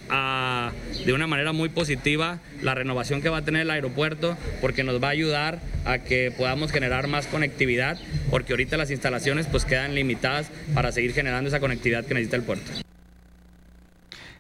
de 1.05 1.14
una 1.14 1.26
manera 1.26 1.53
muy 1.53 1.70
positiva 1.70 2.41
la 2.62 2.76
renovación 2.76 3.22
que 3.22 3.30
va 3.30 3.38
a 3.38 3.45
tener 3.45 3.62
el 3.62 3.72
aeropuerto, 3.72 4.38
porque 4.60 4.84
nos 4.84 5.01
va 5.01 5.08
a 5.08 5.12
ayudar 5.12 5.62
a 5.86 5.99
que 5.99 6.34
podamos 6.36 6.72
generar 6.74 7.08
más 7.08 7.28
conectividad, 7.28 7.97
porque 8.30 8.51
ahorita 8.51 8.76
las 8.76 8.91
instalaciones 8.91 9.45
pues 9.47 9.64
quedan 9.64 9.95
limitadas 9.95 10.47
para 10.74 10.91
seguir 10.98 11.14
generando 11.14 11.48
esa 11.48 11.60
conectividad 11.60 12.04
que 12.06 12.16
necesita 12.16 12.38
el 12.38 12.43
puerto. 12.43 12.72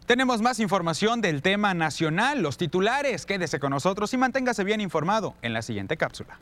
Tenemos 0.07 0.41
más 0.41 0.59
información 0.59 1.21
del 1.21 1.43
tema 1.43 1.75
nacional, 1.75 2.41
los 2.41 2.57
titulares. 2.57 3.27
Quédese 3.27 3.59
con 3.59 3.69
nosotros 3.69 4.11
y 4.15 4.17
manténgase 4.17 4.63
bien 4.63 4.81
informado 4.81 5.35
en 5.43 5.53
la 5.53 5.61
siguiente 5.61 5.97
cápsula. 5.97 6.39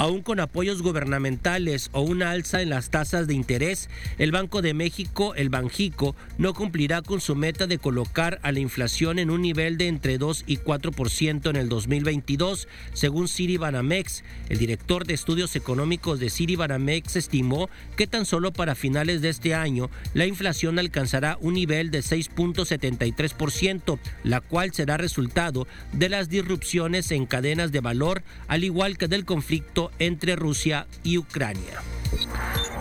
Aún 0.00 0.22
con 0.22 0.40
apoyos 0.40 0.80
gubernamentales 0.80 1.90
o 1.92 2.00
una 2.00 2.30
alza 2.30 2.62
en 2.62 2.70
las 2.70 2.88
tasas 2.88 3.26
de 3.26 3.34
interés, 3.34 3.90
el 4.16 4.32
Banco 4.32 4.62
de 4.62 4.72
México, 4.72 5.34
el 5.34 5.50
Banjico, 5.50 6.16
no 6.38 6.54
cumplirá 6.54 7.02
con 7.02 7.20
su 7.20 7.36
meta 7.36 7.66
de 7.66 7.76
colocar 7.76 8.40
a 8.42 8.50
la 8.50 8.60
inflación 8.60 9.18
en 9.18 9.30
un 9.30 9.42
nivel 9.42 9.76
de 9.76 9.88
entre 9.88 10.16
2 10.16 10.44
y 10.46 10.56
4% 10.56 11.50
en 11.50 11.56
el 11.56 11.68
2022, 11.68 12.66
según 12.94 13.28
Ciri 13.28 13.58
Banamex. 13.58 14.24
El 14.48 14.56
director 14.56 15.04
de 15.04 15.12
estudios 15.12 15.54
económicos 15.54 16.18
de 16.18 16.30
Ciri 16.30 16.56
Banamex 16.56 17.16
estimó 17.16 17.68
que 17.98 18.06
tan 18.06 18.24
solo 18.24 18.54
para 18.54 18.74
finales 18.74 19.20
de 19.20 19.28
este 19.28 19.54
año 19.54 19.90
la 20.14 20.24
inflación 20.24 20.78
alcanzará 20.78 21.36
un 21.42 21.52
nivel 21.52 21.90
de 21.90 21.98
6.73%, 21.98 23.98
la 24.24 24.40
cual 24.40 24.72
será 24.72 24.96
resultado 24.96 25.66
de 25.92 26.08
las 26.08 26.30
disrupciones 26.30 27.10
en 27.10 27.26
cadenas 27.26 27.70
de 27.70 27.80
valor, 27.80 28.22
al 28.48 28.64
igual 28.64 28.96
que 28.96 29.06
del 29.06 29.26
conflicto 29.26 29.89
entre 29.98 30.36
Rusia 30.36 30.86
y 31.02 31.18
Ucrania. 31.18 31.82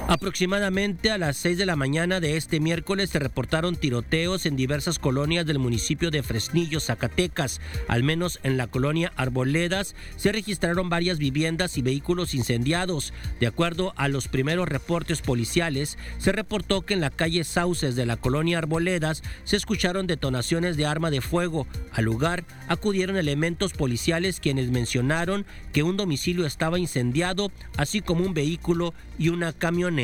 Aproximadamente 0.09 1.11
a 1.11 1.19
las 1.19 1.37
6 1.37 1.59
de 1.59 1.67
la 1.67 1.75
mañana 1.75 2.19
de 2.19 2.35
este 2.35 2.59
miércoles 2.59 3.11
se 3.11 3.19
reportaron 3.19 3.75
tiroteos 3.75 4.47
en 4.47 4.55
diversas 4.55 4.97
colonias 4.97 5.45
del 5.45 5.59
municipio 5.59 6.09
de 6.09 6.23
Fresnillo, 6.23 6.79
Zacatecas. 6.79 7.61
Al 7.87 8.01
menos 8.01 8.39
en 8.41 8.57
la 8.57 8.65
colonia 8.65 9.13
Arboledas 9.17 9.93
se 10.15 10.31
registraron 10.31 10.89
varias 10.89 11.19
viviendas 11.19 11.77
y 11.77 11.83
vehículos 11.83 12.33
incendiados. 12.33 13.13
De 13.39 13.45
acuerdo 13.45 13.93
a 13.97 14.07
los 14.07 14.27
primeros 14.27 14.67
reportes 14.67 15.21
policiales, 15.21 15.99
se 16.17 16.31
reportó 16.31 16.81
que 16.81 16.95
en 16.95 17.01
la 17.01 17.11
calle 17.11 17.43
Sauces 17.43 17.95
de 17.95 18.07
la 18.07 18.17
colonia 18.17 18.57
Arboledas 18.57 19.21
se 19.43 19.57
escucharon 19.57 20.07
detonaciones 20.07 20.75
de 20.75 20.87
arma 20.87 21.11
de 21.11 21.21
fuego. 21.21 21.67
Al 21.93 22.05
lugar 22.05 22.45
acudieron 22.67 23.15
elementos 23.15 23.73
policiales 23.73 24.39
quienes 24.39 24.71
mencionaron 24.71 25.45
que 25.71 25.83
un 25.83 25.97
domicilio 25.97 26.47
estaba 26.47 26.79
incendiado, 26.79 27.51
así 27.77 28.01
como 28.01 28.25
un 28.25 28.33
vehículo 28.33 28.95
y 29.19 29.29
una 29.29 29.53
camioneta. 29.53 29.98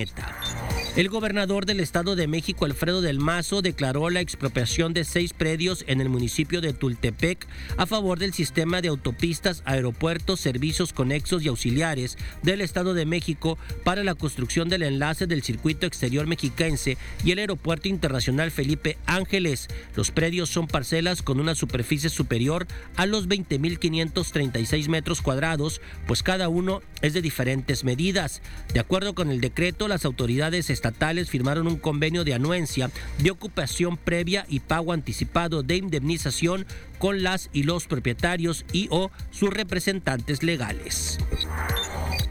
El 0.96 1.10
gobernador 1.10 1.66
del 1.66 1.82
Estado 1.82 2.16
de 2.16 2.28
México, 2.28 2.64
Alfredo 2.64 3.02
del 3.02 3.20
Mazo, 3.20 3.62
declaró 3.62 4.10
la 4.10 4.22
expropiación 4.22 4.94
de 4.94 5.04
seis 5.04 5.34
predios 5.34 5.84
en 5.88 6.00
el 6.00 6.08
municipio 6.08 6.62
de 6.62 6.72
Tultepec 6.72 7.46
a 7.76 7.86
favor 7.86 8.18
del 8.18 8.34
sistema 8.34 8.82
de 8.82 8.88
autopistas, 8.88 9.62
aeropuertos, 9.66 10.40
servicios 10.40 10.94
conexos 10.94 11.44
y 11.44 11.50
auxiliares 11.50 12.18
del 12.44 12.62
Estado 12.62 12.94
de 12.94 13.06
México 13.06 13.58
para 13.84 14.06
la 14.06 14.16
construcción 14.16 14.70
del 14.70 14.84
enlace 14.84 15.28
del 15.28 15.44
circuito 15.44 15.86
exterior 15.86 16.28
mexiquense 16.28 16.98
y 17.26 17.32
el 17.32 17.40
aeropuerto 17.40 17.90
internacional 17.90 18.52
Felipe 18.52 18.98
Ángeles. 19.06 19.68
Los 19.96 20.12
predios 20.12 20.50
son 20.50 20.68
parcelas 20.68 21.22
con 21.22 21.42
una 21.42 21.56
superficie 21.56 22.10
superior 22.10 22.68
a 22.96 23.06
los 23.06 23.28
20.536 23.28 24.88
metros 24.88 25.22
cuadrados, 25.22 25.82
pues 26.08 26.24
cada 26.24 26.48
uno 26.48 26.82
es 27.02 27.14
de 27.14 27.22
diferentes 27.22 27.84
medidas. 27.84 28.42
De 28.74 28.80
acuerdo 28.80 29.14
con 29.14 29.30
el 29.30 29.42
decreto, 29.42 29.85
las 29.88 30.06
autoridades 30.06 30.70
estatales 30.70 31.30
firmaron 31.30 31.68
un 31.68 31.78
convenio 31.78 32.24
de 32.24 32.34
anuencia 32.34 32.90
de 33.18 33.32
ocupación 33.32 33.98
previa 33.98 34.46
y 34.50 34.60
pago 34.60 34.94
anticipado 34.94 35.64
de 35.64 35.78
indemnización 35.78 36.66
con 37.00 37.24
las 37.24 37.50
y 37.54 37.64
los 37.64 37.88
propietarios 37.88 38.66
y 38.72 38.88
o 38.92 39.12
sus 39.32 39.50
representantes 39.50 40.44
legales. 40.44 41.18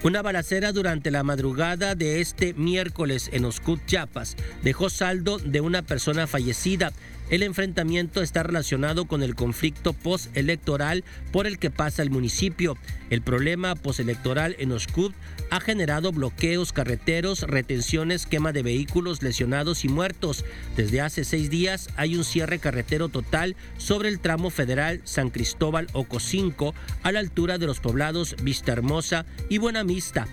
Una 0.04 0.20
balacera 0.20 0.72
durante 0.72 1.10
la 1.10 1.22
madrugada 1.22 1.94
de 1.94 2.20
este 2.20 2.52
miércoles 2.52 3.30
en 3.32 3.46
Oscut, 3.46 3.80
Chiapas, 3.86 4.36
dejó 4.62 4.90
saldo 4.90 5.38
de 5.38 5.62
una 5.62 5.80
persona 5.80 6.26
fallecida. 6.26 6.92
El 7.30 7.42
enfrentamiento 7.42 8.22
está 8.22 8.42
relacionado 8.42 9.06
con 9.06 9.22
el 9.22 9.34
conflicto 9.34 9.92
postelectoral 9.92 11.04
por 11.32 11.46
el 11.46 11.58
que 11.58 11.70
pasa 11.70 12.02
el 12.02 12.10
municipio. 12.10 12.76
El 13.10 13.22
problema 13.22 13.74
postelectoral 13.74 14.56
en 14.58 14.72
Oscut 14.72 15.14
ha 15.50 15.60
generado 15.60 16.12
bloqueos 16.12 16.72
carreteros, 16.72 17.42
retenciones, 17.42 18.26
quema 18.26 18.52
de 18.52 18.62
vehículos, 18.62 19.22
lesionados 19.22 19.84
y 19.84 19.88
muertos. 19.88 20.44
Desde 20.76 21.00
hace 21.00 21.24
seis 21.24 21.48
días 21.48 21.88
hay 21.96 22.16
un 22.16 22.24
cierre 22.24 22.58
carretero 22.58 23.08
total 23.08 23.56
sobre 23.78 24.08
el 24.10 24.20
tramo 24.20 24.50
federal 24.50 25.00
San 25.04 25.30
Cristóbal 25.30 25.86
Ocosinco 25.92 26.74
a 27.02 27.12
la 27.12 27.20
altura 27.20 27.58
de 27.58 27.66
los 27.66 27.80
poblados 27.80 28.36
Vista 28.42 28.72
Hermosa 28.72 29.24
y 29.48 29.58
Buenavista. 29.58 30.26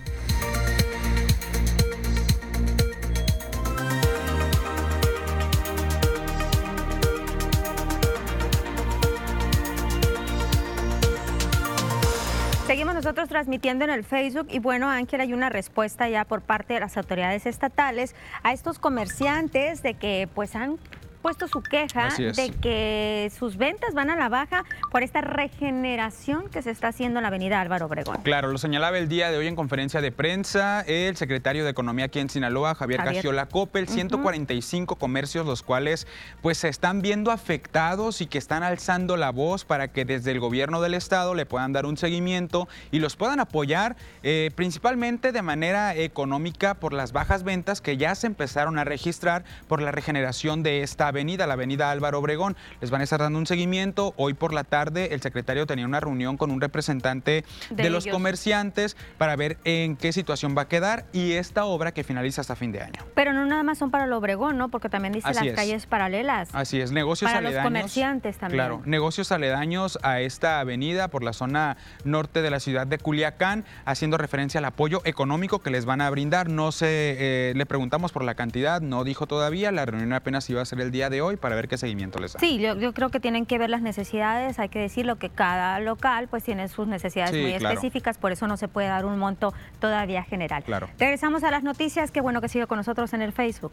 Nosotros 13.12 13.28
transmitiendo 13.28 13.84
en 13.84 13.90
el 13.90 14.04
Facebook 14.04 14.46
y 14.50 14.58
bueno, 14.58 14.88
Ángel, 14.88 15.20
hay 15.20 15.34
una 15.34 15.50
respuesta 15.50 16.08
ya 16.08 16.24
por 16.24 16.40
parte 16.40 16.72
de 16.72 16.80
las 16.80 16.96
autoridades 16.96 17.44
estatales 17.44 18.14
a 18.42 18.54
estos 18.54 18.78
comerciantes 18.78 19.82
de 19.82 19.92
que 19.92 20.30
pues 20.34 20.56
han 20.56 20.78
puesto 21.22 21.48
su 21.48 21.62
queja 21.62 22.08
de 22.16 22.50
que 22.60 23.32
sus 23.38 23.56
ventas 23.56 23.94
van 23.94 24.10
a 24.10 24.16
la 24.16 24.28
baja 24.28 24.64
por 24.90 25.02
esta 25.02 25.20
regeneración 25.20 26.48
que 26.50 26.62
se 26.62 26.70
está 26.70 26.88
haciendo 26.88 27.20
en 27.20 27.22
la 27.22 27.28
avenida 27.28 27.60
Álvaro 27.60 27.86
Obregón. 27.86 28.18
Claro, 28.22 28.48
lo 28.48 28.58
señalaba 28.58 28.98
el 28.98 29.08
día 29.08 29.30
de 29.30 29.38
hoy 29.38 29.46
en 29.46 29.56
conferencia 29.56 30.00
de 30.00 30.12
prensa 30.12 30.82
el 30.82 31.16
secretario 31.16 31.64
de 31.64 31.70
Economía 31.70 32.06
aquí 32.06 32.18
en 32.18 32.28
Sinaloa, 32.28 32.74
Javier, 32.74 33.00
Javier. 33.00 33.22
Coppel, 33.50 33.88
145 33.88 34.96
comercios 34.96 35.46
los 35.46 35.62
cuales 35.62 36.06
pues 36.40 36.58
se 36.58 36.68
están 36.68 37.02
viendo 37.02 37.30
afectados 37.30 38.20
y 38.20 38.26
que 38.26 38.38
están 38.38 38.62
alzando 38.62 39.16
la 39.16 39.30
voz 39.30 39.64
para 39.64 39.88
que 39.88 40.04
desde 40.04 40.32
el 40.32 40.40
gobierno 40.40 40.80
del 40.80 40.94
estado 40.94 41.34
le 41.34 41.46
puedan 41.46 41.72
dar 41.72 41.86
un 41.86 41.96
seguimiento 41.96 42.68
y 42.90 42.98
los 42.98 43.14
puedan 43.16 43.40
apoyar 43.40 43.96
eh, 44.22 44.50
principalmente 44.54 45.30
de 45.30 45.42
manera 45.42 45.94
económica 45.94 46.74
por 46.74 46.92
las 46.92 47.12
bajas 47.12 47.44
ventas 47.44 47.80
que 47.80 47.96
ya 47.96 48.14
se 48.14 48.26
empezaron 48.26 48.78
a 48.78 48.84
registrar 48.84 49.44
por 49.68 49.80
la 49.80 49.92
regeneración 49.92 50.62
de 50.62 50.82
esta 50.82 51.11
avenida, 51.12 51.46
la 51.46 51.54
avenida 51.54 51.90
Álvaro 51.90 52.18
Obregón. 52.18 52.56
Les 52.80 52.90
van 52.90 53.00
a 53.00 53.04
estar 53.04 53.20
dando 53.20 53.38
un 53.38 53.46
seguimiento. 53.46 54.14
Hoy 54.16 54.34
por 54.34 54.52
la 54.52 54.64
tarde 54.64 55.14
el 55.14 55.20
secretario 55.20 55.66
tenía 55.66 55.86
una 55.86 56.00
reunión 56.00 56.36
con 56.36 56.50
un 56.50 56.60
representante 56.60 57.44
de, 57.70 57.90
los 57.90 58.06
comerciantes 58.06 58.96
para 59.18 59.36
ver 59.36 59.58
en 59.64 59.96
qué 59.96 60.12
situación 60.12 60.54
va 60.56 60.62
a 60.62 60.68
quedar 60.68 61.04
y 61.12 61.32
esta 61.32 61.64
obra 61.64 61.92
que 61.92 62.04
finaliza 62.04 62.40
hasta 62.40 62.56
fin 62.56 62.72
de 62.72 62.80
año. 62.80 63.04
Pero 63.14 63.32
no 63.32 63.44
nada 63.44 63.62
más 63.62 63.78
son 63.78 63.90
para 63.90 64.04
el 64.04 64.12
Obregón, 64.12 64.56
¿no? 64.56 64.68
Porque 64.68 64.88
también 64.88 65.12
dice 65.12 65.32
las 65.32 65.46
calles 65.54 65.86
paralelas. 65.86 66.48
Así 66.52 66.80
es, 66.80 66.92
negocios 66.92 67.30
para 67.30 67.38
aledaños. 67.38 67.64
los 67.64 67.72
comerciantes 67.72 68.38
también. 68.38 68.58
Claro, 68.58 68.82
negocios 68.84 69.30
aledaños 69.32 69.98
a 70.02 70.20
esta 70.20 70.60
avenida 70.60 71.08
por 71.08 71.22
la 71.22 71.32
zona 71.32 71.76
norte 72.04 72.42
de 72.42 72.50
la 72.50 72.60
ciudad 72.60 72.86
de 72.86 72.98
Culiacán, 72.98 73.64
haciendo 73.84 74.16
referencia 74.16 74.58
al 74.58 74.64
apoyo 74.64 75.02
económico 75.04 75.60
que 75.60 75.70
les 75.70 75.84
van 75.84 76.00
a 76.00 76.10
brindar. 76.10 76.48
No 76.48 76.72
sé, 76.72 76.86
eh, 76.88 77.52
le 77.54 77.66
preguntamos 77.66 78.12
por 78.12 78.24
la 78.24 78.34
cantidad, 78.34 78.80
no 78.80 79.04
dijo 79.04 79.26
todavía, 79.26 79.72
la 79.72 79.84
reunión 79.84 80.12
apenas 80.12 80.48
iba 80.50 80.62
a 80.62 80.64
ser 80.64 80.80
el 80.80 80.90
día 80.90 81.01
de 81.10 81.22
hoy 81.22 81.36
para 81.36 81.54
ver 81.54 81.68
qué 81.68 81.78
seguimiento 81.78 82.18
les 82.18 82.32
da. 82.32 82.40
Sí, 82.40 82.58
yo, 82.58 82.92
creo 82.92 83.10
que 83.10 83.20
tienen 83.20 83.46
que 83.46 83.58
ver 83.58 83.70
las 83.70 83.82
necesidades, 83.82 84.58
hay 84.58 84.68
que 84.68 84.78
decirlo 84.78 85.16
que 85.16 85.30
cada 85.30 85.78
local 85.80 86.28
pues 86.28 86.44
tiene 86.44 86.68
sus 86.68 86.86
necesidades 86.86 87.32
muy 87.32 87.52
específicas, 87.52 88.18
por 88.18 88.32
eso 88.32 88.46
no 88.46 88.56
se 88.56 88.68
puede 88.68 88.88
dar 88.88 89.04
un 89.04 89.18
monto 89.18 89.52
todavía 89.80 90.22
general. 90.22 90.62
Claro. 90.64 90.88
Regresamos 90.98 91.44
a 91.44 91.50
las 91.50 91.62
noticias, 91.62 92.10
qué 92.10 92.20
bueno 92.20 92.40
que 92.40 92.48
sigue 92.48 92.66
con 92.66 92.78
nosotros 92.78 93.12
en 93.12 93.22
el 93.22 93.32
Facebook. 93.32 93.72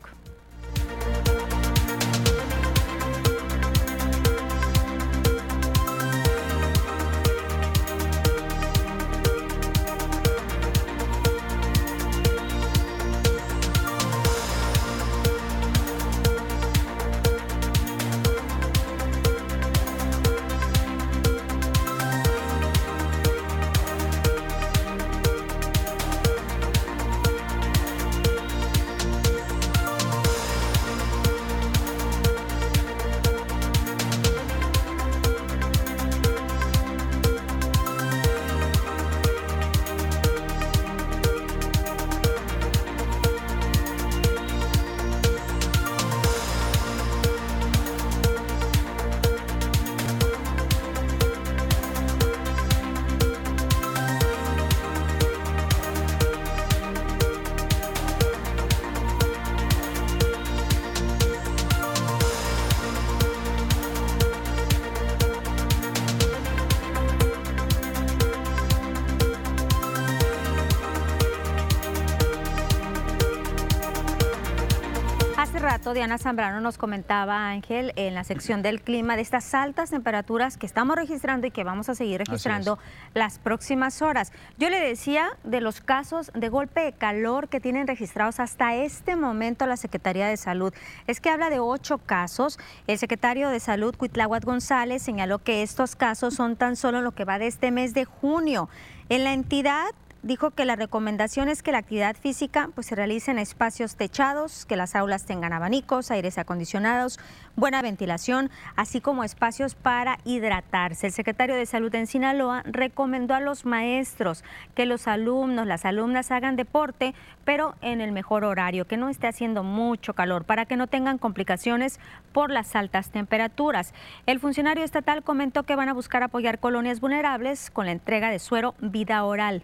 Diana 75.93 76.17
Zambrano 76.17 76.61
nos 76.61 76.77
comentaba, 76.77 77.49
Ángel, 77.49 77.93
en 77.95 78.13
la 78.13 78.23
sección 78.23 78.61
del 78.61 78.81
clima, 78.81 79.15
de 79.15 79.21
estas 79.21 79.53
altas 79.53 79.89
temperaturas 79.89 80.57
que 80.57 80.65
estamos 80.65 80.95
registrando 80.95 81.47
y 81.47 81.51
que 81.51 81.63
vamos 81.63 81.89
a 81.89 81.95
seguir 81.95 82.19
registrando 82.19 82.79
las 83.13 83.39
próximas 83.39 84.01
horas. 84.01 84.31
Yo 84.57 84.69
le 84.69 84.79
decía 84.79 85.27
de 85.43 85.61
los 85.61 85.81
casos 85.81 86.31
de 86.33 86.49
golpe 86.49 86.81
de 86.81 86.93
calor 86.93 87.49
que 87.49 87.59
tienen 87.59 87.87
registrados 87.87 88.39
hasta 88.39 88.75
este 88.75 89.15
momento 89.15 89.65
la 89.65 89.77
Secretaría 89.77 90.27
de 90.27 90.37
Salud. 90.37 90.73
Es 91.07 91.21
que 91.21 91.29
habla 91.29 91.49
de 91.49 91.59
ocho 91.59 91.97
casos. 91.97 92.59
El 92.87 92.97
secretario 92.97 93.49
de 93.49 93.59
Salud, 93.59 93.95
Cuitláhuac 93.95 94.43
González, 94.43 95.01
señaló 95.01 95.39
que 95.39 95.63
estos 95.63 95.95
casos 95.95 96.33
son 96.33 96.55
tan 96.55 96.75
solo 96.75 97.01
lo 97.01 97.11
que 97.11 97.25
va 97.25 97.39
de 97.39 97.47
este 97.47 97.71
mes 97.71 97.93
de 97.93 98.05
junio. 98.05 98.69
En 99.09 99.23
la 99.23 99.33
entidad 99.33 99.91
dijo 100.21 100.51
que 100.51 100.65
la 100.65 100.75
recomendación 100.75 101.49
es 101.49 101.63
que 101.63 101.71
la 101.71 101.77
actividad 101.77 102.15
física 102.15 102.69
pues, 102.75 102.87
se 102.87 102.95
realice 102.95 103.31
en 103.31 103.39
espacios 103.39 103.95
techados, 103.95 104.65
que 104.65 104.75
las 104.75 104.95
aulas 104.95 105.25
tengan 105.25 105.53
abanicos, 105.53 106.11
aires 106.11 106.37
acondicionados, 106.37 107.19
buena 107.55 107.81
ventilación, 107.81 108.49
así 108.75 109.01
como 109.01 109.23
espacios 109.23 109.75
para 109.75 110.19
hidratarse. 110.25 111.07
El 111.07 111.13
secretario 111.13 111.55
de 111.55 111.65
Salud 111.65 111.93
en 111.95 112.07
Sinaloa 112.07 112.63
recomendó 112.65 113.33
a 113.33 113.39
los 113.39 113.65
maestros 113.65 114.43
que 114.75 114.85
los 114.85 115.07
alumnos, 115.07 115.67
las 115.67 115.85
alumnas 115.85 116.31
hagan 116.31 116.55
deporte, 116.55 117.13
pero 117.45 117.75
en 117.81 118.01
el 118.01 118.11
mejor 118.11 118.43
horario, 118.43 118.85
que 118.85 118.97
no 118.97 119.09
esté 119.09 119.27
haciendo 119.27 119.63
mucho 119.63 120.13
calor, 120.13 120.43
para 120.43 120.65
que 120.65 120.77
no 120.77 120.87
tengan 120.87 121.17
complicaciones 121.17 121.99
por 122.33 122.51
las 122.51 122.75
altas 122.75 123.09
temperaturas. 123.09 123.93
El 124.25 124.39
funcionario 124.39 124.83
estatal 124.83 125.23
comentó 125.23 125.63
que 125.63 125.75
van 125.75 125.89
a 125.89 125.93
buscar 125.93 126.23
apoyar 126.23 126.59
colonias 126.59 126.99
vulnerables 126.99 127.71
con 127.71 127.85
la 127.85 127.91
entrega 127.93 128.29
de 128.29 128.39
suero 128.39 128.75
vida 128.79 129.23
oral. 129.23 129.63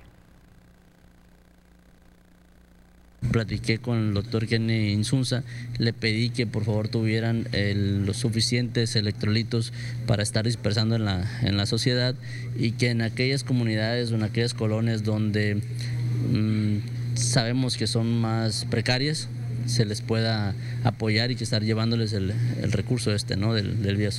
Platiqué 3.32 3.78
con 3.78 3.98
el 3.98 4.14
doctor 4.14 4.48
Kenny 4.48 4.92
Insunza, 4.92 5.44
le 5.78 5.94
pedí 5.94 6.30
que 6.30 6.48
por 6.48 6.64
favor 6.66 6.88
tuvieran 6.88 7.48
los 8.06 8.18
suficientes 8.18 8.96
electrolitos 8.96 9.74
para 10.08 10.24
estar 10.24 10.46
dispersando 10.46 10.96
en 10.96 11.06
la, 11.06 11.30
en 11.42 11.58
la 11.58 11.66
sociedad 11.66 12.16
y 12.58 12.72
que 12.72 12.90
en 12.90 13.02
aquellas 13.02 13.44
comunidades 13.44 14.12
o 14.12 14.16
en 14.16 14.24
aquellas 14.24 14.54
colonias 14.54 15.04
donde 15.04 15.56
mm, 16.32 17.16
sabemos 17.16 17.78
que 17.78 17.88
son 17.88 18.20
más 18.20 18.66
precarias, 18.66 19.28
se 19.66 19.86
les 19.86 20.02
pueda 20.02 20.54
apoyar 20.84 21.32
y 21.32 21.36
que 21.36 21.44
estar 21.44 21.64
llevándoles 21.64 22.14
el, 22.14 22.34
recurso 22.72 23.14
este, 23.14 23.36
¿no? 23.36 23.54
Del, 23.54 23.82
del 23.82 23.98
vía. 23.98 24.10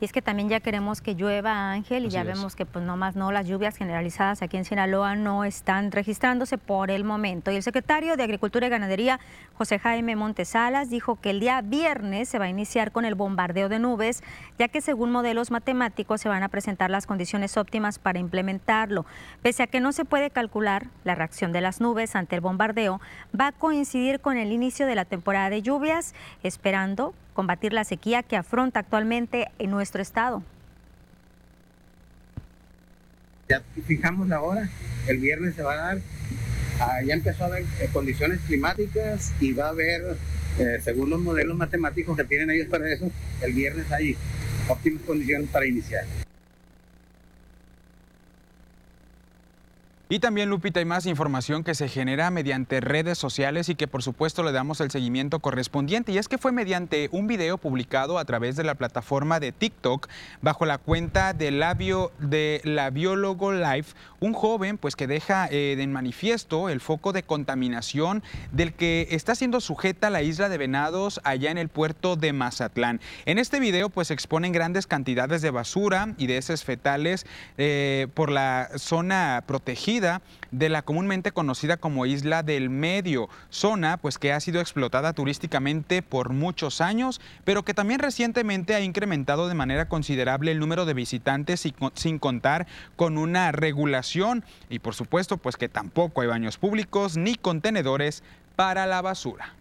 Y 0.00 0.04
es 0.04 0.12
que 0.12 0.22
también 0.22 0.48
ya 0.48 0.60
queremos 0.60 1.00
que 1.00 1.14
llueva, 1.14 1.72
Ángel, 1.72 2.06
y 2.06 2.08
ya 2.10 2.22
vemos 2.22 2.54
que 2.54 2.64
pues 2.66 2.84
no 2.84 2.96
más 2.96 3.16
no, 3.16 3.32
las 3.32 3.48
lluvias 3.48 3.76
generalizadas 3.76 4.42
aquí 4.42 4.56
en 4.56 4.64
Sinaloa 4.64 5.16
no 5.16 5.44
están 5.44 5.90
registrándose 5.90 6.56
por 6.56 6.90
el 6.90 7.04
momento. 7.04 7.50
Y 7.50 7.56
el 7.56 7.62
secretario 7.62 8.16
de 8.16 8.22
Agricultura 8.22 8.68
y 8.68 8.70
Ganadería, 8.70 9.18
José 9.54 9.78
Jaime 9.78 10.14
Montesalas, 10.14 10.88
dijo 10.88 11.16
que 11.16 11.30
el 11.30 11.40
día 11.40 11.60
viernes 11.62 12.28
se 12.28 12.38
va 12.38 12.44
a 12.44 12.48
iniciar 12.48 12.92
con 12.92 13.04
el 13.04 13.16
bombardeo 13.16 13.68
de 13.68 13.80
nubes, 13.80 14.22
ya 14.58 14.68
que 14.68 14.80
según 14.80 15.10
modelos 15.10 15.50
matemáticos 15.50 16.20
se 16.20 16.28
van 16.28 16.44
a 16.44 16.48
presentar 16.48 16.90
las 16.90 17.06
condiciones 17.06 17.56
óptimas 17.56 17.98
para 17.98 18.20
implementarlo. 18.20 19.04
Pese 19.42 19.64
a 19.64 19.66
que 19.66 19.80
no 19.80 19.92
se 19.92 20.04
puede 20.04 20.30
calcular 20.30 20.86
la 21.04 21.16
reacción 21.16 21.52
de 21.52 21.60
las 21.60 21.80
nubes 21.80 22.14
ante 22.14 22.36
el 22.36 22.40
bombardeo, 22.40 23.00
va 23.38 23.48
a 23.48 23.52
coincidir 23.52 24.20
con 24.20 24.36
el 24.36 24.52
inicio 24.52 24.86
de 24.86 24.94
la 24.94 25.04
temporada 25.04 25.50
de 25.50 25.62
lluvias, 25.62 26.14
esperando 26.42 27.14
combatir 27.38 27.72
la 27.72 27.84
sequía 27.84 28.24
que 28.24 28.34
afronta 28.36 28.80
actualmente 28.80 29.46
en 29.60 29.70
nuestro 29.70 30.02
estado. 30.02 30.42
Ya 33.48 33.62
fijamos 33.86 34.26
la 34.26 34.42
hora, 34.42 34.68
el 35.06 35.18
viernes 35.18 35.54
se 35.54 35.62
va 35.62 35.74
a 35.74 35.76
dar, 35.76 35.98
ah, 36.80 37.00
ya 37.06 37.14
empezó 37.14 37.44
a 37.44 37.46
haber 37.46 37.62
eh, 37.62 37.88
condiciones 37.92 38.40
climáticas 38.40 39.32
y 39.38 39.52
va 39.52 39.66
a 39.66 39.68
haber, 39.68 40.16
eh, 40.58 40.80
según 40.82 41.10
los 41.10 41.20
modelos 41.20 41.56
matemáticos 41.56 42.16
que 42.16 42.24
tienen 42.24 42.50
ellos 42.50 42.66
para 42.66 42.92
eso, 42.92 43.08
el 43.40 43.52
viernes 43.52 43.88
hay 43.92 44.16
óptimas 44.68 45.02
condiciones 45.02 45.48
para 45.48 45.64
iniciar. 45.64 46.06
Y 50.10 50.20
también, 50.20 50.48
Lupita, 50.48 50.80
hay 50.80 50.86
más 50.86 51.04
información 51.04 51.62
que 51.62 51.74
se 51.74 51.86
genera 51.86 52.30
mediante 52.30 52.80
redes 52.80 53.18
sociales 53.18 53.68
y 53.68 53.74
que 53.74 53.86
por 53.86 54.02
supuesto 54.02 54.42
le 54.42 54.52
damos 54.52 54.80
el 54.80 54.90
seguimiento 54.90 55.38
correspondiente. 55.40 56.12
Y 56.12 56.18
es 56.18 56.28
que 56.28 56.38
fue 56.38 56.50
mediante 56.50 57.10
un 57.12 57.26
video 57.26 57.58
publicado 57.58 58.18
a 58.18 58.24
través 58.24 58.56
de 58.56 58.64
la 58.64 58.74
plataforma 58.74 59.38
de 59.38 59.52
TikTok 59.52 60.08
bajo 60.40 60.64
la 60.64 60.78
cuenta 60.78 61.34
de 61.34 61.50
la, 61.50 61.74
de 61.74 62.62
la 62.64 62.88
Biólogo 62.88 63.52
Life, 63.52 63.94
un 64.20 64.32
joven 64.32 64.78
pues 64.78 64.96
que 64.96 65.06
deja 65.06 65.46
eh, 65.50 65.76
en 65.78 65.92
manifiesto 65.92 66.70
el 66.70 66.80
foco 66.80 67.12
de 67.12 67.22
contaminación 67.22 68.22
del 68.50 68.72
que 68.72 69.08
está 69.10 69.34
siendo 69.34 69.60
sujeta 69.60 70.08
la 70.08 70.22
isla 70.22 70.48
de 70.48 70.56
Venados 70.56 71.20
allá 71.22 71.50
en 71.50 71.58
el 71.58 71.68
puerto 71.68 72.16
de 72.16 72.32
Mazatlán. 72.32 73.02
En 73.26 73.36
este 73.36 73.60
video 73.60 73.90
pues 73.90 74.10
exponen 74.10 74.52
grandes 74.52 74.86
cantidades 74.86 75.42
de 75.42 75.50
basura 75.50 76.14
y 76.16 76.28
de 76.28 76.38
heces 76.38 76.64
fetales 76.64 77.26
eh, 77.58 78.06
por 78.14 78.30
la 78.30 78.70
zona 78.76 79.44
protegida 79.46 79.97
de 80.50 80.68
la 80.68 80.82
comúnmente 80.82 81.32
conocida 81.32 81.76
como 81.76 82.06
Isla 82.06 82.42
del 82.42 82.70
Medio, 82.70 83.28
zona 83.50 83.96
pues 83.96 84.18
que 84.18 84.32
ha 84.32 84.40
sido 84.40 84.60
explotada 84.60 85.12
turísticamente 85.12 86.02
por 86.02 86.32
muchos 86.32 86.80
años, 86.80 87.20
pero 87.44 87.64
que 87.64 87.74
también 87.74 88.00
recientemente 88.00 88.74
ha 88.74 88.80
incrementado 88.80 89.48
de 89.48 89.54
manera 89.54 89.88
considerable 89.88 90.52
el 90.52 90.60
número 90.60 90.86
de 90.86 90.94
visitantes 90.94 91.68
sin 91.94 92.18
contar 92.18 92.66
con 92.96 93.18
una 93.18 93.52
regulación 93.52 94.44
y 94.70 94.78
por 94.78 94.94
supuesto 94.94 95.36
pues 95.36 95.56
que 95.56 95.68
tampoco 95.68 96.20
hay 96.20 96.28
baños 96.28 96.58
públicos 96.58 97.16
ni 97.16 97.34
contenedores 97.34 98.22
para 98.56 98.86
la 98.86 99.02
basura 99.02 99.57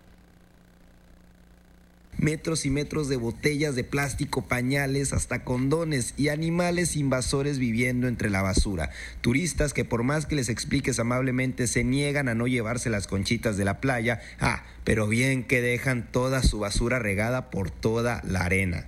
metros 2.18 2.66
y 2.66 2.70
metros 2.70 3.10
de 3.10 3.18
botellas 3.18 3.76
de 3.76 3.84
plástico, 3.84 4.44
pañales, 4.44 5.14
hasta 5.14 5.44
condones 5.44 6.14
y 6.18 6.30
animales 6.30 6.96
invasores 6.96 7.60
viviendo 7.60 8.08
entre 8.08 8.30
la 8.30 8.42
basura. 8.42 8.90
Turistas 9.22 9.74
que 9.74 9.86
por 9.86 10.04
más 10.04 10.26
que 10.26 10.36
les 10.36 10.50
expliques 10.50 11.00
amablemente 11.00 11.68
se 11.68 11.84
niegan 11.84 12.30
a 12.30 12.36
no 12.36 12.48
llevarse 12.48 12.90
las 12.90 13.08
conchitas 13.08 13.58
de 13.58 13.66
la 13.66 13.80
playa, 13.80 14.22
ah, 14.40 14.64
pero 14.84 15.08
bien 15.08 15.44
que 15.44 15.62
dejan 15.62 16.12
toda 16.12 16.44
su 16.44 16.60
basura 16.60 17.00
regada 17.00 17.50
por 17.50 17.72
toda 17.72 18.22
la 18.26 18.42
arena 18.42 18.88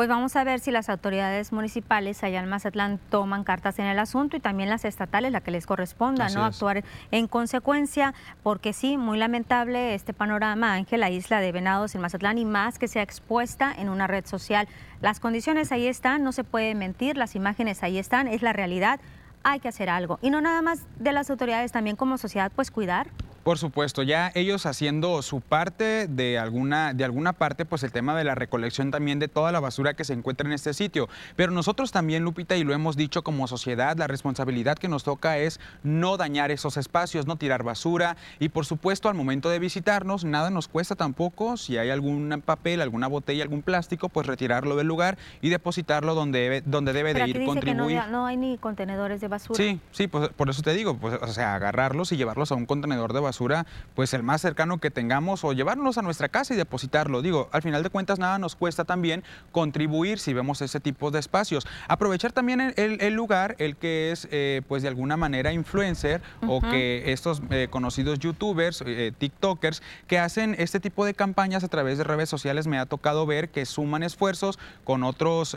pues 0.00 0.08
vamos 0.08 0.34
a 0.34 0.44
ver 0.44 0.60
si 0.60 0.70
las 0.70 0.88
autoridades 0.88 1.52
municipales 1.52 2.24
allá 2.24 2.40
en 2.40 2.48
Mazatlán 2.48 2.98
toman 3.10 3.44
cartas 3.44 3.78
en 3.80 3.84
el 3.84 3.98
asunto 3.98 4.34
y 4.34 4.40
también 4.40 4.70
las 4.70 4.86
estatales, 4.86 5.30
la 5.30 5.42
que 5.42 5.50
les 5.50 5.66
corresponda, 5.66 6.30
¿no? 6.30 6.42
Actuar 6.42 6.84
en 7.10 7.28
consecuencia, 7.28 8.14
porque 8.42 8.72
sí, 8.72 8.96
muy 8.96 9.18
lamentable 9.18 9.94
este 9.94 10.14
panorama, 10.14 10.72
Ángel, 10.72 11.00
la 11.00 11.10
isla 11.10 11.40
de 11.40 11.52
Venados 11.52 11.94
en 11.94 12.00
Mazatlán 12.00 12.38
y 12.38 12.46
más 12.46 12.78
que 12.78 12.88
sea 12.88 13.02
expuesta 13.02 13.74
en 13.76 13.90
una 13.90 14.06
red 14.06 14.24
social. 14.24 14.68
Las 15.02 15.20
condiciones 15.20 15.70
ahí 15.70 15.86
están, 15.86 16.24
no 16.24 16.32
se 16.32 16.44
puede 16.44 16.74
mentir, 16.74 17.18
las 17.18 17.34
imágenes 17.34 17.82
ahí 17.82 17.98
están, 17.98 18.26
es 18.26 18.40
la 18.40 18.54
realidad, 18.54 19.00
hay 19.42 19.60
que 19.60 19.68
hacer 19.68 19.90
algo. 19.90 20.18
Y 20.22 20.30
no 20.30 20.40
nada 20.40 20.62
más 20.62 20.80
de 20.98 21.12
las 21.12 21.28
autoridades, 21.28 21.72
también 21.72 21.96
como 21.96 22.16
sociedad, 22.16 22.50
pues 22.56 22.70
cuidar 22.70 23.08
por 23.42 23.58
supuesto, 23.58 24.02
ya 24.02 24.30
ellos 24.34 24.66
haciendo 24.66 25.22
su 25.22 25.40
parte 25.40 26.06
de 26.08 26.38
alguna, 26.38 26.92
de 26.92 27.04
alguna 27.04 27.32
parte, 27.32 27.64
pues 27.64 27.82
el 27.82 27.92
tema 27.92 28.14
de 28.16 28.24
la 28.24 28.34
recolección 28.34 28.90
también 28.90 29.18
de 29.18 29.28
toda 29.28 29.50
la 29.50 29.60
basura 29.60 29.94
que 29.94 30.04
se 30.04 30.12
encuentra 30.12 30.46
en 30.46 30.52
este 30.52 30.74
sitio. 30.74 31.08
Pero 31.36 31.50
nosotros 31.50 31.90
también, 31.90 32.22
Lupita, 32.22 32.56
y 32.56 32.64
lo 32.64 32.74
hemos 32.74 32.96
dicho 32.96 33.22
como 33.22 33.46
sociedad, 33.46 33.96
la 33.96 34.06
responsabilidad 34.06 34.76
que 34.76 34.88
nos 34.88 35.04
toca 35.04 35.38
es 35.38 35.58
no 35.82 36.16
dañar 36.16 36.50
esos 36.50 36.76
espacios, 36.76 37.26
no 37.26 37.36
tirar 37.36 37.62
basura. 37.62 38.16
Y 38.38 38.50
por 38.50 38.66
supuesto, 38.66 39.08
al 39.08 39.14
momento 39.14 39.48
de 39.48 39.58
visitarnos, 39.58 40.24
nada 40.24 40.50
nos 40.50 40.68
cuesta 40.68 40.94
tampoco, 40.94 41.56
si 41.56 41.78
hay 41.78 41.90
algún 41.90 42.42
papel, 42.44 42.82
alguna 42.82 43.08
botella, 43.08 43.42
algún 43.42 43.62
plástico, 43.62 44.08
pues 44.10 44.26
retirarlo 44.26 44.76
del 44.76 44.86
lugar 44.86 45.16
y 45.40 45.48
depositarlo 45.48 46.14
donde 46.14 46.40
debe, 46.40 46.60
donde 46.60 46.92
debe 46.92 47.14
de 47.14 47.26
ir 47.26 47.44
contribuir. 47.44 48.02
no, 48.10 48.26
hay 48.26 48.36
ni 48.36 48.58
contenedores 48.58 49.20
de 49.20 49.28
basura. 49.28 49.56
Sí, 49.56 49.80
sí, 49.92 50.08
pues, 50.08 50.28
por 50.30 50.50
eso 50.50 50.62
te 50.62 50.74
digo, 50.74 50.94
pues, 50.96 51.14
o 51.20 51.28
sea, 51.28 51.54
agarrarlos 51.54 52.12
y 52.12 52.16
llevarlos 52.16 52.52
a 52.52 52.54
un 52.54 52.66
contenedor 52.66 53.12
de 53.12 53.20
basura 53.20 53.30
basura, 53.40 53.66
pues 53.94 54.12
el 54.12 54.22
más 54.22 54.42
cercano 54.42 54.78
que 54.78 54.90
tengamos 54.90 55.44
o 55.44 55.52
llevarnos 55.52 55.96
a 55.96 56.02
nuestra 56.02 56.28
casa 56.28 56.52
y 56.52 56.56
depositarlo. 56.56 57.22
Digo, 57.22 57.48
al 57.52 57.62
final 57.62 57.82
de 57.82 57.88
cuentas 57.88 58.18
nada 58.18 58.38
nos 58.38 58.54
cuesta 58.54 58.84
también 58.84 59.24
contribuir 59.50 60.18
si 60.18 60.34
vemos 60.34 60.60
ese 60.60 60.78
tipo 60.80 61.10
de 61.10 61.18
espacios. 61.18 61.66
Aprovechar 61.88 62.32
también 62.32 62.74
el, 62.76 63.14
lugar, 63.14 63.56
el 63.58 63.76
que 63.76 64.12
es 64.12 64.28
eh, 64.30 64.60
pues 64.68 64.82
de 64.82 64.88
alguna 64.88 65.16
manera 65.16 65.52
influencer 65.52 66.20
o 66.46 66.60
que 66.60 67.12
estos 67.12 67.42
eh, 67.50 67.68
conocidos 67.70 68.18
youtubers, 68.18 68.82
eh, 68.86 69.12
tiktokers, 69.16 69.82
que 70.06 70.18
hacen 70.18 70.54
este 70.58 70.78
tipo 70.78 71.04
de 71.04 71.14
campañas 71.14 71.64
a 71.64 71.68
través 71.68 71.96
de 71.96 72.04
redes 72.04 72.28
sociales, 72.28 72.66
me 72.66 72.78
ha 72.78 72.86
tocado 72.86 73.24
ver 73.24 73.48
que 73.48 73.64
suman 73.64 74.02
esfuerzos 74.02 74.58
con 74.84 75.02
otros 75.02 75.56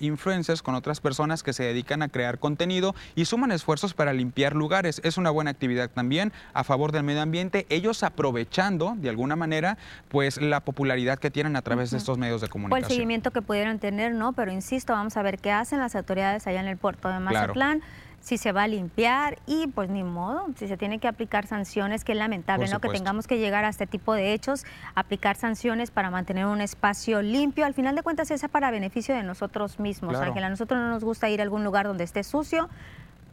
influencers, 0.00 0.62
con 0.62 0.74
otras 0.74 1.00
personas 1.00 1.42
que 1.42 1.52
se 1.52 1.64
dedican 1.64 2.02
a 2.02 2.08
crear 2.08 2.38
contenido 2.38 2.94
y 3.14 3.24
suman 3.24 3.52
esfuerzos 3.52 3.94
para 3.94 4.12
limpiar 4.12 4.54
lugares. 4.54 5.00
Es 5.02 5.16
una 5.16 5.30
buena 5.30 5.50
actividad 5.50 5.90
también 5.90 6.32
a 6.52 6.64
favor 6.64 6.92
del 6.96 7.04
medio 7.04 7.22
ambiente, 7.22 7.66
ellos 7.68 8.02
aprovechando 8.02 8.94
de 8.96 9.08
alguna 9.08 9.36
manera 9.36 9.78
pues 10.08 10.40
la 10.40 10.60
popularidad 10.60 11.18
que 11.18 11.30
tienen 11.30 11.56
a 11.56 11.62
través 11.62 11.90
de 11.90 11.98
estos 11.98 12.18
medios 12.18 12.40
de 12.40 12.48
comunicación. 12.48 12.84
O 12.84 12.86
el 12.86 12.92
seguimiento 12.92 13.30
que 13.30 13.42
pudieran 13.42 13.78
tener, 13.78 14.12
¿no? 14.14 14.32
Pero 14.32 14.50
insisto, 14.52 14.92
vamos 14.92 15.16
a 15.16 15.22
ver 15.22 15.38
qué 15.38 15.52
hacen 15.52 15.78
las 15.78 15.94
autoridades 15.94 16.46
allá 16.46 16.60
en 16.60 16.68
el 16.68 16.76
puerto 16.76 17.08
de 17.08 17.20
Mazatlán. 17.20 17.82
si 18.20 18.38
se 18.38 18.50
va 18.50 18.64
a 18.64 18.68
limpiar 18.68 19.38
y 19.46 19.68
pues 19.68 19.88
ni 19.88 20.02
modo, 20.02 20.46
si 20.56 20.66
se 20.66 20.76
tiene 20.76 20.98
que 20.98 21.06
aplicar 21.06 21.46
sanciones, 21.46 22.02
que 22.02 22.10
es 22.10 22.18
lamentable, 22.18 22.68
¿no? 22.68 22.80
Que 22.80 22.88
tengamos 22.88 23.28
que 23.28 23.38
llegar 23.38 23.64
a 23.64 23.68
este 23.68 23.86
tipo 23.86 24.14
de 24.14 24.32
hechos, 24.32 24.64
aplicar 24.96 25.36
sanciones 25.36 25.92
para 25.92 26.10
mantener 26.10 26.46
un 26.46 26.60
espacio 26.60 27.22
limpio. 27.22 27.64
Al 27.64 27.74
final 27.74 27.94
de 27.94 28.02
cuentas, 28.02 28.30
es 28.32 28.42
para 28.48 28.72
beneficio 28.72 29.14
de 29.14 29.22
nosotros 29.22 29.78
mismos, 29.78 30.16
Ángela. 30.16 30.48
A 30.48 30.50
nosotros 30.50 30.80
no 30.80 30.88
nos 30.88 31.04
gusta 31.04 31.28
ir 31.30 31.40
a 31.40 31.44
algún 31.44 31.62
lugar 31.62 31.86
donde 31.86 32.02
esté 32.02 32.24
sucio. 32.24 32.68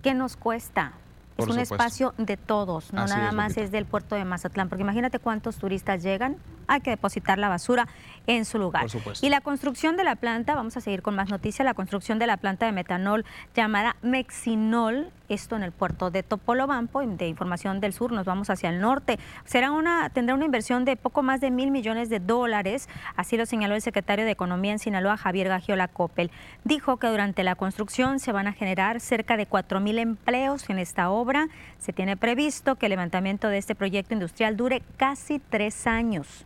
¿Qué 0.03 0.13
nos 0.13 0.35
cuesta? 0.35 0.93
Es 1.37 1.47
un 1.47 1.59
espacio 1.59 2.13
de 2.17 2.37
todos, 2.37 2.93
no 2.93 3.05
nada 3.05 3.31
más 3.31 3.57
es 3.57 3.71
del 3.71 3.85
puerto 3.85 4.15
de 4.15 4.25
Mazatlán, 4.25 4.69
porque 4.69 4.83
imagínate 4.83 5.19
cuántos 5.19 5.57
turistas 5.57 6.03
llegan, 6.03 6.37
hay 6.73 6.81
que 6.81 6.91
depositar 6.91 7.37
la 7.39 7.49
basura 7.49 7.87
en 8.27 8.45
su 8.45 8.57
lugar. 8.57 8.85
y 9.21 9.29
la 9.29 9.41
construcción 9.41 9.97
de 9.97 10.03
la 10.03 10.15
planta, 10.15 10.55
vamos 10.55 10.77
a 10.77 10.81
seguir 10.81 11.01
con 11.01 11.15
más 11.15 11.29
noticias, 11.29 11.65
la 11.65 11.73
construcción 11.73 12.19
de 12.19 12.27
la 12.27 12.37
planta 12.37 12.65
de 12.65 12.71
metanol 12.71 13.25
llamada 13.53 13.95
Mexinol, 14.01 15.11
esto 15.29 15.55
en 15.55 15.63
el 15.63 15.71
puerto 15.71 16.09
de 16.11 16.23
Topolobampo, 16.23 17.01
de 17.01 17.27
Información 17.27 17.79
del 17.79 17.93
Sur, 17.93 18.11
nos 18.11 18.25
vamos 18.25 18.49
hacia 18.49 18.69
el 18.69 18.79
norte. 18.79 19.19
Será 19.45 19.71
una, 19.71 20.09
tendrá 20.09 20.35
una 20.35 20.45
inversión 20.45 20.85
de 20.85 20.95
poco 20.95 21.21
más 21.23 21.41
de 21.41 21.51
mil 21.51 21.71
millones 21.71 22.09
de 22.09 22.19
dólares, 22.19 22.87
así 23.15 23.35
lo 23.35 23.45
señaló 23.45 23.75
el 23.75 23.81
secretario 23.81 24.25
de 24.25 24.31
Economía 24.31 24.71
en 24.71 24.79
Sinaloa, 24.79 25.17
Javier 25.17 25.49
Gagiola 25.49 25.87
Coppel. 25.87 26.31
Dijo 26.63 26.97
que 26.97 27.07
durante 27.07 27.43
la 27.43 27.55
construcción 27.55 28.19
se 28.19 28.31
van 28.31 28.47
a 28.47 28.53
generar 28.53 28.99
cerca 28.99 29.37
de 29.37 29.45
cuatro 29.45 29.79
mil 29.79 29.99
empleos 29.99 30.69
en 30.69 30.79
esta 30.79 31.09
obra. 31.09 31.47
Se 31.77 31.93
tiene 31.93 32.15
previsto 32.15 32.75
que 32.75 32.85
el 32.85 32.91
levantamiento 32.91 33.49
de 33.49 33.57
este 33.57 33.75
proyecto 33.75 34.13
industrial 34.13 34.55
dure 34.55 34.81
casi 34.97 35.39
tres 35.39 35.87
años. 35.87 36.45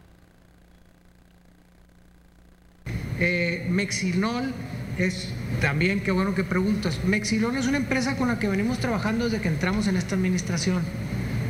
Eh, 3.19 3.65
Mexinol 3.69 4.53
es 4.97 5.29
también, 5.61 6.01
qué 6.01 6.11
bueno 6.11 6.35
que 6.35 6.43
preguntas. 6.43 6.99
Mexilol 7.05 7.55
es 7.57 7.67
una 7.67 7.77
empresa 7.77 8.15
con 8.15 8.27
la 8.27 8.39
que 8.39 8.47
venimos 8.47 8.79
trabajando 8.79 9.25
desde 9.25 9.41
que 9.41 9.47
entramos 9.47 9.87
en 9.87 9.97
esta 9.97 10.15
administración. 10.15 10.83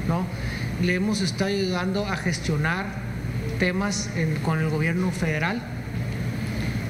¿no? 0.08 0.26
Le 0.82 0.96
hemos 0.96 1.22
estado 1.22 1.50
ayudando 1.50 2.06
a 2.06 2.16
gestionar 2.18 2.86
temas 3.60 4.10
con 4.44 4.60
el 4.60 4.70
gobierno 4.70 5.12
federal. 5.12 5.62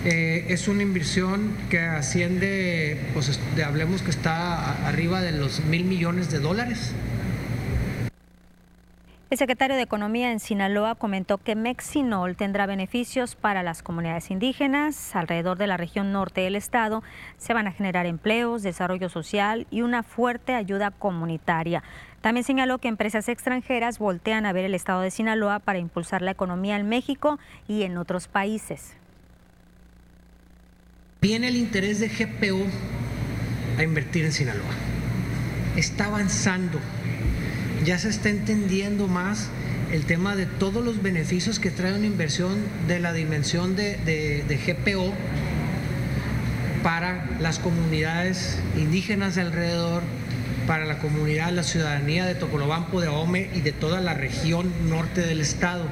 Eh, 0.06 0.45
es 0.50 0.68
una 0.68 0.84
inversión 0.84 1.52
que 1.70 1.80
asciende, 1.80 2.98
pues 3.14 3.39
hablemos 3.66 4.02
que 4.02 4.12
está 4.12 4.88
arriba 4.88 5.22
de 5.22 5.32
los 5.32 5.66
mil 5.66 5.86
millones 5.86 6.30
de 6.30 6.39
dólares. 6.39 6.91
El 9.30 9.38
secretario 9.38 9.75
de 9.75 9.82
Economía 9.82 10.32
en 10.32 10.39
Sinaloa 10.39 10.95
comentó 10.95 11.38
que 11.38 11.57
Mexinol 11.57 12.38
tendrá 12.38 12.65
beneficios 12.65 13.36
para 13.36 13.61
las 13.61 13.84
comunidades 13.84 14.32
indígenas 14.32 15.17
alrededor 15.17 15.57
de 15.57 15.67
la 15.67 15.75
región 15.75 16.13
norte 16.13 16.39
del 16.39 16.55
estado. 16.55 17.03
Se 17.38 17.53
van 17.53 17.67
a 17.67 17.73
generar 17.73 18.05
empleos, 18.05 18.63
desarrollo 18.63 19.09
social 19.09 19.67
y 19.69 19.82
una 19.82 20.03
fuerte 20.03 20.53
ayuda 20.53 20.91
comunitaria. 20.91 21.84
También 22.21 22.45
señaló 22.45 22.78
que 22.78 22.88
empresas 22.88 23.28
extranjeras 23.28 23.99
voltean 23.99 24.45
a 24.45 24.53
ver 24.53 24.63
el 24.63 24.73
estado 24.73 25.01
de 25.01 25.11
Sinaloa 25.11 25.59
para 25.59 25.80
impulsar 25.80 26.21
la 26.21 26.32
economía 26.32 26.78
en 26.78 26.88
México 26.88 27.38
y 27.67 27.84
en 27.84 27.97
otros 27.97 28.30
países. 28.30 28.93
Viene 31.21 31.49
el 31.49 31.57
interés 31.57 31.99
de 31.99 32.07
GPO 32.07 32.63
a 33.78 33.84
invertir 33.84 34.23
en 34.23 34.32
Sinaloa. 34.32 34.73
Está 35.75 36.05
avanzando 36.05 36.80
ya 37.88 37.97
se 37.97 38.09
está 38.09 38.27
entendiendo 38.27 39.07
más 39.07 39.47
el 39.93 40.03
tema 40.03 40.35
de 40.35 40.45
todos 40.45 40.83
los 40.83 41.01
beneficios 41.01 41.57
que 41.57 41.71
trae 41.71 41.93
una 41.93 42.05
inversión 42.05 42.57
de 42.85 42.99
la 42.99 43.13
dimensión 43.13 43.77
de, 43.77 44.43
GPO 44.45 45.13
para 46.83 47.25
las 47.39 47.59
comunidades 47.59 48.59
indígenas 48.75 49.35
de 49.35 49.41
alrededor, 49.43 50.03
para 50.67 50.85
la 50.85 50.99
comunidad, 50.99 51.53
la 51.53 51.63
ciudadanía 51.63 52.25
de 52.25 52.35
Tocolobampo, 52.35 52.99
de 52.99 53.07
Ahome 53.07 53.49
y 53.55 53.61
de 53.61 53.71
toda 53.71 54.01
la 54.01 54.13
región 54.13 54.69
norte 54.89 55.21
del 55.21 55.39
estado. 55.39 55.85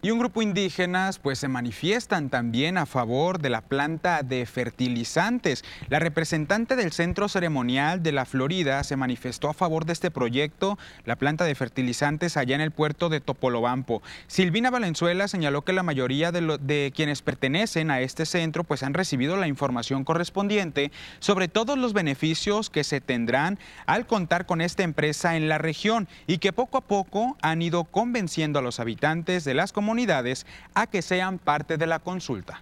Y 0.00 0.12
un 0.12 0.20
grupo 0.20 0.42
indígenas 0.42 1.18
pues 1.18 1.40
se 1.40 1.48
manifiestan 1.48 2.30
también 2.30 2.78
a 2.78 2.86
favor 2.86 3.40
de 3.40 3.50
la 3.50 3.62
planta 3.62 4.22
de 4.22 4.46
fertilizantes. 4.46 5.64
La 5.88 5.98
representante 5.98 6.76
del 6.76 6.92
Centro 6.92 7.28
Ceremonial 7.28 8.00
de 8.00 8.12
la 8.12 8.24
Florida 8.24 8.84
se 8.84 8.94
manifestó 8.94 9.48
a 9.48 9.54
favor 9.54 9.86
de 9.86 9.94
este 9.94 10.12
proyecto, 10.12 10.78
la 11.04 11.16
planta 11.16 11.42
de 11.42 11.56
fertilizantes 11.56 12.36
allá 12.36 12.54
en 12.54 12.60
el 12.60 12.70
puerto 12.70 13.08
de 13.08 13.20
Topolobampo. 13.20 14.00
Silvina 14.28 14.70
Valenzuela 14.70 15.26
señaló 15.26 15.62
que 15.62 15.72
la 15.72 15.82
mayoría 15.82 16.30
de, 16.30 16.58
de 16.60 16.92
quienes 16.94 17.20
pertenecen 17.20 17.90
a 17.90 18.00
este 18.00 18.24
centro 18.24 18.62
pues 18.62 18.84
han 18.84 18.94
recibido 18.94 19.36
la 19.36 19.48
información 19.48 20.04
correspondiente 20.04 20.92
sobre 21.18 21.48
todos 21.48 21.76
los 21.76 21.92
beneficios 21.92 22.70
que 22.70 22.84
se 22.84 23.00
tendrán 23.00 23.58
al 23.86 24.06
contar 24.06 24.46
con 24.46 24.60
esta 24.60 24.84
empresa 24.84 25.34
en 25.36 25.48
la 25.48 25.58
región 25.58 26.06
y 26.28 26.38
que 26.38 26.52
poco 26.52 26.78
a 26.78 26.82
poco 26.82 27.36
han 27.42 27.62
ido 27.62 27.82
convenciendo 27.82 28.60
a 28.60 28.62
los 28.62 28.78
habitantes 28.78 29.42
de 29.42 29.54
las 29.54 29.72
comunidades 29.72 29.87
comunidades 29.88 30.44
a 30.74 30.86
que 30.86 31.00
sean 31.00 31.38
parte 31.38 31.78
de 31.78 31.86
la 31.86 31.98
consulta. 31.98 32.60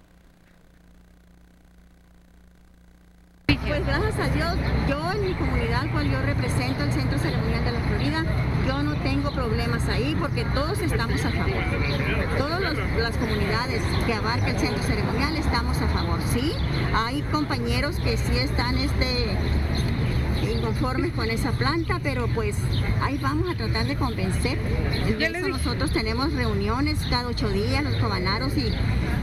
Pues 3.47 3.85
gracias 3.85 4.19
a 4.21 4.29
Dios, 4.29 4.55
yo 4.89 5.13
en 5.13 5.25
mi 5.25 5.35
comunidad, 5.35 5.91
cual 5.91 6.09
yo 6.09 6.23
represento 6.23 6.85
el 6.85 6.93
Centro 6.93 7.19
Ceremonial 7.19 7.65
de 7.65 7.73
la 7.73 7.81
Florida, 7.81 8.25
yo 8.65 8.81
no 8.85 8.95
tengo 9.03 9.33
problemas 9.33 9.89
ahí 9.89 10.17
porque 10.21 10.45
todos 10.55 10.79
estamos 10.79 11.25
a 11.25 11.31
favor. 11.33 11.65
Todas 12.39 12.61
las 12.97 13.17
comunidades 13.17 13.83
que 14.07 14.15
abarca 14.15 14.51
el 14.51 14.59
Centro 14.61 14.83
Ceremonial 14.85 15.37
estamos 15.37 15.77
a 15.79 15.89
favor. 15.89 16.21
Sí, 16.33 16.53
hay 16.95 17.23
compañeros 17.23 17.97
que 17.97 18.17
sí 18.17 18.39
están 18.39 18.79
este, 18.79 19.37
inconformes 20.43 21.13
con 21.13 21.31
esa 21.31 21.53
planta, 21.53 22.01
pero 22.03 22.29
pues 22.35 22.57
ahí 23.01 23.19
vamos 23.19 23.49
a 23.51 23.55
tratar 23.55 23.87
de 23.87 23.97
convencer. 23.97 24.59
nosotros 25.49 25.91
tenemos 25.93 26.33
reuniones 26.33 26.99
cada 27.09 27.29
ocho 27.29 27.49
días, 27.49 27.85
los 27.85 27.95
cobanaros, 27.97 28.53
y, 28.57 28.73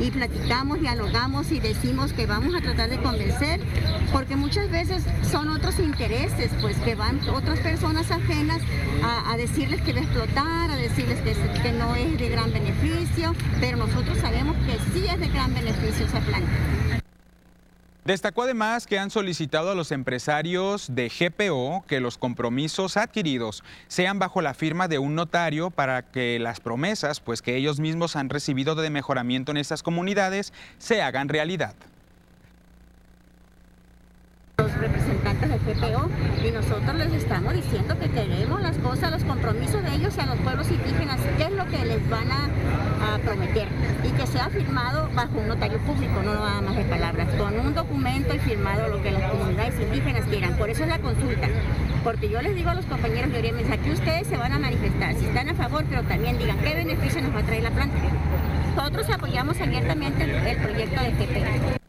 y 0.04 0.12
platicamos, 0.12 0.80
dialogamos 0.80 1.52
y 1.52 1.60
decimos 1.60 2.14
que 2.14 2.26
vamos 2.26 2.56
a 2.56 2.62
tratar 2.62 2.90
de 2.90 2.98
convencer, 2.98 3.60
porque 4.12 4.36
muchas 4.36 4.70
veces 4.70 5.04
son 5.30 5.50
otros 5.50 5.80
intereses, 5.80 6.52
pues 6.62 6.78
que 6.78 6.96
van 6.96 7.20
otras 7.30 7.60
personas 7.60 8.12
ajenas 8.12 8.62
a, 9.04 9.36
decirles 9.38 9.82
que 9.82 9.94
va 9.94 10.00
a 10.00 10.04
explotar, 10.04 10.72
a 10.72 10.76
decirles 10.76 11.20
que, 11.22 11.34
que 11.62 11.72
no 11.74 11.96
es 11.96 12.18
de 12.18 12.30
gran 12.30 12.54
beneficio, 12.54 13.36
pero 13.60 13.78
nosotros 13.78 14.18
sabemos 14.20 14.56
que 14.66 14.78
sí 14.94 15.06
es 15.08 15.20
de 15.20 15.28
gran 15.28 15.54
beneficio 15.54 16.06
esa 16.06 16.20
planta. 16.20 17.03
Destacó 18.06 18.44
además 18.44 18.86
que 18.86 19.00
han 19.00 19.10
solicitado 19.12 19.72
a 19.72 19.76
los 19.76 19.94
empresarios 19.94 20.94
de 20.94 21.08
GPO 21.08 21.86
que 21.88 22.02
los 22.02 22.18
compromisos 22.18 22.98
adquiridos 22.98 23.64
sean 23.88 24.20
bajo 24.20 24.42
la 24.42 24.54
firma 24.54 24.90
de 24.90 25.00
un 25.00 25.16
notario 25.16 25.70
para 25.70 26.02
que 26.02 26.38
las 26.38 26.60
promesas, 26.60 27.22
pues 27.22 27.42
que 27.42 27.56
ellos 27.56 27.80
mismos 27.80 28.18
han 28.18 28.28
recibido 28.28 28.76
de 28.76 28.90
mejoramiento 28.90 29.52
en 29.52 29.58
estas 29.58 29.84
comunidades, 29.84 30.52
se 30.80 31.02
hagan 31.02 31.30
realidad. 31.30 31.76
Los 34.58 34.78
representantes 35.48 35.66
del 35.66 35.76
GPO 35.76 36.10
y 36.48 36.52
nosotros 36.52 36.96
les 36.96 37.14
estamos 37.14 37.54
diciendo 37.54 37.98
que 38.00 38.10
queremos 38.10 38.62
las 38.62 38.78
cosas, 38.78 39.12
los 39.12 39.24
compromisos 39.24 39.84
de 39.84 39.96
ellos 39.96 40.14
y 40.18 40.20
a 40.22 40.26
los 40.26 40.38
pueblos 40.38 40.70
indígenas, 40.70 41.20
qué 41.38 41.44
es 41.44 41.52
lo 41.52 41.66
que 41.68 41.86
les 41.86 42.10
van 42.10 42.32
a, 42.32 42.50
prometer 43.24 43.68
y 44.04 44.10
que 44.10 44.26
sea 44.26 44.50
firmado 44.50 45.08
bajo 45.14 45.38
un 45.38 45.48
notario 45.48 45.78
público, 45.80 46.22
no 46.24 46.34
nada 46.34 46.62
más 46.62 46.76
de 46.76 46.84
palabras, 46.84 47.28
con 47.38 47.58
un 47.60 47.74
documento 47.74 48.34
y 48.34 48.40
firmado 48.40 48.88
lo 48.88 49.02
que 49.04 49.12
las 49.12 49.30
comunidades 49.32 49.80
indígenas 49.80 50.26
quieran. 50.26 50.58
Por 50.58 50.70
eso 50.70 50.84
es 50.84 50.90
la 50.90 51.00
consulta, 51.00 51.48
porque 52.04 52.28
yo 52.30 52.42
les 52.42 52.56
digo 52.56 52.72
a 52.72 52.76
los 52.76 52.86
compañeros 52.86 53.32
de 53.32 53.40
Oriente, 53.40 53.72
aquí 53.72 53.92
ustedes 53.92 54.28
se 54.28 54.36
van 54.36 54.52
a 54.52 54.60
manifestar, 54.60 55.14
si 55.16 55.26
están 55.26 55.48
a 55.48 55.54
favor, 55.54 55.86
pero 55.90 56.02
también 56.04 56.38
digan 56.38 56.58
qué 56.58 56.74
beneficio 56.74 57.22
nos 57.22 57.36
va 57.36 57.40
a 57.40 57.44
traer 57.44 57.64
la 57.64 57.72
planta. 57.72 57.98
Nosotros 58.76 59.10
apoyamos 59.10 59.62
abiertamente 59.62 60.24
el, 60.24 60.58
proyecto 60.58 61.02
de 61.02 61.12
GPO. 61.12 61.83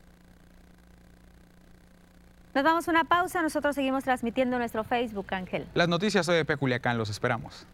Nos 2.55 2.62
damos 2.62 2.86
una 2.86 3.02
pausa, 3.02 3.42
nosotros 3.42 3.74
seguimos 3.74 4.05
transmitiendo 4.05 4.59
nuestro 4.59 4.84
Facebook, 4.84 5.26
Ángel. 5.34 5.66
Las 5.74 5.88
noticias 5.88 6.24
de 6.26 6.44
Peculiacán, 6.44 6.96
los 6.96 7.11
esperamos. 7.11 7.66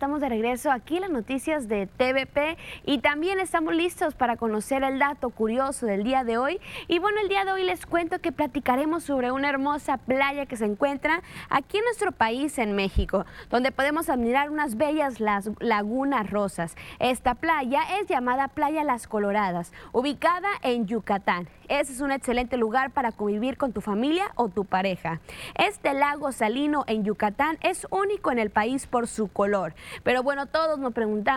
Estamos 0.00 0.22
de 0.22 0.30
regreso 0.30 0.70
aquí 0.70 0.96
en 0.96 1.02
las 1.02 1.10
noticias 1.10 1.68
de 1.68 1.86
TVP 1.86 2.56
y 2.86 3.00
también 3.00 3.38
estamos 3.38 3.74
listos 3.74 4.14
para 4.14 4.38
conocer 4.38 4.82
el 4.82 4.98
dato 4.98 5.28
curioso 5.28 5.84
del 5.84 6.04
día 6.04 6.24
de 6.24 6.38
hoy. 6.38 6.58
Y 6.88 6.98
bueno, 6.98 7.20
el 7.20 7.28
día 7.28 7.44
de 7.44 7.52
hoy 7.52 7.64
les 7.64 7.84
cuento 7.84 8.18
que 8.18 8.32
platicaremos 8.32 9.04
sobre 9.04 9.30
una 9.30 9.50
hermosa 9.50 9.98
playa 9.98 10.46
que 10.46 10.56
se 10.56 10.64
encuentra 10.64 11.22
aquí 11.50 11.76
en 11.76 11.84
nuestro 11.84 12.12
país, 12.12 12.56
en 12.56 12.74
México, 12.74 13.26
donde 13.50 13.72
podemos 13.72 14.08
admirar 14.08 14.48
unas 14.48 14.78
bellas 14.78 15.20
las 15.20 15.50
lagunas 15.58 16.30
rosas. 16.30 16.76
Esta 16.98 17.34
playa 17.34 17.82
es 18.00 18.06
llamada 18.06 18.48
Playa 18.48 18.84
Las 18.84 19.06
Coloradas, 19.06 19.70
ubicada 19.92 20.48
en 20.62 20.86
Yucatán. 20.86 21.46
Ese 21.68 21.92
es 21.92 22.00
un 22.00 22.10
excelente 22.10 22.56
lugar 22.56 22.90
para 22.90 23.12
convivir 23.12 23.56
con 23.56 23.72
tu 23.72 23.80
familia 23.80 24.32
o 24.34 24.48
tu 24.48 24.64
pareja. 24.64 25.20
Este 25.54 25.94
lago 25.94 26.32
salino 26.32 26.82
en 26.88 27.04
Yucatán 27.04 27.58
es 27.60 27.86
único 27.90 28.32
en 28.32 28.40
el 28.40 28.50
país 28.50 28.88
por 28.88 29.06
su 29.06 29.28
color. 29.28 29.74
Pero 30.02 30.22
bueno, 30.22 30.46
todos 30.46 30.78
nos, 30.78 30.92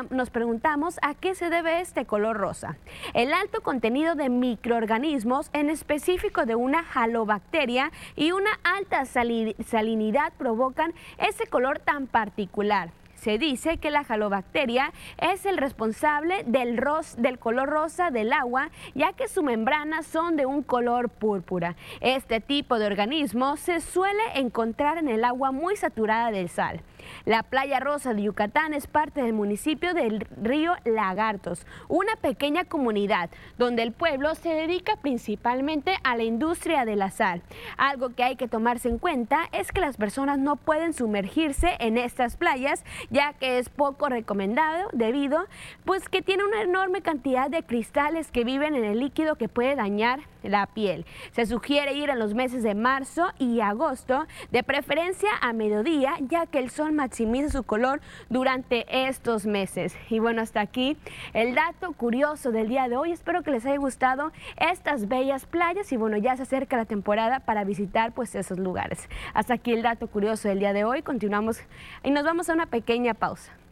nos 0.10 0.30
preguntamos 0.30 0.99
a 1.01 1.14
qué 1.14 1.36
se 1.36 1.49
debe 1.49 1.82
este 1.82 2.06
color 2.06 2.38
rosa. 2.38 2.78
El 3.14 3.34
alto 3.34 3.62
contenido 3.62 4.16
de 4.16 4.30
microorganismos, 4.30 5.49
en 5.54 5.70
específico 5.70 6.45
de 6.45 6.56
una 6.56 6.86
halobacteria 6.93 7.91
y 8.16 8.32
una 8.32 8.51
alta 8.64 9.06
salinidad 9.06 10.34
provocan 10.38 10.93
ese 11.18 11.47
color 11.47 11.80
tan 11.80 12.08
particular. 12.08 12.91
Se 13.24 13.38
dice 13.38 13.78
que 13.78 13.89
la 13.89 14.01
halobacteria 14.01 14.91
es 15.18 15.45
el 15.45 15.56
responsable 15.56 16.43
del, 16.45 16.84
del 17.18 17.39
color 17.39 17.70
rosa 17.70 18.12
del 18.12 18.34
agua, 18.34 18.70
ya 18.95 19.14
que 19.14 19.30
sus 19.30 19.45
membranas 19.45 20.06
son 20.06 20.36
de 20.36 20.45
un 20.45 20.62
color 20.62 21.08
púrpura. 21.08 21.78
Este 22.01 22.41
tipo 22.41 22.80
de 22.80 22.86
organismo 22.86 23.56
se 23.56 23.80
suele 23.80 24.22
encontrar 24.36 24.97
en 24.97 25.08
el 25.08 25.24
agua 25.24 25.54
muy 25.54 25.78
saturada 25.78 26.32
de 26.32 26.49
sal. 26.49 26.82
La 27.26 27.43
playa 27.43 27.80
rosa 27.80 28.14
de 28.14 28.24
Yucatán 28.24 28.74
es 28.74 28.88
parte 28.88 29.22
del 29.22 29.34
municipio 29.34 29.93
del 29.93 30.26
río 30.41 30.74
Lagartos, 30.86 31.66
una 31.88 32.16
pequeña 32.16 32.66
comunidad 32.66 33.30
donde 33.58 33.84
el 33.84 33.91
pueblo 33.91 34.36
se 34.36 34.49
dedica 34.49 34.95
principalmente 34.95 35.97
a 36.04 36.18
la 36.18 36.24
industria 36.24 36.86
de 36.86 36.95
la 36.95 37.12
sal. 37.12 37.41
Algo 37.78 38.10
que 38.10 38.24
hay 38.24 38.36
que 38.36 38.47
tomarse 38.47 38.89
en 38.89 38.97
cuenta 38.97 39.49
es 39.51 39.72
que 39.72 39.82
las 39.82 39.97
personas 39.97 40.39
no 40.39 40.56
pueden 40.56 40.93
sumergirse 40.93 41.76
en 41.80 41.97
estas 41.97 42.38
playas 42.38 42.84
ya 43.10 43.34
que 43.34 43.60
es 43.60 43.70
poco 43.70 44.10
recomendado 44.10 44.89
debido 44.93 45.45
pues 45.86 46.10
que 46.10 46.22
tiene 46.22 46.43
una 46.43 46.62
enorme 46.62 47.01
cantidad 47.01 47.49
de 47.49 47.64
cristales 47.64 48.32
que 48.32 48.43
viven 48.43 48.76
en 48.76 48.84
el 48.84 48.99
líquido 48.99 49.36
que 49.36 49.49
puede 49.49 49.76
dañar 49.76 50.22
la 50.44 50.68
piel. 50.68 51.06
Se 51.32 51.46
sugiere 51.46 51.94
ir 51.94 52.10
en 52.10 52.20
los 52.20 52.34
meses 52.34 52.64
de 52.64 52.76
marzo 52.76 53.32
y 53.39 53.62
agosto, 53.62 54.26
de 54.52 54.64
preferencia 54.64 55.30
a 55.41 55.54
mediodía, 55.54 56.16
ya 56.22 56.46
que 56.46 56.60
el 56.60 56.70
sol 56.70 56.91
maximiza 56.91 57.50
su 57.50 57.64
color 57.64 58.02
durante 58.30 58.86
estos 59.08 59.46
meses. 59.46 59.96
Y 60.10 60.20
bueno, 60.20 60.41
hasta 60.41 60.62
aquí 60.62 60.98
el 61.34 61.56
dato 61.56 61.94
curioso 61.94 62.52
del 62.52 62.68
día 62.68 62.88
de 62.88 62.98
hoy. 62.98 63.12
Espero 63.12 63.44
que 63.44 63.52
les 63.52 63.66
haya 63.66 63.78
gustado 63.78 64.32
estas 64.58 65.08
bellas 65.08 65.46
playas 65.46 65.91
y 65.91 65.98
bueno, 65.98 66.18
ya 66.18 66.36
se 66.36 66.44
acerca 66.44 66.78
la 66.78 66.86
temporada 66.86 67.39
para 67.39 67.64
visitar 67.64 68.14
pues 68.14 68.36
esos 68.36 68.60
lugares. 68.60 69.10
Hasta 69.34 69.56
aquí 69.56 69.74
el 69.74 69.82
dato 69.82 70.08
curioso 70.08 70.48
del 70.48 70.60
día 70.60 70.74
de 70.74 70.84
hoy. 70.84 71.02
Continuamos 71.02 71.62
y 72.04 72.12
nos 72.12 72.24
vamos 72.24 72.50
a 72.50 72.54
una 72.54 72.66
pequeña 72.66 73.14
pausa. 73.14 73.62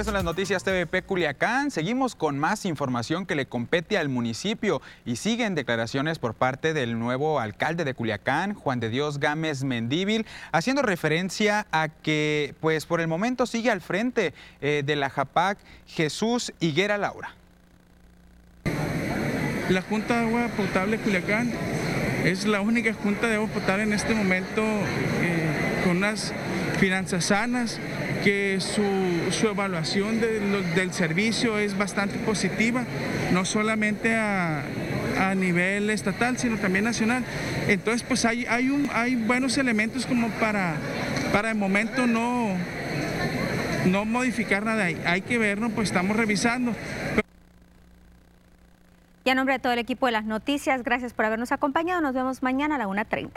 Regreso 0.00 0.10
en 0.12 0.24
las 0.24 0.24
noticias 0.24 0.64
TVP 0.64 1.02
Culiacán. 1.02 1.70
Seguimos 1.70 2.14
con 2.14 2.38
más 2.38 2.64
información 2.64 3.26
que 3.26 3.34
le 3.34 3.44
compete 3.44 3.98
al 3.98 4.08
municipio 4.08 4.80
y 5.04 5.16
siguen 5.16 5.54
declaraciones 5.54 6.18
por 6.18 6.32
parte 6.32 6.72
del 6.72 6.98
nuevo 6.98 7.38
alcalde 7.38 7.84
de 7.84 7.92
Culiacán, 7.92 8.54
Juan 8.54 8.80
de 8.80 8.88
Dios 8.88 9.20
Gámez 9.20 9.62
Mendíbil, 9.62 10.24
haciendo 10.52 10.80
referencia 10.80 11.66
a 11.70 11.88
que, 11.88 12.54
pues 12.60 12.86
por 12.86 13.02
el 13.02 13.08
momento 13.08 13.44
sigue 13.44 13.70
al 13.70 13.82
frente 13.82 14.32
eh, 14.62 14.82
de 14.86 14.96
la 14.96 15.10
JAPAC 15.10 15.58
Jesús 15.86 16.50
Higuera 16.60 16.96
Laura. 16.96 17.34
La 19.68 19.82
Junta 19.82 20.18
de 20.18 20.26
Agua 20.28 20.48
Potable 20.56 20.96
Culiacán 20.96 21.52
es 22.24 22.46
la 22.46 22.62
única 22.62 22.94
junta 22.94 23.26
de 23.26 23.34
agua 23.34 23.48
potable 23.48 23.82
en 23.82 23.92
este 23.92 24.14
momento 24.14 24.62
eh, 24.62 25.82
con 25.84 25.98
unas 25.98 26.32
finanzas 26.78 27.26
sanas 27.26 27.78
que 28.22 28.58
su, 28.60 29.46
evaluación 29.46 30.20
del 30.20 30.92
servicio 30.92 31.58
es 31.58 31.76
bastante 31.76 32.18
positiva, 32.18 32.84
no 33.32 33.44
solamente 33.44 34.14
a, 34.16 34.64
nivel 35.36 35.90
estatal, 35.90 36.38
sino 36.38 36.56
también 36.56 36.84
nacional. 36.84 37.24
Entonces, 37.68 38.02
pues 38.02 38.24
hay, 38.24 38.46
hay, 38.46 38.70
un, 38.70 38.88
hay 38.92 39.16
buenos 39.16 39.58
elementos 39.58 40.06
como 40.06 40.28
para, 40.28 40.76
para 41.32 41.50
el 41.50 41.56
momento 41.56 42.06
no, 42.06 42.56
no 43.86 44.04
modificar 44.06 44.64
nada. 44.64 44.84
Hay 44.84 45.20
que 45.20 45.38
verlo, 45.38 45.70
pues 45.70 45.88
estamos 45.88 46.16
revisando. 46.16 46.74
Y 49.24 49.30
a 49.30 49.34
nombre 49.34 49.54
de 49.54 49.58
todo 49.58 49.74
el 49.74 49.78
equipo 49.78 50.06
de 50.06 50.12
las 50.12 50.24
noticias, 50.24 50.82
gracias 50.82 51.12
por 51.12 51.26
habernos 51.26 51.52
acompañado. 51.52 52.00
Nos 52.00 52.14
vemos 52.14 52.42
mañana 52.42 52.76
a 52.76 52.78
la 52.78 52.86
1.30. 52.86 53.30